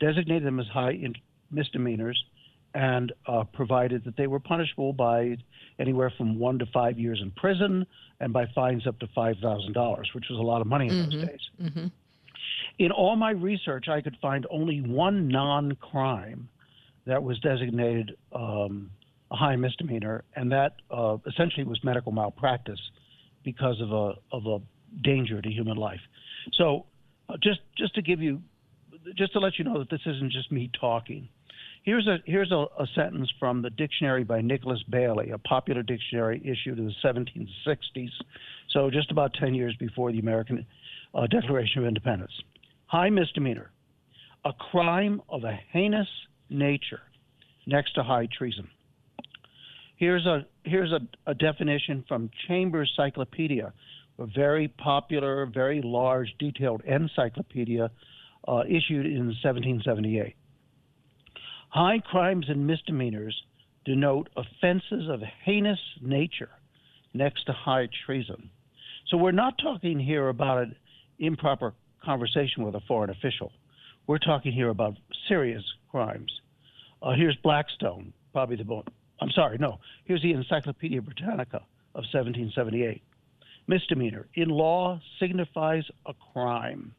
designated 0.00 0.44
them 0.44 0.60
as 0.60 0.66
high 0.66 0.92
in- 0.92 1.14
misdemeanors, 1.50 2.22
and 2.78 3.12
uh, 3.26 3.42
provided 3.52 4.04
that 4.04 4.16
they 4.16 4.28
were 4.28 4.38
punishable 4.38 4.92
by 4.92 5.36
anywhere 5.80 6.12
from 6.16 6.38
one 6.38 6.60
to 6.60 6.66
five 6.66 6.96
years 6.96 7.18
in 7.20 7.32
prison 7.32 7.84
and 8.20 8.32
by 8.32 8.46
fines 8.54 8.86
up 8.86 8.96
to 9.00 9.06
$5,000, 9.08 9.98
which 10.14 10.26
was 10.30 10.38
a 10.38 10.42
lot 10.42 10.60
of 10.60 10.68
money 10.68 10.86
in 10.86 10.94
mm-hmm. 10.94 11.10
those 11.10 11.28
days. 11.28 11.40
Mm-hmm. 11.60 11.86
In 12.78 12.92
all 12.92 13.16
my 13.16 13.30
research, 13.30 13.88
I 13.88 14.00
could 14.00 14.16
find 14.22 14.46
only 14.48 14.80
one 14.80 15.26
non 15.26 15.72
crime 15.72 16.48
that 17.04 17.20
was 17.20 17.40
designated 17.40 18.16
um, 18.32 18.90
a 19.32 19.36
high 19.36 19.56
misdemeanor, 19.56 20.22
and 20.36 20.52
that 20.52 20.76
uh, 20.88 21.16
essentially 21.26 21.64
was 21.64 21.82
medical 21.82 22.12
malpractice 22.12 22.80
because 23.42 23.80
of 23.80 23.90
a, 23.90 24.14
of 24.30 24.46
a 24.46 24.60
danger 25.02 25.42
to 25.42 25.50
human 25.50 25.76
life. 25.76 26.00
So, 26.52 26.86
uh, 27.28 27.38
just, 27.42 27.58
just 27.76 27.96
to 27.96 28.02
give 28.02 28.22
you, 28.22 28.40
just 29.16 29.32
to 29.32 29.40
let 29.40 29.58
you 29.58 29.64
know 29.64 29.80
that 29.80 29.90
this 29.90 30.02
isn't 30.06 30.30
just 30.30 30.52
me 30.52 30.70
talking. 30.78 31.28
Here's 31.84 32.06
a 32.06 32.18
here's 32.26 32.52
a, 32.52 32.66
a, 32.78 32.86
sentence 32.94 33.30
from 33.38 33.62
the 33.62 33.70
dictionary 33.70 34.24
by 34.24 34.40
Nicholas 34.40 34.82
Bailey, 34.88 35.30
a 35.30 35.38
popular 35.38 35.82
dictionary 35.82 36.40
issued 36.44 36.78
in 36.78 36.86
the 36.86 36.94
1760s, 37.04 38.10
so 38.70 38.90
just 38.90 39.10
about 39.10 39.34
10 39.34 39.54
years 39.54 39.74
before 39.78 40.12
the 40.12 40.18
American 40.18 40.66
uh, 41.14 41.26
Declaration 41.26 41.82
of 41.82 41.88
Independence. 41.88 42.32
High 42.86 43.10
misdemeanor, 43.10 43.70
a 44.44 44.52
crime 44.52 45.22
of 45.28 45.44
a 45.44 45.58
heinous 45.72 46.08
nature, 46.50 47.00
next 47.66 47.92
to 47.94 48.02
high 48.02 48.28
treason. 48.36 48.68
Here's 49.96 50.26
a 50.26 50.46
here's 50.64 50.92
a, 50.92 51.00
a 51.26 51.34
definition 51.34 52.04
from 52.06 52.30
Chambers 52.46 52.92
Cyclopedia, 52.96 53.72
a 54.18 54.26
very 54.26 54.68
popular, 54.68 55.46
very 55.46 55.80
large, 55.82 56.34
detailed 56.38 56.82
encyclopedia 56.84 57.90
uh, 58.46 58.62
issued 58.68 59.06
in 59.06 59.26
1778. 59.42 60.34
High 61.70 61.98
crimes 61.98 62.46
and 62.48 62.66
misdemeanors 62.66 63.42
denote 63.84 64.28
offenses 64.36 65.08
of 65.08 65.20
heinous 65.44 65.78
nature 66.00 66.50
next 67.14 67.44
to 67.44 67.52
high 67.52 67.88
treason. 68.06 68.50
So 69.08 69.16
we're 69.16 69.32
not 69.32 69.58
talking 69.58 69.98
here 69.98 70.28
about 70.28 70.62
an 70.62 70.76
improper 71.18 71.74
conversation 72.04 72.64
with 72.64 72.74
a 72.74 72.80
foreign 72.86 73.10
official. 73.10 73.52
We're 74.06 74.18
talking 74.18 74.52
here 74.52 74.70
about 74.70 74.96
serious 75.28 75.62
crimes. 75.90 76.32
Uh, 77.02 77.12
here's 77.12 77.36
Blackstone, 77.36 78.12
probably 78.32 78.56
the 78.56 78.64
most. 78.64 78.88
I'm 79.20 79.30
sorry, 79.30 79.58
no. 79.58 79.78
Here's 80.04 80.22
the 80.22 80.32
Encyclopedia 80.32 81.02
Britannica 81.02 81.58
of 81.94 82.04
1778. 82.12 83.02
Misdemeanor 83.66 84.26
in 84.34 84.48
law 84.48 85.00
signifies 85.20 85.84
a 86.06 86.14
crime. 86.32 86.94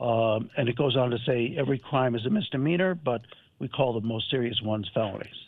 Um, 0.00 0.50
and 0.56 0.68
it 0.68 0.76
goes 0.76 0.96
on 0.96 1.10
to 1.10 1.18
say 1.24 1.54
every 1.56 1.78
crime 1.78 2.14
is 2.14 2.26
a 2.26 2.30
misdemeanor, 2.30 2.94
but 2.94 3.22
we 3.64 3.68
call 3.68 3.94
the 3.94 4.06
most 4.06 4.30
serious 4.30 4.60
ones 4.62 4.86
felonies. 4.92 5.40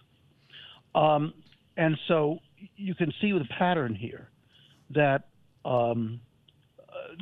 Um, 0.95 1.35
and 1.77 1.99
so 2.09 2.39
you 2.77 2.95
can 2.95 3.12
see 3.21 3.31
the 3.31 3.45
pattern 3.59 3.95
here 3.95 4.31
that 4.95 5.29
um, 5.67 6.21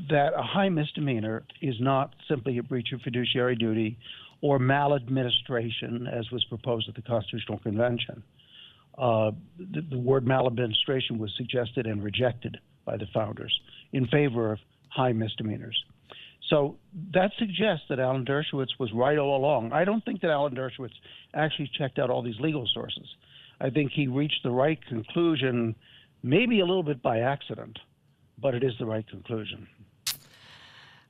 that 0.08 0.32
a 0.36 0.42
high 0.42 0.68
misdemeanor 0.68 1.42
is 1.60 1.74
not 1.80 2.14
simply 2.28 2.58
a 2.58 2.62
breach 2.62 2.92
of 2.92 3.00
fiduciary 3.00 3.56
duty 3.56 3.98
or 4.40 4.60
maladministration, 4.60 6.06
as 6.06 6.30
was 6.30 6.44
proposed 6.44 6.88
at 6.88 6.94
the 6.94 7.02
Constitutional 7.02 7.58
Convention. 7.58 8.22
Uh, 8.96 9.32
the, 9.58 9.80
the, 9.90 9.98
word 9.98 10.24
maladministration 10.24 11.18
was 11.18 11.32
suggested 11.36 11.86
and 11.86 12.04
rejected 12.04 12.58
by 12.84 12.96
the 12.96 13.06
founders 13.12 13.52
in 13.92 14.06
favor 14.06 14.52
of 14.52 14.58
high 14.90 15.12
misdemeanors. 15.12 15.76
So 16.54 16.76
that 17.12 17.32
suggests 17.36 17.86
that 17.88 17.98
Alan 17.98 18.24
Dershowitz 18.24 18.78
was 18.78 18.92
right 18.92 19.18
all 19.18 19.36
along. 19.36 19.72
I 19.72 19.84
don't 19.84 20.04
think 20.04 20.20
that 20.20 20.30
Alan 20.30 20.54
Dershowitz 20.54 20.92
actually 21.34 21.68
checked 21.76 21.98
out 21.98 22.10
all 22.10 22.22
these 22.22 22.38
legal 22.38 22.64
sources. 22.72 23.08
I 23.60 23.70
think 23.70 23.90
he 23.90 24.06
reached 24.06 24.44
the 24.44 24.52
right 24.52 24.78
conclusion, 24.86 25.74
maybe 26.22 26.60
a 26.60 26.64
little 26.64 26.84
bit 26.84 27.02
by 27.02 27.18
accident, 27.18 27.80
but 28.38 28.54
it 28.54 28.62
is 28.62 28.72
the 28.78 28.86
right 28.86 29.04
conclusion. 29.08 29.66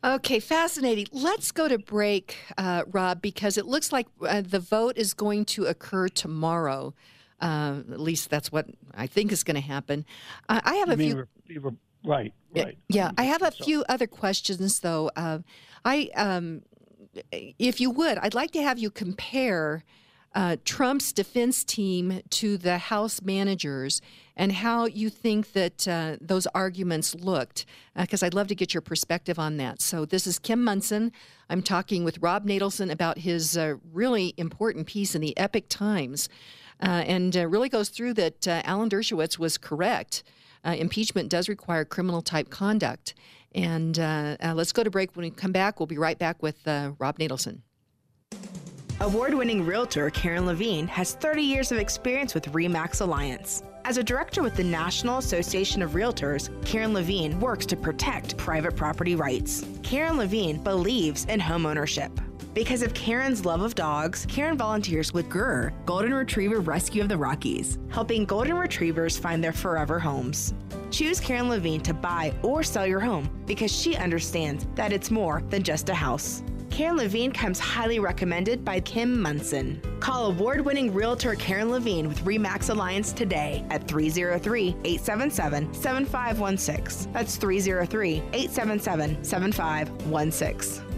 Okay, 0.03 0.41
fascinating. 0.41 1.09
Let's 1.13 1.53
go 1.53 1.69
to 1.69 1.79
break, 1.79 2.37
uh, 2.57 2.85
Rob, 2.91 3.21
because 3.21 3.59
it 3.59 3.67
looks 3.67 3.93
like 3.93 4.07
uh, 4.27 4.41
the 4.41 4.61
vote 4.61 4.97
is 4.97 5.13
going 5.13 5.45
to 5.47 5.67
occur 5.67 6.09
tomorrow. 6.09 6.95
Uh, 7.39 7.81
at 7.93 8.01
least 8.01 8.31
that's 8.31 8.51
what 8.51 8.67
I 8.95 9.07
think 9.07 9.31
is 9.31 9.45
going 9.45 9.57
to 9.57 9.61
happen. 9.61 10.07
I 10.49 10.77
have 10.77 10.89
you 10.89 11.27
a 11.27 11.27
few. 11.47 11.61
Re- 11.61 11.77
right, 12.05 12.33
right. 12.55 12.79
Yeah, 12.89 13.11
I 13.19 13.25
have 13.25 13.43
a 13.43 13.51
few 13.51 13.85
other 13.89 14.07
questions, 14.07 14.81
though. 14.81 15.11
Uh, 15.17 15.39
I, 15.85 16.11
um, 16.17 16.63
if 17.33 17.81
you 17.81 17.91
would, 17.91 18.19
I'd 18.19 18.35
like 18.35 18.51
to 18.53 18.63
have 18.63 18.79
you 18.79 18.91
compare 18.91 19.85
uh, 20.35 20.57
Trump's 20.65 21.13
defense 21.13 21.65
team 21.65 22.21
to 22.29 22.59
the 22.59 22.79
House 22.79 23.23
managers 23.23 24.01
and 24.37 24.51
how 24.53 24.87
you 24.87 25.09
think 25.09 25.53
that 25.53 25.87
uh, 25.87 26.17
those 26.21 26.47
arguments 26.49 27.15
looked, 27.15 27.67
because 27.97 28.23
uh, 28.23 28.27
I'd 28.27 28.35
love 28.35 28.49
to 28.49 28.55
get 28.55 28.75
your 28.75 28.81
perspective 28.81 29.39
on 29.39 29.59
that. 29.59 29.81
So, 29.81 30.05
this 30.05 30.27
is 30.27 30.41
Kim 30.41 30.63
Monson. 30.63 31.13
I'm 31.49 31.63
talking 31.63 32.03
with 32.03 32.19
Rob 32.19 32.47
Natelson 32.47 32.91
about 32.91 33.19
his 33.19 33.57
uh, 33.57 33.75
really 33.93 34.35
important 34.37 34.87
piece 34.87 35.15
in 35.15 35.21
the 35.21 35.39
Epoch 35.39 35.69
Times, 35.69 36.29
uh, 36.83 37.05
and 37.07 37.37
uh, 37.37 37.47
really 37.47 37.69
goes 37.69 37.89
through 37.89 38.15
that 38.15 38.47
Alan 38.49 38.89
Dershowitz 38.89 39.39
was 39.39 39.57
correct. 39.57 40.25
Uh, 40.65 40.71
impeachment 40.79 41.29
does 41.29 41.49
require 41.49 41.85
criminal 41.85 42.23
type 42.23 42.51
conduct. 42.51 43.15
And 43.55 43.99
uh, 43.99 44.37
uh, 44.43 44.55
let's 44.55 44.73
go 44.73 44.83
to 44.83 44.91
break. 44.91 45.15
When 45.15 45.25
we 45.25 45.31
come 45.31 45.53
back, 45.53 45.79
we'll 45.79 45.87
be 45.87 45.99
right 45.99 46.19
back 46.19 46.43
with 46.43 46.67
Rob 46.67 47.19
Natelson. 47.19 47.61
Award 49.01 49.35
winning 49.35 49.67
realtor 49.67 50.09
Karen 50.11 50.47
Levine 50.47 50.87
has 50.87 51.15
30 51.15 51.43
years 51.43 51.73
of 51.73 51.79
experience 51.79 52.33
with 52.33 52.45
REMAX 52.53 53.01
Alliance. 53.01 53.63
As 53.85 53.99
a 53.99 54.03
director 54.03 54.43
with 54.43 54.55
the 54.55 54.65
National 54.65 55.19
Association 55.19 55.83
of 55.83 55.91
Realtors, 55.91 56.49
Karen 56.65 56.95
Levine 56.95 57.39
works 57.39 57.67
to 57.67 57.77
protect 57.77 58.37
private 58.37 58.77
property 58.77 59.15
rights. 59.15 59.67
Karen 59.83 60.17
Levine 60.17 60.57
believes 60.63 61.27
in 61.27 61.41
homeownership. 61.41 62.11
Because 62.55 62.83
of 62.83 62.95
Karen's 62.95 63.45
love 63.45 63.63
of 63.63 63.75
dogs, 63.75 64.27
Karen 64.27 64.57
volunteers 64.57 65.13
with 65.13 65.29
GRR, 65.29 65.73
Golden 65.87 66.15
Retriever 66.15 66.61
Rescue 66.61 67.03
of 67.03 67.09
the 67.09 67.19
Rockies, 67.19 67.81
helping 67.91 68.25
golden 68.25 68.57
retrievers 68.57 69.19
find 69.19 69.43
their 69.43 69.53
forever 69.53 69.99
homes. 69.99 70.55
Choose 70.93 71.19
Karen 71.19 71.49
Levine 71.49 71.81
to 71.81 71.93
buy 71.93 72.33
or 72.45 72.63
sell 72.63 72.87
your 72.87 73.01
home 73.01 73.29
because 73.45 73.73
she 73.73 73.97
understands 73.97 74.69
that 74.77 74.93
it's 74.93 75.11
more 75.11 75.43
than 75.51 75.65
just 75.65 75.89
a 75.89 75.95
house. 75.95 76.45
Karen 76.71 76.97
Levine 76.97 77.33
comes 77.33 77.59
highly 77.59 77.99
recommended 77.99 78.65
by 78.65 78.79
Kim 78.79 79.21
Monson. 79.21 79.83
Call 79.99 80.27
award 80.27 80.61
winning 80.61 80.95
realtor 80.95 81.35
Karen 81.35 81.73
Levine 81.73 82.07
with 82.07 82.25
REMAX 82.25 82.71
Alliance 82.71 83.13
today 83.13 83.65
at 83.71 83.89
303 83.89 84.69
877 84.85 85.75
7516. 85.75 87.13
That's 87.13 87.35
303 87.35 88.23
877 88.33 89.25
7516. 89.25 90.94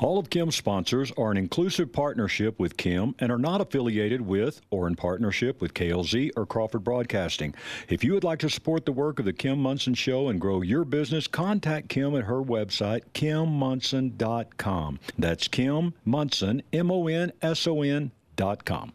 All 0.00 0.18
of 0.18 0.30
Kim's 0.30 0.56
sponsors 0.56 1.12
are 1.18 1.30
an 1.30 1.36
inclusive 1.36 1.92
partnership 1.92 2.58
with 2.58 2.78
Kim 2.78 3.14
and 3.18 3.30
are 3.30 3.36
not 3.36 3.60
affiliated 3.60 4.22
with 4.22 4.62
or 4.70 4.88
in 4.88 4.96
partnership 4.96 5.60
with 5.60 5.74
KLZ 5.74 6.30
or 6.38 6.46
Crawford 6.46 6.84
Broadcasting. 6.84 7.54
If 7.90 8.02
you 8.02 8.14
would 8.14 8.24
like 8.24 8.38
to 8.38 8.48
support 8.48 8.86
the 8.86 8.92
work 8.92 9.18
of 9.18 9.26
the 9.26 9.34
Kim 9.34 9.60
Monson 9.60 9.92
Show 9.92 10.28
and 10.28 10.40
grow 10.40 10.62
your 10.62 10.86
business, 10.86 11.26
contact 11.26 11.90
Kim 11.90 12.16
at 12.16 12.24
her 12.24 12.40
website, 12.40 13.02
kimmonson.com. 13.12 15.00
That's 15.18 15.48
Kim 15.48 15.92
Monson, 16.06 16.62
M 16.72 16.90
O 16.90 17.06
N 17.06 17.32
S 17.42 17.66
O 17.66 17.82
N.com. 17.82 18.92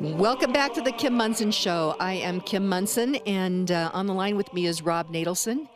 Welcome 0.00 0.52
back 0.52 0.72
to 0.74 0.82
the 0.82 0.92
Kim 0.92 1.14
Monson 1.14 1.50
Show. 1.50 1.96
I 1.98 2.12
am 2.12 2.40
Kim 2.42 2.68
Monson, 2.68 3.16
and 3.26 3.72
uh, 3.72 3.90
on 3.92 4.06
the 4.06 4.14
line 4.14 4.36
with 4.36 4.52
me 4.54 4.66
is 4.66 4.82
Rob 4.82 5.12
Natelson. 5.12 5.66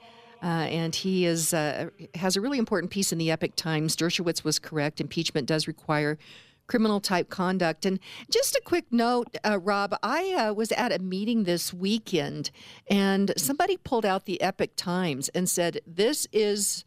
Uh, 0.42 0.46
and 0.46 0.94
he 0.94 1.26
is 1.26 1.52
uh, 1.52 1.90
has 2.14 2.36
a 2.36 2.40
really 2.40 2.58
important 2.58 2.92
piece 2.92 3.12
in 3.12 3.18
the 3.18 3.30
Epoch 3.30 3.56
Times. 3.56 3.96
Dershowitz 3.96 4.44
was 4.44 4.58
correct. 4.58 5.00
Impeachment 5.00 5.46
does 5.46 5.66
require 5.66 6.18
criminal 6.68 7.00
type 7.00 7.28
conduct. 7.28 7.86
And 7.86 7.98
just 8.30 8.54
a 8.54 8.60
quick 8.64 8.84
note, 8.90 9.36
uh, 9.44 9.58
Rob, 9.58 9.96
I 10.02 10.32
uh, 10.34 10.52
was 10.52 10.70
at 10.72 10.92
a 10.92 10.98
meeting 10.98 11.44
this 11.44 11.72
weekend, 11.72 12.50
and 12.88 13.32
somebody 13.36 13.78
pulled 13.78 14.04
out 14.04 14.26
the 14.26 14.40
Epoch 14.40 14.76
Times 14.76 15.28
and 15.30 15.48
said, 15.48 15.80
"This 15.86 16.26
is." 16.32 16.84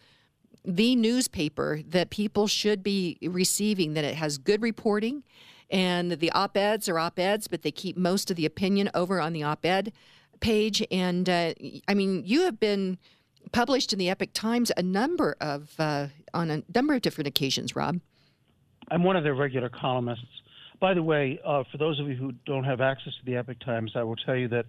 the 0.64 0.96
newspaper 0.96 1.82
that 1.88 2.12
people 2.12 2.46
should 2.46 2.84
be 2.84 3.18
receiving, 3.24 3.96
that 3.96 4.04
it 4.04 4.14
has 4.14 4.38
good 4.38 4.62
reporting. 4.62 5.24
And 5.72 6.12
the 6.12 6.32
op 6.34 6.56
eds 6.56 6.88
are 6.88 7.00
op 7.00 7.18
eds, 7.18 7.48
but 7.48 7.64
they 7.64 7.72
keep 7.72 7.98
most 7.98 8.30
of 8.30 8.38
the 8.38 8.46
opinion 8.46 8.92
over 8.94 9.20
on 9.20 9.34
the 9.34 9.42
op 9.42 9.66
ed 9.66 9.92
page. 10.40 10.86
And 10.92 11.30
uh, 11.30 11.54
I 11.88 11.94
mean, 11.94 12.24
you 12.26 12.42
have 12.42 12.60
been 12.60 13.00
published 13.52 13.94
in 13.94 14.00
the 14.00 14.10
Epoch 14.10 14.34
Times 14.34 14.72
a 14.76 14.84
number 14.84 15.36
of 15.40 15.72
uh, 15.80 16.08
on 16.34 16.50
a 16.50 16.64
number 16.74 16.94
of 16.94 17.02
different 17.02 17.28
occasions, 17.28 17.76
Rob. 17.76 18.00
I'm 18.90 19.04
one 19.04 19.16
of 19.16 19.24
their 19.24 19.36
regular 19.36 19.70
columnists. 19.70 20.26
By 20.80 20.94
the 20.94 21.04
way, 21.04 21.40
uh, 21.46 21.64
for 21.72 21.78
those 21.78 22.00
of 22.00 22.08
you 22.08 22.16
who 22.16 22.32
don't 22.46 22.64
have 22.64 22.82
access 22.82 23.14
to 23.20 23.26
the 23.26 23.38
Epoch 23.38 23.60
Times, 23.60 23.92
I 23.96 24.04
will 24.04 24.16
tell 24.16 24.36
you 24.36 24.48
that 24.50 24.66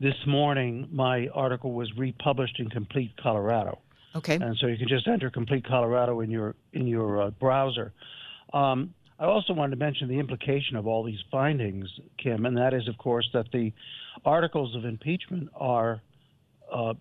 this 0.00 0.14
morning 0.26 0.88
my 0.92 1.28
article 1.28 1.72
was 1.72 1.90
republished 1.96 2.60
in 2.60 2.68
Complete 2.68 3.12
Colorado. 3.16 3.78
Okay. 4.14 4.34
And 4.34 4.56
so 4.60 4.66
you 4.66 4.76
can 4.76 4.88
just 4.88 5.08
enter 5.08 5.30
Complete 5.30 5.66
Colorado 5.66 6.20
in 6.20 6.30
your 6.30 6.54
in 6.72 6.86
your 6.86 7.22
uh, 7.22 7.30
browser. 7.30 7.92
Um, 8.52 8.94
I 9.18 9.24
also 9.24 9.54
wanted 9.54 9.70
to 9.70 9.76
mention 9.76 10.08
the 10.08 10.18
implication 10.18 10.76
of 10.76 10.86
all 10.86 11.02
these 11.02 11.22
findings, 11.30 11.88
Kim, 12.18 12.44
and 12.44 12.56
that 12.58 12.74
is, 12.74 12.86
of 12.86 12.98
course, 12.98 13.28
that 13.32 13.50
the 13.50 13.72
articles 14.24 14.74
of 14.76 14.84
impeachment 14.84 15.48
are 15.54 16.02
uh, 16.70 16.94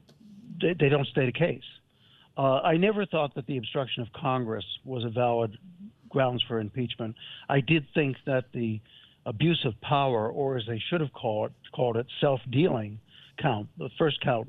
they, 0.61 0.75
they, 0.79 0.89
don't 0.89 1.07
state 1.07 1.29
a 1.29 1.31
case. 1.31 1.63
Uh, 2.37 2.59
I 2.59 2.77
never 2.77 3.05
thought 3.05 3.35
that 3.35 3.47
the 3.47 3.57
obstruction 3.57 4.03
of 4.03 4.09
Congress 4.13 4.65
was 4.83 5.03
a 5.03 5.09
valid 5.09 5.57
grounds 6.09 6.43
for 6.47 6.59
impeachment. 6.59 7.15
I 7.49 7.61
did 7.61 7.85
think 7.93 8.17
that 8.25 8.45
the 8.53 8.81
abuse 9.25 9.61
of 9.65 9.79
power, 9.81 10.29
or 10.29 10.57
as 10.57 10.63
they 10.67 10.81
should 10.89 11.01
have 11.01 11.13
called 11.13 11.51
it, 11.51 11.71
called 11.73 11.97
it 11.97 12.05
self-dealing 12.21 12.99
count, 13.41 13.67
the 13.77 13.89
first 13.97 14.21
count, 14.21 14.47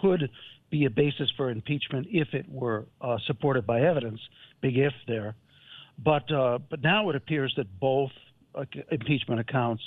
could 0.00 0.30
be 0.70 0.84
a 0.84 0.90
basis 0.90 1.30
for 1.36 1.50
impeachment 1.50 2.06
if 2.10 2.28
it 2.32 2.46
were 2.48 2.86
uh, 3.00 3.16
supported 3.26 3.66
by 3.66 3.82
evidence. 3.82 4.20
Big 4.60 4.76
if 4.78 4.92
there. 5.06 5.36
But 6.02 6.30
uh, 6.30 6.58
but 6.70 6.82
now 6.82 7.08
it 7.10 7.16
appears 7.16 7.54
that 7.56 7.66
both 7.80 8.10
uh, 8.54 8.64
impeachment 8.90 9.40
accounts 9.40 9.82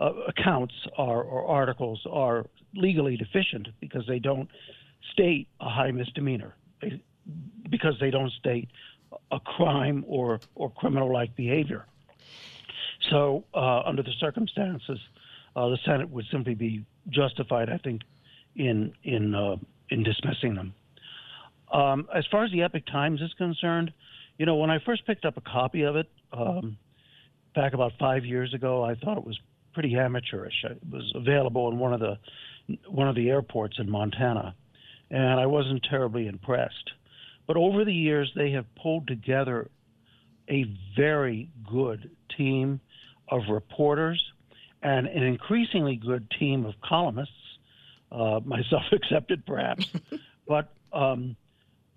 uh, 0.00 0.12
accounts 0.28 0.74
are, 0.96 1.22
or 1.22 1.46
articles 1.46 2.00
are 2.10 2.46
legally 2.74 3.16
deficient 3.16 3.68
because 3.80 4.04
they 4.08 4.18
don't 4.18 4.48
state 5.12 5.48
a 5.60 5.68
high 5.68 5.90
misdemeanor, 5.90 6.54
because 7.70 7.98
they 8.00 8.10
don't 8.10 8.32
state 8.32 8.68
a 9.30 9.40
crime 9.40 10.04
or 10.06 10.40
or 10.54 10.70
criminal 10.70 11.12
like 11.12 11.34
behavior. 11.36 11.86
So 13.10 13.44
uh, 13.54 13.80
under 13.80 14.02
the 14.02 14.12
circumstances, 14.18 14.98
uh, 15.56 15.68
the 15.68 15.78
Senate 15.84 16.10
would 16.10 16.26
simply 16.30 16.54
be 16.54 16.84
justified, 17.08 17.68
I 17.70 17.78
think, 17.78 18.02
in 18.56 18.92
in 19.02 19.34
uh, 19.34 19.56
in 19.90 20.02
dismissing 20.02 20.54
them. 20.54 20.74
Um, 21.72 22.08
as 22.14 22.24
far 22.30 22.44
as 22.44 22.52
the 22.52 22.62
Epoch 22.62 22.86
Times 22.86 23.20
is 23.20 23.32
concerned, 23.34 23.92
you 24.38 24.46
know, 24.46 24.56
when 24.56 24.70
I 24.70 24.78
first 24.78 25.06
picked 25.06 25.24
up 25.24 25.36
a 25.36 25.40
copy 25.40 25.82
of 25.82 25.96
it 25.96 26.08
um, 26.32 26.76
back 27.54 27.74
about 27.74 27.92
five 27.98 28.24
years 28.24 28.54
ago, 28.54 28.82
I 28.82 28.94
thought 28.94 29.18
it 29.18 29.24
was 29.24 29.38
pretty 29.72 29.96
amateurish. 29.96 30.64
It 30.64 30.80
was 30.90 31.12
available 31.14 31.70
in 31.70 31.78
one 31.78 31.92
of 31.92 32.00
the 32.00 32.18
one 32.88 33.08
of 33.08 33.14
the 33.14 33.28
airports 33.28 33.78
in 33.78 33.90
Montana, 33.90 34.54
and 35.10 35.40
I 35.40 35.46
wasn't 35.46 35.84
terribly 35.88 36.26
impressed. 36.26 36.90
But 37.46 37.56
over 37.56 37.84
the 37.84 37.92
years, 37.92 38.32
they 38.34 38.52
have 38.52 38.66
pulled 38.74 39.06
together 39.06 39.70
a 40.48 40.64
very 40.96 41.50
good 41.70 42.10
team 42.36 42.80
of 43.28 43.42
reporters 43.48 44.22
and 44.82 45.06
an 45.06 45.22
increasingly 45.22 45.96
good 45.96 46.30
team 46.38 46.66
of 46.66 46.74
columnists, 46.82 47.32
uh, 48.12 48.40
myself 48.44 48.84
accepted, 48.92 49.44
perhaps. 49.46 49.86
but 50.48 50.72
um, 50.92 51.36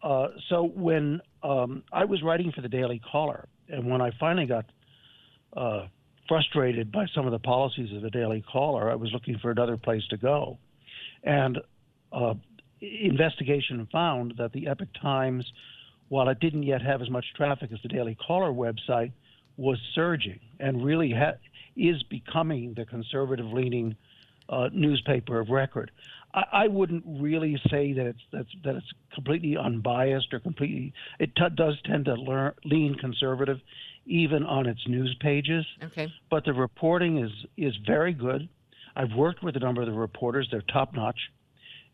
uh, 0.02 0.30
so 0.50 0.64
when 0.64 1.22
um, 1.44 1.84
I 1.92 2.06
was 2.06 2.24
writing 2.24 2.52
for 2.52 2.62
the 2.62 2.70
Daily 2.70 3.02
Caller, 3.12 3.48
and 3.70 3.90
when 3.90 4.02
I 4.02 4.12
finally 4.20 4.46
got 4.46 4.66
uh, 5.56 5.88
frustrated 6.28 6.92
by 6.92 7.06
some 7.14 7.26
of 7.26 7.32
the 7.32 7.40
policies 7.40 7.94
of 7.96 8.02
the 8.02 8.10
Daily 8.10 8.44
Caller, 8.52 8.92
I 8.92 8.96
was 8.96 9.12
looking 9.12 9.38
for 9.40 9.52
another 9.52 9.78
place 9.78 10.04
to 10.10 10.18
go. 10.18 10.58
And 11.24 11.60
uh, 12.12 12.36
investigation 12.82 13.88
found 13.92 14.36
that 14.38 14.54
the 14.54 14.68
Epoch 14.68 14.90
Times, 15.02 15.46
while 16.10 16.30
it 16.30 16.40
didn't 16.40 16.64
yet 16.64 16.82
have 16.82 17.02
as 17.02 17.10
much 17.10 17.26
traffic 17.36 17.72
as 17.72 17.80
the 17.82 17.90
Daily 17.90 18.16
Caller 18.16 18.52
website, 18.52 19.12
was 19.58 19.80
surging 19.96 20.40
and 20.60 20.86
really 20.86 21.12
ha- 21.12 21.38
is 21.76 22.04
becoming 22.04 22.74
the 22.76 22.86
conservative 22.86 23.48
leaning 23.48 23.96
uh, 24.50 24.70
newspaper 24.72 25.40
of 25.40 25.50
record. 25.50 25.92
I, 26.34 26.44
I, 26.52 26.68
wouldn't 26.68 27.04
really 27.06 27.60
say 27.70 27.94
that 27.94 28.06
it's 28.06 28.22
that's, 28.32 28.50
that 28.64 28.76
it's 28.76 28.92
completely 29.14 29.58
unbiased 29.58 30.34
or 30.34 30.40
completely. 30.40 30.94
It 31.20 31.36
t- 31.36 31.44
does 31.56 31.76
tend 31.86 32.06
to 32.06 32.14
learn, 32.14 32.54
lean 32.64 32.96
conservative, 32.96 33.60
even 34.06 34.44
on 34.44 34.68
its 34.68 34.88
news 34.88 35.16
pages. 35.20 35.66
Okay. 35.84 36.14
But 36.30 36.46
the 36.46 36.54
reporting 36.54 37.18
is 37.18 37.32
is 37.58 37.76
very 37.86 38.14
good. 38.14 38.48
I've 38.96 39.14
worked 39.16 39.44
with 39.44 39.56
a 39.56 39.60
number 39.60 39.82
of 39.82 39.88
the 39.88 39.94
reporters; 39.94 40.48
they're 40.50 40.62
top 40.62 40.94
notch 40.94 41.20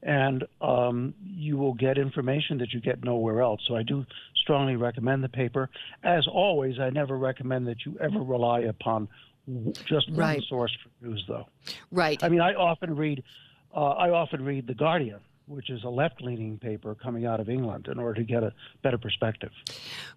and 0.03 0.45
um, 0.61 1.13
you 1.23 1.57
will 1.57 1.73
get 1.73 1.97
information 1.97 2.57
that 2.59 2.73
you 2.73 2.79
get 2.79 3.03
nowhere 3.03 3.41
else. 3.41 3.61
So 3.67 3.75
I 3.75 3.83
do 3.83 4.05
strongly 4.35 4.75
recommend 4.75 5.23
the 5.23 5.29
paper. 5.29 5.69
As 6.03 6.27
always, 6.27 6.79
I 6.79 6.89
never 6.89 7.17
recommend 7.17 7.67
that 7.67 7.85
you 7.85 7.97
ever 7.99 8.19
rely 8.19 8.61
upon 8.61 9.07
just 9.85 10.09
one 10.09 10.19
right. 10.19 10.43
source 10.47 10.75
for 10.81 11.05
news, 11.07 11.23
though. 11.27 11.47
Right. 11.91 12.23
I 12.23 12.29
mean, 12.29 12.41
I 12.41 12.53
often 12.53 12.95
read, 12.95 13.23
uh, 13.75 13.91
I 13.91 14.09
often 14.09 14.43
read 14.43 14.67
the 14.67 14.75
Guardian. 14.75 15.19
Which 15.45 15.69
is 15.69 15.83
a 15.83 15.89
left-leaning 15.89 16.59
paper 16.59 16.95
coming 16.95 17.25
out 17.25 17.41
of 17.41 17.49
England, 17.49 17.89
in 17.91 17.99
order 17.99 18.21
to 18.21 18.23
get 18.23 18.43
a 18.43 18.53
better 18.81 18.97
perspective. 18.97 19.51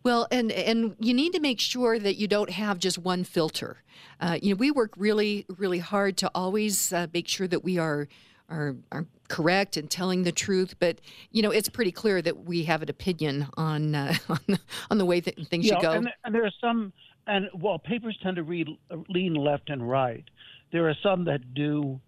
Well, 0.04 0.28
and 0.30 0.52
and 0.52 0.94
you 1.00 1.12
need 1.12 1.32
to 1.32 1.40
make 1.40 1.58
sure 1.58 1.98
that 1.98 2.14
you 2.14 2.28
don't 2.28 2.50
have 2.50 2.78
just 2.78 2.96
one 2.96 3.24
filter. 3.24 3.82
Uh, 4.20 4.38
you 4.40 4.50
know, 4.50 4.56
we 4.56 4.70
work 4.70 4.92
really, 4.96 5.44
really 5.58 5.80
hard 5.80 6.16
to 6.18 6.30
always 6.32 6.92
uh, 6.92 7.08
make 7.12 7.26
sure 7.26 7.48
that 7.48 7.64
we 7.64 7.76
are 7.76 8.06
are, 8.48 8.76
are 8.92 9.06
correct 9.28 9.76
and 9.76 9.90
telling 9.90 10.22
the 10.22 10.32
truth, 10.32 10.76
but 10.78 11.00
you 11.30 11.42
know 11.42 11.50
it's 11.50 11.68
pretty 11.68 11.92
clear 11.92 12.22
that 12.22 12.44
we 12.44 12.64
have 12.64 12.82
an 12.82 12.90
opinion 12.90 13.48
on 13.56 13.94
uh, 13.94 14.14
on, 14.28 14.40
the, 14.46 14.58
on 14.90 14.98
the 14.98 15.04
way 15.04 15.20
that 15.20 15.34
things 15.48 15.66
should 15.66 15.80
go. 15.80 15.92
And, 15.92 16.08
and 16.24 16.34
there 16.34 16.44
are 16.44 16.52
some, 16.60 16.92
and 17.26 17.48
while 17.52 17.78
papers 17.78 18.18
tend 18.22 18.36
to 18.36 18.42
read 18.42 18.68
lean 19.08 19.34
left 19.34 19.70
and 19.70 19.88
right, 19.88 20.24
there 20.72 20.88
are 20.88 20.96
some 21.02 21.24
that 21.24 21.54
do 21.54 22.00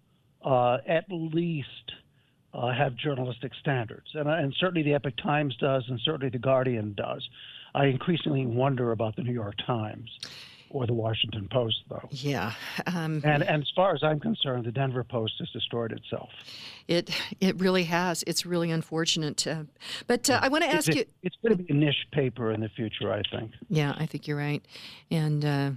uh, 0.43 0.77
at 0.87 1.05
least 1.09 1.67
uh, 2.53 2.73
have 2.73 2.95
journalistic 2.95 3.51
standards, 3.59 4.07
and, 4.13 4.27
and 4.29 4.53
certainly 4.59 4.83
the 4.83 4.93
Epoch 4.93 5.17
Times 5.17 5.55
does, 5.57 5.83
and 5.87 5.99
certainly 6.03 6.29
the 6.29 6.39
Guardian 6.39 6.93
does. 6.95 7.27
I 7.75 7.85
increasingly 7.85 8.47
wonder 8.47 8.91
about 8.91 9.15
the 9.15 9.21
New 9.21 9.33
York 9.33 9.55
Times 9.65 10.09
or 10.69 10.85
the 10.85 10.93
Washington 10.93 11.47
Post, 11.51 11.77
though. 11.89 12.07
Yeah. 12.11 12.53
Um, 12.87 13.21
and, 13.23 13.43
and 13.43 13.61
as 13.63 13.71
far 13.75 13.93
as 13.93 14.03
I'm 14.03 14.19
concerned, 14.19 14.65
the 14.65 14.71
Denver 14.71 15.03
Post 15.03 15.33
has 15.39 15.49
destroyed 15.51 15.91
itself. 15.91 16.29
It 16.87 17.09
it 17.39 17.59
really 17.59 17.83
has. 17.83 18.23
It's 18.25 18.45
really 18.45 18.71
unfortunate. 18.71 19.45
Uh, 19.45 19.63
but 20.07 20.29
uh, 20.29 20.39
I 20.41 20.47
want 20.47 20.63
to 20.63 20.69
ask 20.69 20.87
it's 20.87 20.97
you. 20.97 21.05
it's 21.23 21.35
going 21.43 21.55
to 21.57 21.63
be 21.63 21.71
a 21.71 21.75
niche 21.75 22.07
paper 22.11 22.51
in 22.51 22.61
the 22.61 22.69
future, 22.69 23.11
I 23.11 23.21
think. 23.31 23.51
Yeah, 23.69 23.93
I 23.97 24.05
think 24.05 24.27
you're 24.27 24.37
right, 24.37 24.65
and 25.11 25.45
uh, 25.45 25.71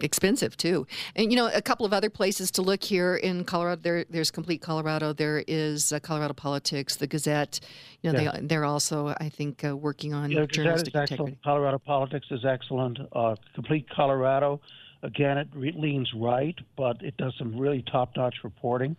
expensive 0.00 0.56
too. 0.56 0.86
And 1.14 1.30
you 1.32 1.36
know, 1.36 1.48
a 1.52 1.62
couple 1.62 1.86
of 1.86 1.92
other 1.92 2.10
places 2.10 2.50
to 2.52 2.62
look 2.62 2.82
here 2.82 3.16
in 3.16 3.44
Colorado. 3.44 3.80
There, 3.82 4.04
there's 4.10 4.30
Complete 4.30 4.60
Colorado. 4.60 5.12
There 5.12 5.44
is 5.46 5.92
uh, 5.92 6.00
Colorado 6.00 6.34
Politics, 6.34 6.96
the 6.96 7.06
Gazette. 7.06 7.60
You 8.02 8.12
know, 8.12 8.20
yeah. 8.20 8.32
they 8.32 8.46
they're 8.46 8.64
also, 8.64 9.14
I 9.20 9.28
think, 9.28 9.64
uh, 9.64 9.76
working 9.76 10.14
on 10.14 10.30
yeah, 10.30 10.46
journalistic 10.46 10.92
Gazette 10.92 11.04
is 11.04 11.10
integrity. 11.12 11.12
Excellent. 11.14 11.42
Colorado 11.44 11.78
Politics 11.78 12.26
is 12.30 12.44
excellent. 12.44 12.98
Uh, 13.12 13.36
Complete 13.54 13.86
Colorado, 13.88 14.60
again, 15.02 15.38
it 15.38 15.48
re- 15.54 15.74
leans 15.76 16.10
right, 16.14 16.56
but 16.76 17.02
it 17.02 17.16
does 17.16 17.34
some 17.38 17.58
really 17.58 17.82
top-notch 17.90 18.36
reporting. 18.44 18.96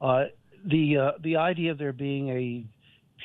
Uh, 0.00 0.24
the 0.64 0.96
uh, 0.96 1.12
the 1.20 1.36
idea 1.36 1.70
of 1.70 1.78
there 1.78 1.92
being 1.92 2.28
a 2.30 2.64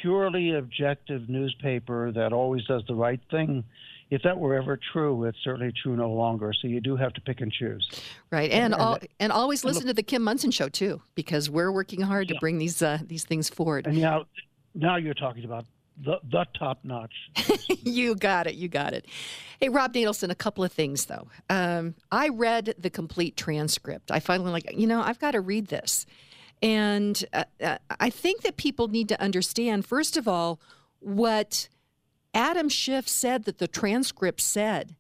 purely 0.01 0.55
objective 0.55 1.27
newspaper 1.27 2.11
that 2.11 2.31
always 2.31 2.63
does 2.65 2.83
the 2.87 2.95
right 2.95 3.19
thing 3.31 3.63
if 4.09 4.23
that 4.23 4.37
were 4.37 4.55
ever 4.55 4.79
true, 4.91 5.23
it's 5.25 5.37
certainly 5.43 5.71
true 5.83 5.95
no 5.95 6.11
longer. 6.11 6.51
So 6.53 6.67
you 6.67 6.81
do 6.81 6.95
have 6.95 7.13
to 7.13 7.21
pick 7.21 7.41
and 7.41 7.51
choose. 7.51 7.87
Right, 8.31 8.51
and 8.51 8.73
and, 8.73 8.81
all, 8.81 8.99
and 9.19 9.31
always 9.31 9.63
listen 9.63 9.85
to 9.87 9.93
the 9.93 10.03
Kim 10.03 10.23
Monson 10.23 10.51
show 10.51 10.69
too, 10.69 11.01
because 11.15 11.49
we're 11.49 11.71
working 11.71 12.01
hard 12.01 12.29
yeah. 12.29 12.35
to 12.35 12.39
bring 12.39 12.57
these 12.57 12.81
uh, 12.81 12.99
these 13.05 13.23
things 13.23 13.49
forward. 13.49 13.87
And 13.87 13.97
now, 13.97 14.25
now 14.73 14.95
you're 14.95 15.13
talking 15.13 15.45
about 15.45 15.65
the 16.03 16.19
the 16.31 16.45
top 16.57 16.79
notch. 16.83 17.13
you 17.83 18.15
got 18.15 18.47
it. 18.47 18.55
You 18.55 18.67
got 18.67 18.93
it. 18.93 19.05
Hey, 19.59 19.69
Rob 19.69 19.93
Natelson, 19.93 20.29
a 20.29 20.35
couple 20.35 20.63
of 20.63 20.71
things 20.71 21.05
though. 21.05 21.27
Um, 21.49 21.95
I 22.11 22.29
read 22.29 22.75
the 22.77 22.89
complete 22.89 23.35
transcript. 23.35 24.11
I 24.11 24.19
finally 24.19 24.51
like, 24.51 24.71
you 24.75 24.87
know, 24.87 25.01
I've 25.01 25.19
got 25.19 25.31
to 25.31 25.41
read 25.41 25.67
this. 25.67 26.05
And 26.61 27.23
uh, 27.31 27.43
uh, 27.61 27.77
I 27.99 28.09
think 28.09 28.41
that 28.41 28.57
people 28.57 28.87
need 28.89 29.09
to 29.09 29.21
understand, 29.21 29.85
first 29.85 30.17
of 30.17 30.27
all, 30.27 30.59
what 30.99 31.69
Adam 32.33 32.69
Schiff 32.69 33.07
said 33.07 33.45
that 33.45 33.57
the 33.57 33.67
transcript 33.67 34.41
said. 34.41 34.95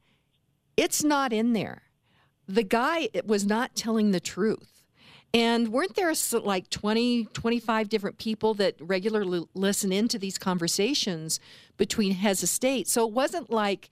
It's 0.75 1.03
not 1.03 1.33
in 1.33 1.53
there. 1.53 1.83
The 2.47 2.63
guy 2.63 3.09
was 3.25 3.45
not 3.45 3.75
telling 3.75 4.11
the 4.11 4.19
truth. 4.19 4.85
And 5.33 5.67
weren't 5.69 5.95
there 5.95 6.11
like 6.41 6.69
20, 6.69 7.25
25 7.25 7.89
different 7.89 8.17
people 8.17 8.55
that 8.55 8.75
regularly 8.79 9.45
listen 9.53 9.91
into 9.91 10.17
these 10.17 10.37
conversations 10.37 11.39
between 11.77 12.13
heads 12.13 12.41
Estate? 12.41 12.87
So 12.87 13.07
it 13.07 13.13
wasn't 13.13 13.51
like 13.51 13.89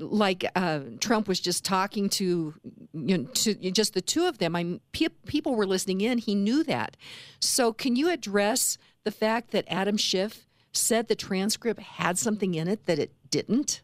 like 0.00 0.44
uh, 0.56 0.80
Trump 0.98 1.28
was 1.28 1.40
just 1.40 1.64
talking 1.64 2.08
to, 2.08 2.54
you 2.92 3.18
know, 3.18 3.24
to 3.24 3.54
just 3.70 3.94
the 3.94 4.00
two 4.00 4.26
of 4.26 4.38
them. 4.38 4.56
I 4.56 4.80
pe- 4.92 5.08
people 5.26 5.54
were 5.54 5.66
listening 5.66 6.00
in. 6.00 6.18
He 6.18 6.34
knew 6.34 6.64
that. 6.64 6.96
So, 7.40 7.72
can 7.72 7.96
you 7.96 8.10
address 8.10 8.78
the 9.04 9.12
fact 9.12 9.52
that 9.52 9.64
Adam 9.68 9.96
Schiff 9.96 10.48
said 10.72 11.08
the 11.08 11.14
transcript 11.14 11.80
had 11.80 12.18
something 12.18 12.54
in 12.54 12.68
it 12.68 12.86
that 12.86 12.98
it 12.98 13.12
didn't? 13.30 13.82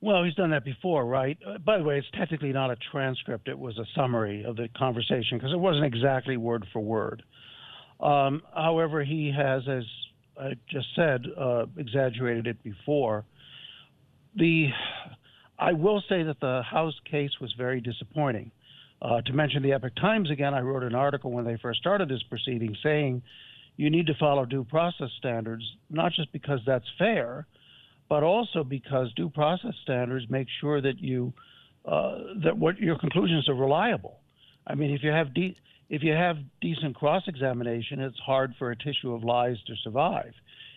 Well, 0.00 0.22
he's 0.24 0.34
done 0.34 0.50
that 0.50 0.64
before, 0.64 1.06
right? 1.06 1.38
Uh, 1.46 1.58
by 1.58 1.78
the 1.78 1.84
way, 1.84 1.98
it's 1.98 2.06
technically 2.16 2.52
not 2.52 2.70
a 2.70 2.76
transcript. 2.92 3.48
It 3.48 3.58
was 3.58 3.78
a 3.78 3.84
summary 3.94 4.44
of 4.44 4.56
the 4.56 4.68
conversation 4.76 5.38
because 5.38 5.52
it 5.52 5.58
wasn't 5.58 5.84
exactly 5.84 6.36
word 6.36 6.66
for 6.72 6.80
word. 6.80 7.22
Um, 7.98 8.42
however, 8.54 9.02
he 9.02 9.32
has, 9.36 9.62
as 9.68 9.84
I 10.38 10.52
just 10.68 10.86
said, 10.94 11.24
uh, 11.38 11.66
exaggerated 11.78 12.46
it 12.46 12.62
before. 12.62 13.24
The, 14.36 14.68
I 15.58 15.72
will 15.72 16.02
say 16.08 16.22
that 16.22 16.40
the 16.40 16.62
House 16.62 16.94
case 17.10 17.32
was 17.40 17.52
very 17.56 17.80
disappointing. 17.80 18.50
Uh, 19.00 19.22
to 19.22 19.32
mention 19.32 19.62
the 19.62 19.72
Epoch 19.72 19.94
Times 19.96 20.30
again, 20.30 20.52
I 20.54 20.60
wrote 20.60 20.82
an 20.82 20.94
article 20.94 21.30
when 21.30 21.44
they 21.44 21.56
first 21.56 21.80
started 21.80 22.08
this 22.08 22.22
proceeding 22.28 22.76
saying 22.82 23.22
you 23.76 23.90
need 23.90 24.06
to 24.06 24.14
follow 24.14 24.44
due 24.44 24.64
process 24.64 25.10
standards, 25.18 25.64
not 25.90 26.12
just 26.12 26.32
because 26.32 26.60
that's 26.66 26.86
fair, 26.98 27.46
but 28.08 28.22
also 28.22 28.64
because 28.64 29.12
due 29.14 29.28
process 29.28 29.74
standards 29.82 30.26
make 30.30 30.48
sure 30.60 30.80
that 30.80 31.00
you 31.00 31.32
uh, 31.84 32.18
that 32.42 32.56
what 32.56 32.78
your 32.78 32.98
conclusions 32.98 33.48
are 33.48 33.54
reliable. 33.54 34.18
I 34.66 34.74
mean, 34.74 34.90
if 34.90 35.02
you 35.02 35.10
have 35.10 35.32
de- 35.34 35.56
if 35.88 36.02
you 36.02 36.12
have 36.12 36.36
decent 36.60 36.96
cross 36.96 37.22
examination, 37.28 38.00
it's 38.00 38.18
hard 38.18 38.54
for 38.58 38.70
a 38.70 38.76
tissue 38.76 39.14
of 39.14 39.22
lies 39.22 39.56
to 39.66 39.74
survive. 39.84 40.32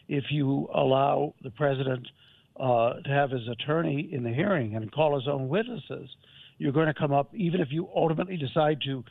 If 0.07 0.25
you 0.29 0.69
allow 0.73 1.33
the 1.43 1.49
president 1.51 2.07
uh, 2.59 2.93
to 3.03 3.09
have 3.09 3.31
his 3.31 3.47
attorney 3.47 4.09
in 4.11 4.23
the 4.23 4.33
hearing 4.33 4.75
and 4.75 4.91
call 4.91 5.15
his 5.15 5.27
own 5.27 5.49
witnesses, 5.49 6.09
you're 6.59 6.73
going 6.73 6.87
to 6.87 6.93
come 6.93 7.13
up, 7.13 7.33
even 7.33 7.61
if 7.61 7.69
you 7.71 7.89
ultimately 7.95 8.37
decide 8.37 8.81
to 8.85 9.03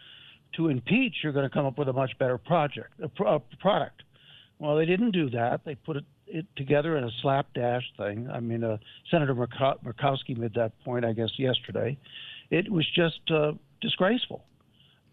to 0.56 0.68
impeach, 0.68 1.16
you're 1.22 1.32
going 1.32 1.48
to 1.48 1.52
come 1.52 1.66
up 1.66 1.78
with 1.78 1.88
a 1.88 1.92
much 1.92 2.18
better 2.18 2.38
project, 2.38 2.92
a, 3.02 3.08
pro- 3.08 3.42
product. 3.60 4.02
Well, 4.58 4.76
they 4.76 4.86
didn't 4.86 5.12
do 5.12 5.30
that. 5.30 5.60
They 5.64 5.74
put 5.74 5.96
it, 5.96 6.04
it 6.26 6.46
together 6.56 6.96
in 6.96 7.04
a 7.04 7.10
slapdash 7.22 7.84
thing. 7.96 8.28
I 8.32 8.40
mean, 8.40 8.64
uh, 8.64 8.78
Senator 9.10 9.34
Murkowski 9.34 10.36
made 10.36 10.54
that 10.54 10.72
point, 10.84 11.04
I 11.04 11.12
guess, 11.12 11.30
yesterday. 11.38 11.96
It 12.50 12.70
was 12.70 12.86
just 12.94 13.20
uh, 13.30 13.52
disgraceful, 13.80 14.44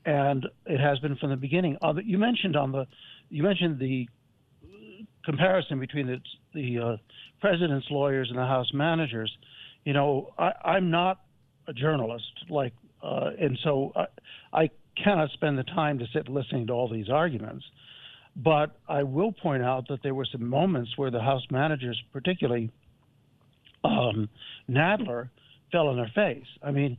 and 0.06 0.48
it 0.66 0.80
has 0.80 1.00
been 1.00 1.16
from 1.18 1.30
the 1.30 1.36
beginning. 1.36 1.78
Uh, 1.82 1.94
you 2.04 2.18
mentioned 2.18 2.56
on 2.56 2.72
the, 2.72 2.88
you 3.30 3.44
mentioned 3.44 3.80
the 3.80 4.08
comparison 5.24 5.80
between 5.80 6.08
the 6.08 6.20
the 6.54 6.80
uh, 6.80 6.98
president's 7.42 7.88
lawyers 7.92 8.30
and 8.30 8.40
the 8.40 8.46
House 8.46 8.72
managers. 8.74 9.36
You 9.84 9.94
know, 9.94 10.34
I, 10.38 10.54
I'm 10.64 10.90
not 10.90 11.20
a 11.68 11.74
journalist, 11.74 12.32
like, 12.50 12.74
uh, 13.04 13.32
and 13.40 13.60
so 13.64 13.92
I, 13.96 14.06
I 14.54 14.70
cannot 15.02 15.32
spend 15.32 15.58
the 15.58 15.64
time 15.64 16.00
to 16.00 16.06
sit 16.14 16.30
listening 16.30 16.68
to 16.68 16.74
all 16.74 16.90
these 16.90 17.10
arguments. 17.10 17.66
But 18.36 18.78
I 18.88 19.04
will 19.04 19.32
point 19.32 19.64
out 19.64 19.88
that 19.88 20.04
there 20.04 20.14
were 20.14 20.28
some 20.30 20.46
moments 20.46 20.92
where 20.98 21.12
the 21.12 21.22
House 21.22 21.44
managers, 21.50 22.02
particularly 22.12 22.70
um, 23.84 24.30
Nadler, 24.70 25.30
fell 25.72 25.88
on 25.88 25.96
their 25.96 26.12
face. 26.14 26.48
I 26.62 26.72
mean, 26.72 26.98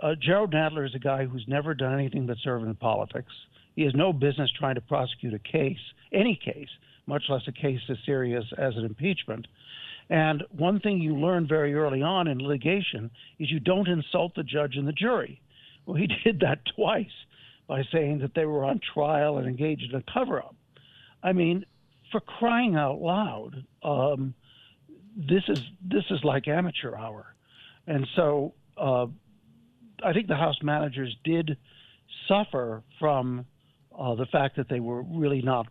uh, 0.00 0.14
Gerald 0.20 0.52
Nadler 0.52 0.86
is 0.86 0.94
a 0.94 1.00
guy 1.00 1.24
who's 1.24 1.44
never 1.48 1.74
done 1.74 1.94
anything 1.94 2.26
but 2.26 2.36
serve 2.44 2.62
in 2.62 2.74
politics. 2.76 3.32
He 3.74 3.82
has 3.82 3.94
no 3.94 4.12
business 4.12 4.50
trying 4.58 4.76
to 4.76 4.80
prosecute 4.80 5.34
a 5.34 5.38
case, 5.38 5.78
any 6.12 6.38
case, 6.42 6.68
much 7.06 7.24
less 7.28 7.42
a 7.48 7.52
case 7.52 7.80
as 7.88 7.96
serious 8.06 8.44
as 8.56 8.76
an 8.76 8.84
impeachment. 8.84 9.46
And 10.10 10.44
one 10.56 10.80
thing 10.80 11.00
you 11.00 11.16
learn 11.16 11.46
very 11.46 11.74
early 11.74 12.02
on 12.02 12.28
in 12.28 12.38
litigation 12.38 13.10
is 13.38 13.50
you 13.50 13.60
don't 13.60 13.88
insult 13.88 14.34
the 14.34 14.42
judge 14.42 14.76
and 14.76 14.86
the 14.86 14.92
jury. 14.92 15.40
Well, 15.86 15.96
he 15.96 16.06
did 16.24 16.40
that 16.40 16.60
twice 16.76 17.06
by 17.68 17.84
saying 17.92 18.18
that 18.20 18.34
they 18.34 18.46
were 18.46 18.64
on 18.64 18.80
trial 18.94 19.38
and 19.38 19.46
engaged 19.46 19.92
in 19.92 19.94
a 19.94 20.12
cover 20.12 20.40
up. 20.40 20.56
I 21.22 21.32
mean, 21.32 21.64
for 22.10 22.20
crying 22.20 22.74
out 22.74 23.00
loud, 23.00 23.64
um, 23.82 24.34
this 25.16 25.42
is 25.48 25.60
this 25.84 26.04
is 26.10 26.24
like 26.24 26.48
amateur 26.48 26.96
hour, 26.96 27.34
and 27.86 28.06
so 28.16 28.54
uh, 28.76 29.06
I 30.02 30.12
think 30.12 30.28
the 30.28 30.36
House 30.36 30.58
managers 30.62 31.14
did 31.24 31.56
suffer 32.26 32.82
from 32.98 33.46
uh, 33.96 34.14
the 34.14 34.26
fact 34.26 34.56
that 34.56 34.68
they 34.68 34.80
were 34.80 35.02
really 35.02 35.42
not 35.42 35.66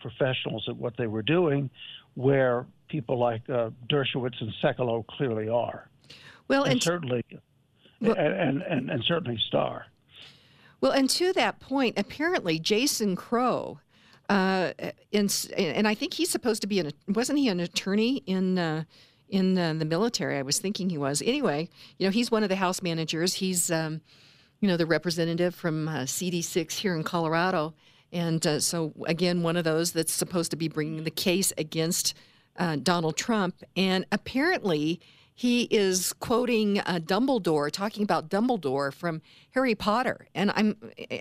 professionals 0.00 0.64
at 0.68 0.76
what 0.76 0.96
they 0.96 1.06
were 1.06 1.22
doing, 1.22 1.70
where 2.14 2.66
people 2.88 3.18
like 3.18 3.42
uh, 3.48 3.70
Dershowitz 3.88 4.40
and 4.40 4.52
Sekulow 4.62 5.06
clearly 5.06 5.48
are. 5.48 5.88
Well, 6.48 6.64
and, 6.64 6.72
and 6.72 6.82
certainly, 6.82 7.24
well, 8.00 8.16
and, 8.16 8.62
and, 8.62 8.90
and 8.90 9.04
certainly 9.06 9.38
Starr. 9.46 9.86
Well, 10.80 10.92
and 10.92 11.10
to 11.10 11.32
that 11.32 11.60
point, 11.60 11.98
apparently 11.98 12.58
Jason 12.58 13.16
Crow, 13.16 13.80
uh, 14.28 14.72
in, 15.10 15.28
and 15.56 15.88
I 15.88 15.94
think 15.94 16.14
he's 16.14 16.30
supposed 16.30 16.60
to 16.62 16.68
be 16.68 16.80
an 16.80 16.92
wasn't 17.08 17.38
he 17.38 17.48
an 17.48 17.60
attorney 17.60 18.22
in 18.26 18.58
uh, 18.58 18.84
in 19.28 19.54
the, 19.54 19.74
the, 19.78 19.84
military? 19.84 20.36
I 20.36 20.42
was 20.42 20.58
thinking 20.58 20.90
he 20.90 20.98
was. 20.98 21.22
Anyway, 21.22 21.68
you 21.98 22.06
know, 22.06 22.10
he's 22.10 22.30
one 22.30 22.42
of 22.42 22.48
the 22.48 22.56
house 22.56 22.82
managers. 22.82 23.34
He's 23.34 23.70
um, 23.70 24.02
you 24.60 24.68
know 24.68 24.76
the 24.76 24.86
representative 24.86 25.54
from 25.54 25.88
uh, 25.88 26.02
CD6 26.02 26.72
here 26.72 26.94
in 26.94 27.04
Colorado, 27.04 27.74
and 28.12 28.46
uh, 28.46 28.60
so 28.60 28.92
again, 29.06 29.42
one 29.42 29.56
of 29.56 29.64
those 29.64 29.92
that's 29.92 30.12
supposed 30.12 30.50
to 30.50 30.56
be 30.56 30.68
bringing 30.68 31.04
the 31.04 31.10
case 31.10 31.52
against 31.56 32.14
uh, 32.58 32.76
Donald 32.76 33.16
Trump, 33.16 33.62
and 33.76 34.04
apparently 34.12 35.00
he 35.38 35.68
is 35.70 36.12
quoting 36.14 36.80
uh, 36.80 36.98
Dumbledore, 37.00 37.70
talking 37.70 38.02
about 38.02 38.28
Dumbledore 38.28 38.92
from 38.92 39.22
Harry 39.50 39.76
Potter. 39.76 40.26
And 40.34 40.50
I'm 40.50 40.74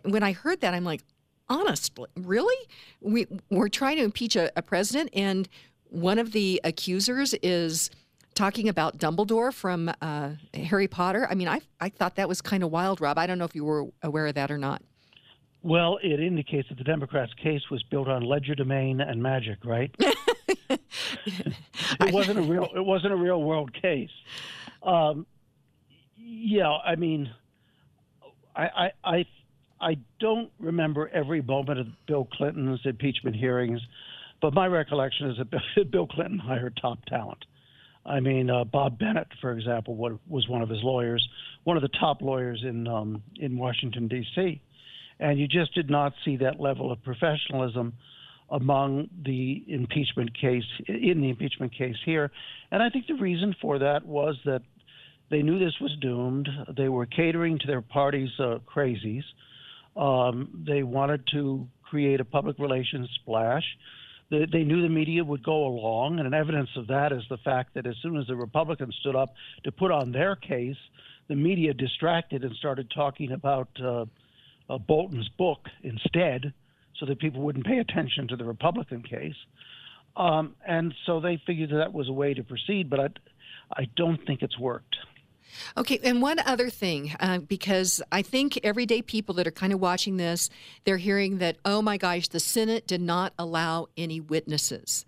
when 0.05 0.23
I 0.23 0.31
heard 0.31 0.59
that, 0.61 0.73
I'm 0.73 0.83
like, 0.83 1.03
honestly, 1.47 2.07
really? 2.15 2.67
We 2.99 3.27
we're 3.51 3.69
trying 3.69 3.97
to 3.97 4.03
impeach 4.03 4.35
a, 4.35 4.51
a 4.57 4.63
president, 4.63 5.11
and 5.13 5.47
one 5.91 6.17
of 6.17 6.31
the 6.31 6.59
accusers 6.63 7.35
is 7.43 7.91
talking 8.33 8.67
about 8.67 8.97
Dumbledore 8.97 9.53
from 9.53 9.91
uh, 10.01 10.31
Harry 10.55 10.87
Potter. 10.87 11.27
I 11.29 11.35
mean, 11.35 11.47
I 11.47 11.61
I 11.79 11.89
thought 11.89 12.15
that 12.15 12.27
was 12.27 12.41
kind 12.41 12.63
of 12.63 12.71
wild, 12.71 12.99
Rob. 12.99 13.19
I 13.19 13.27
don't 13.27 13.37
know 13.37 13.45
if 13.45 13.53
you 13.53 13.65
were 13.65 13.85
aware 14.01 14.25
of 14.25 14.33
that 14.33 14.49
or 14.49 14.57
not. 14.57 14.81
Well, 15.61 15.99
it 16.01 16.19
indicates 16.19 16.69
that 16.69 16.79
the 16.79 16.83
Democrats' 16.83 17.33
case 17.35 17.69
was 17.69 17.83
built 17.83 18.07
on 18.07 18.23
legerdemain 18.23 19.07
and 19.07 19.21
magic, 19.21 19.63
right? 19.63 19.93
it 21.25 22.13
wasn't 22.13 22.39
a 22.39 22.41
real. 22.41 22.67
It 22.75 22.85
wasn't 22.85 23.13
a 23.13 23.17
real 23.17 23.41
world 23.41 23.73
case. 23.73 24.09
Um, 24.83 25.25
yeah, 26.17 26.69
I 26.69 26.95
mean, 26.95 27.31
I, 28.55 28.63
I, 28.65 28.91
I, 29.03 29.25
I 29.79 29.97
don't 30.19 30.51
remember 30.59 31.09
every 31.09 31.41
moment 31.41 31.79
of 31.79 31.87
Bill 32.07 32.25
Clinton's 32.25 32.81
impeachment 32.85 33.35
hearings, 33.35 33.81
but 34.41 34.53
my 34.53 34.67
recollection 34.67 35.29
is 35.29 35.37
that 35.37 35.91
Bill 35.91 36.07
Clinton 36.11 36.39
hired 36.39 36.77
top 36.81 37.05
talent. 37.05 37.45
I 38.05 38.21
mean, 38.21 38.49
uh, 38.49 38.63
Bob 38.63 38.97
Bennett, 38.97 39.27
for 39.41 39.51
example, 39.51 39.95
was 39.95 40.47
one 40.47 40.61
of 40.61 40.69
his 40.69 40.81
lawyers, 40.81 41.27
one 41.65 41.75
of 41.75 41.83
the 41.83 41.89
top 41.89 42.21
lawyers 42.21 42.63
in 42.63 42.87
um, 42.87 43.21
in 43.35 43.57
Washington 43.57 44.07
D.C., 44.07 44.61
and 45.19 45.39
you 45.39 45.47
just 45.47 45.73
did 45.73 45.89
not 45.89 46.13
see 46.23 46.37
that 46.37 46.59
level 46.59 46.91
of 46.91 47.03
professionalism 47.03 47.93
among 48.49 49.09
the 49.25 49.63
impeachment 49.67 50.37
case 50.37 50.63
in 50.87 51.21
the 51.21 51.29
impeachment 51.29 51.73
case 51.73 51.97
here. 52.05 52.31
And 52.71 52.81
I 52.81 52.89
think 52.89 53.07
the 53.07 53.15
reason 53.15 53.55
for 53.61 53.79
that 53.79 54.05
was 54.05 54.37
that 54.45 54.61
they 55.29 55.41
knew 55.41 55.59
this 55.59 55.73
was 55.81 55.95
doomed. 55.99 56.47
They 56.75 56.89
were 56.89 57.05
catering 57.05 57.59
to 57.59 57.67
their 57.67 57.81
party's 57.81 58.31
uh, 58.39 58.59
crazies. 58.65 59.23
Um, 59.95 60.63
they 60.65 60.83
wanted 60.83 61.23
to 61.33 61.67
create 61.83 62.19
a 62.19 62.25
public 62.25 62.59
relations 62.59 63.09
splash. 63.21 63.63
They, 64.29 64.45
they 64.51 64.63
knew 64.63 64.81
the 64.81 64.89
media 64.89 65.23
would 65.23 65.43
go 65.43 65.65
along, 65.65 66.19
and 66.19 66.27
an 66.27 66.33
evidence 66.33 66.69
of 66.75 66.87
that 66.87 67.11
is 67.11 67.23
the 67.29 67.37
fact 67.37 67.73
that 67.73 67.85
as 67.85 67.95
soon 68.01 68.17
as 68.17 68.27
the 68.27 68.35
Republicans 68.35 68.95
stood 68.99 69.15
up 69.15 69.33
to 69.63 69.71
put 69.71 69.91
on 69.91 70.11
their 70.11 70.35
case, 70.35 70.77
the 71.27 71.35
media 71.35 71.73
distracted 71.73 72.43
and 72.43 72.55
started 72.55 72.89
talking 72.93 73.31
about 73.31 73.69
uh, 73.83 74.05
uh, 74.69 74.77
Bolton's 74.77 75.29
book 75.37 75.67
instead 75.83 76.53
so 76.99 77.05
that 77.05 77.19
people 77.19 77.41
wouldn't 77.41 77.65
pay 77.65 77.79
attention 77.79 78.27
to 78.29 78.35
the 78.35 78.43
Republican 78.43 79.03
case. 79.03 79.35
Um, 80.15 80.55
and 80.65 80.93
so 81.05 81.19
they 81.19 81.41
figured 81.45 81.69
that, 81.69 81.77
that 81.77 81.93
was 81.93 82.09
a 82.09 82.13
way 82.13 82.33
to 82.33 82.43
proceed, 82.43 82.89
but 82.89 82.99
I, 82.99 83.07
I 83.71 83.87
don't 83.95 84.25
think 84.25 84.41
it's 84.41 84.57
worked. 84.57 84.95
Okay, 85.77 85.99
and 86.03 86.21
one 86.21 86.39
other 86.39 86.69
thing, 86.69 87.15
uh, 87.19 87.39
because 87.39 88.01
I 88.11 88.21
think 88.21 88.59
everyday 88.63 89.01
people 89.01 89.35
that 89.35 89.47
are 89.47 89.51
kind 89.51 89.73
of 89.73 89.79
watching 89.79 90.17
this, 90.17 90.49
they're 90.83 90.97
hearing 90.97 91.37
that, 91.37 91.57
oh 91.63 91.81
my 91.81 91.97
gosh, 91.97 92.27
the 92.27 92.39
Senate 92.39 92.85
did 92.87 93.01
not 93.01 93.33
allow 93.39 93.87
any 93.95 94.19
witnesses. 94.19 95.05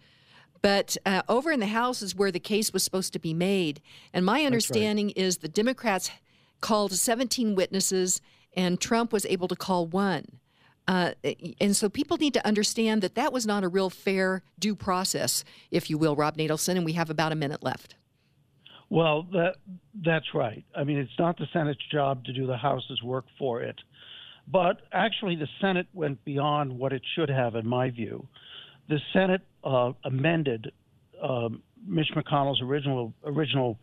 But 0.62 0.98
uh, 1.06 1.24
over 1.28 1.52
in 1.52 1.60
the 1.60 1.68
House 1.68 2.02
is 2.02 2.16
where 2.16 2.32
the 2.32 2.40
case 2.40 2.74
was 2.74 2.84
supposed 2.84 3.14
to 3.14 3.20
be 3.20 3.34
made. 3.34 3.82
And 4.14 4.26
my 4.26 4.44
understanding 4.44 5.08
right. 5.08 5.18
is 5.18 5.38
the 5.38 5.48
Democrats 5.48 6.12
called 6.62 6.92
17 6.94 7.56
witnesses 7.56 8.22
and 8.54 8.80
Trump 8.80 9.14
was 9.14 9.26
able 9.28 9.48
to 9.48 9.56
call 9.56 9.86
one. 9.86 10.39
Uh, 10.90 11.12
and 11.62 11.76
so 11.76 11.88
people 11.88 12.18
need 12.18 12.34
to 12.34 12.44
understand 12.46 13.04
that 13.04 13.14
that 13.14 13.32
was 13.32 13.46
not 13.46 13.64
a 13.64 13.68
real 13.68 13.92
fair 13.92 14.42
due 14.58 14.74
process, 14.74 15.44
if 15.70 15.88
you 15.88 16.00
will, 16.00 16.16
Rob 16.16 16.36
Natelson. 16.36 16.78
And 16.78 16.84
we 16.84 16.94
have 16.94 17.12
about 17.12 17.32
a 17.32 17.36
minute 17.36 17.62
left. 17.62 17.94
Well, 18.90 19.22
that 19.34 19.58
that's 20.04 20.34
right. 20.34 20.66
I 20.76 20.84
mean, 20.84 20.98
it's 20.98 21.20
not 21.20 21.38
the 21.38 21.46
Senate's 21.54 21.86
job 21.92 22.26
to 22.26 22.34
do 22.34 22.48
the 22.48 22.58
House's 22.58 23.04
work 23.04 23.26
for 23.38 23.62
it. 23.62 23.76
But 24.52 24.82
actually, 24.92 25.36
the 25.36 25.48
Senate 25.62 25.86
went 25.94 26.26
beyond 26.26 26.76
what 26.80 26.92
it 26.92 27.04
should 27.14 27.30
have, 27.30 27.54
in 27.54 27.68
my 27.68 27.92
view. 27.92 28.28
The 28.88 29.00
Senate 29.14 29.42
uh, 29.64 29.92
amended 30.04 30.72
um, 31.22 31.62
Mitch 31.86 32.10
McConnell's 32.16 32.64
original 32.64 33.14
original 33.24 33.78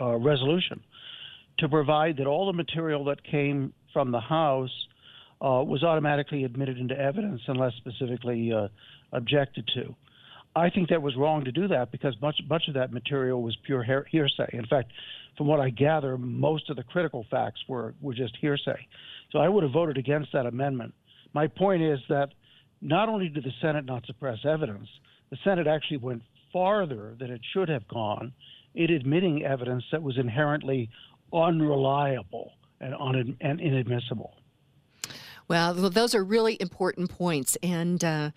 uh, 0.00 0.16
resolution 0.16 0.80
to 1.58 1.68
provide 1.68 2.16
that 2.16 2.26
all 2.26 2.46
the 2.46 2.54
material 2.54 3.04
that 3.04 3.22
came 3.24 3.74
from 3.92 4.10
the 4.10 4.20
House 4.20 4.70
uh, 5.40 5.62
was 5.64 5.82
automatically 5.82 6.44
admitted 6.44 6.78
into 6.78 6.98
evidence 6.98 7.40
unless 7.46 7.72
specifically 7.74 8.52
uh, 8.52 8.68
objected 9.12 9.68
to. 9.74 9.94
I 10.54 10.68
think 10.68 10.88
that 10.88 11.00
was 11.00 11.16
wrong 11.16 11.44
to 11.44 11.52
do 11.52 11.68
that 11.68 11.92
because 11.92 12.14
much 12.20 12.40
much 12.48 12.64
of 12.68 12.74
that 12.74 12.92
material 12.92 13.42
was 13.42 13.56
pure 13.64 13.82
hearsay. 14.10 14.50
In 14.52 14.66
fact, 14.66 14.92
from 15.36 15.46
what 15.46 15.60
I 15.60 15.70
gather, 15.70 16.18
most 16.18 16.68
of 16.70 16.76
the 16.76 16.82
critical 16.82 17.24
facts 17.30 17.60
were 17.68 17.94
were 18.00 18.14
just 18.14 18.36
hearsay. 18.40 18.86
So 19.30 19.38
I 19.38 19.48
would 19.48 19.62
have 19.62 19.72
voted 19.72 19.96
against 19.96 20.32
that 20.32 20.46
amendment. 20.46 20.92
My 21.32 21.46
point 21.46 21.82
is 21.82 22.00
that 22.08 22.30
not 22.80 23.08
only 23.08 23.28
did 23.28 23.44
the 23.44 23.52
Senate 23.60 23.84
not 23.84 24.06
suppress 24.06 24.38
evidence, 24.44 24.88
the 25.30 25.38
Senate 25.44 25.68
actually 25.68 25.98
went 25.98 26.22
farther 26.52 27.14
than 27.18 27.30
it 27.30 27.40
should 27.52 27.68
have 27.68 27.86
gone 27.86 28.32
in 28.74 28.90
admitting 28.90 29.44
evidence 29.44 29.84
that 29.92 30.02
was 30.02 30.18
inherently 30.18 30.90
unreliable 31.32 32.52
and, 32.80 32.94
un- 32.94 33.36
and 33.40 33.60
inadmissible. 33.60 34.34
Well, 35.50 35.74
those 35.74 36.14
are 36.14 36.22
really 36.22 36.56
important 36.60 37.10
points, 37.10 37.58
and 37.60 38.04
uh, 38.04 38.30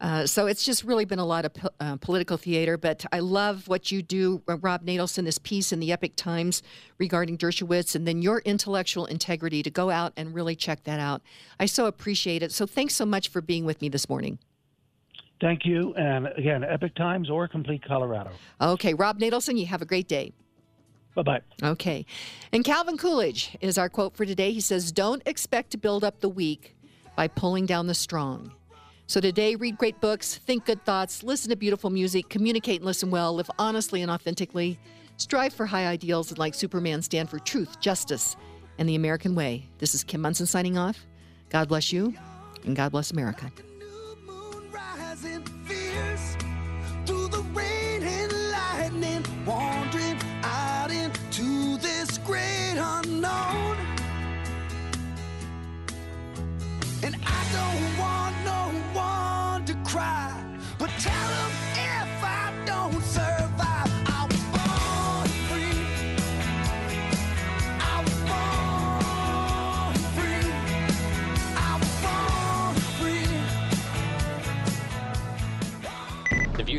uh, 0.00 0.26
so 0.26 0.46
it's 0.46 0.64
just 0.64 0.84
really 0.84 1.04
been 1.04 1.18
a 1.18 1.24
lot 1.24 1.44
of 1.44 1.54
po- 1.54 1.70
uh, 1.80 1.96
political 1.96 2.36
theater. 2.36 2.78
But 2.78 3.04
I 3.10 3.18
love 3.18 3.66
what 3.66 3.90
you 3.90 4.00
do, 4.00 4.44
uh, 4.48 4.58
Rob 4.58 4.86
Natelson, 4.86 5.24
this 5.24 5.38
piece 5.38 5.72
in 5.72 5.80
the 5.80 5.90
Epoch 5.90 6.12
Times 6.14 6.62
regarding 6.98 7.36
Dershowitz, 7.36 7.96
and 7.96 8.06
then 8.06 8.22
your 8.22 8.42
intellectual 8.44 9.06
integrity 9.06 9.64
to 9.64 9.70
go 9.70 9.90
out 9.90 10.12
and 10.16 10.32
really 10.32 10.54
check 10.54 10.84
that 10.84 11.00
out. 11.00 11.20
I 11.58 11.66
so 11.66 11.86
appreciate 11.86 12.44
it. 12.44 12.52
So 12.52 12.64
thanks 12.64 12.94
so 12.94 13.04
much 13.04 13.28
for 13.28 13.40
being 13.40 13.64
with 13.64 13.82
me 13.82 13.88
this 13.88 14.08
morning. 14.08 14.38
Thank 15.40 15.66
you, 15.66 15.92
and 15.94 16.28
again, 16.36 16.62
Epoch 16.62 16.94
Times 16.94 17.28
or 17.28 17.48
Complete 17.48 17.82
Colorado. 17.84 18.30
Okay, 18.60 18.94
Rob 18.94 19.18
Natelson, 19.18 19.58
you 19.58 19.66
have 19.66 19.82
a 19.82 19.86
great 19.86 20.06
day. 20.06 20.32
Bye 21.14 21.22
bye. 21.22 21.40
Okay. 21.62 22.06
And 22.52 22.64
Calvin 22.64 22.96
Coolidge 22.96 23.56
is 23.60 23.76
our 23.78 23.88
quote 23.88 24.16
for 24.16 24.24
today. 24.24 24.52
He 24.52 24.60
says, 24.60 24.92
Don't 24.92 25.22
expect 25.26 25.70
to 25.72 25.78
build 25.78 26.04
up 26.04 26.20
the 26.20 26.28
weak 26.28 26.76
by 27.16 27.28
pulling 27.28 27.66
down 27.66 27.86
the 27.86 27.94
strong. 27.94 28.52
So 29.06 29.20
today, 29.20 29.56
read 29.56 29.76
great 29.76 30.00
books, 30.00 30.36
think 30.36 30.64
good 30.64 30.82
thoughts, 30.86 31.22
listen 31.22 31.50
to 31.50 31.56
beautiful 31.56 31.90
music, 31.90 32.30
communicate 32.30 32.76
and 32.76 32.86
listen 32.86 33.10
well, 33.10 33.34
live 33.34 33.50
honestly 33.58 34.00
and 34.00 34.10
authentically, 34.10 34.78
strive 35.18 35.52
for 35.52 35.66
high 35.66 35.86
ideals, 35.86 36.30
and 36.30 36.38
like 36.38 36.54
Superman, 36.54 37.02
stand 37.02 37.28
for 37.28 37.38
truth, 37.38 37.78
justice, 37.78 38.36
and 38.78 38.88
the 38.88 38.94
American 38.94 39.34
way. 39.34 39.66
This 39.78 39.94
is 39.94 40.02
Kim 40.02 40.22
Monson 40.22 40.46
signing 40.46 40.78
off. 40.78 41.04
God 41.50 41.68
bless 41.68 41.92
you, 41.92 42.14
and 42.64 42.74
God 42.74 42.92
bless 42.92 43.10
America. 43.10 43.52
unknown. 53.22 53.76
And 57.02 57.16
I 57.26 57.42
don't 57.56 57.98
want 57.98 58.34
no 58.44 59.00
one 59.00 59.64
to 59.66 59.74
cry, 59.90 60.32
but 60.78 60.90
tell 60.98 61.28
them. 61.28 61.51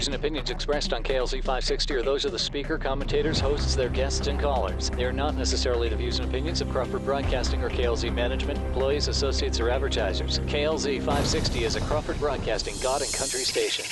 Views 0.03 0.07
and 0.07 0.15
opinions 0.15 0.49
expressed 0.49 0.91
on 0.91 1.01
KLZ 1.01 1.37
560 1.37 1.93
are 1.93 2.01
those 2.01 2.25
of 2.25 2.33
the 2.33 2.39
speaker, 2.39 2.77
commentators, 2.77 3.39
hosts, 3.39 3.73
their 3.73 3.87
guests, 3.87 4.27
and 4.27 4.37
callers. 4.37 4.89
They 4.89 5.05
are 5.05 5.13
not 5.13 5.35
necessarily 5.35 5.87
the 5.87 5.95
views 5.95 6.19
and 6.19 6.27
opinions 6.27 6.59
of 6.59 6.69
Crawford 6.69 7.05
Broadcasting 7.05 7.63
or 7.63 7.69
KLZ 7.69 8.13
management, 8.13 8.59
employees, 8.59 9.07
associates, 9.07 9.61
or 9.61 9.69
advertisers. 9.69 10.39
KLZ 10.39 10.97
560 10.97 11.63
is 11.63 11.77
a 11.77 11.81
Crawford 11.81 12.19
Broadcasting 12.19 12.75
God 12.83 13.01
and 13.01 13.13
Country 13.13 13.45
station. 13.45 13.85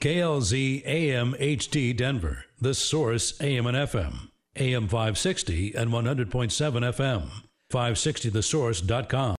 KLZ 0.00 0.86
AM 0.86 1.34
HD 1.34 1.94
Denver, 1.94 2.46
the 2.58 2.72
source 2.72 3.38
AM 3.42 3.66
and 3.66 3.76
FM, 3.76 4.30
AM 4.56 4.88
560 4.88 5.74
and 5.74 5.90
100.7 5.90 6.30
FM, 6.30 7.28
560thesource.com. 7.70 9.36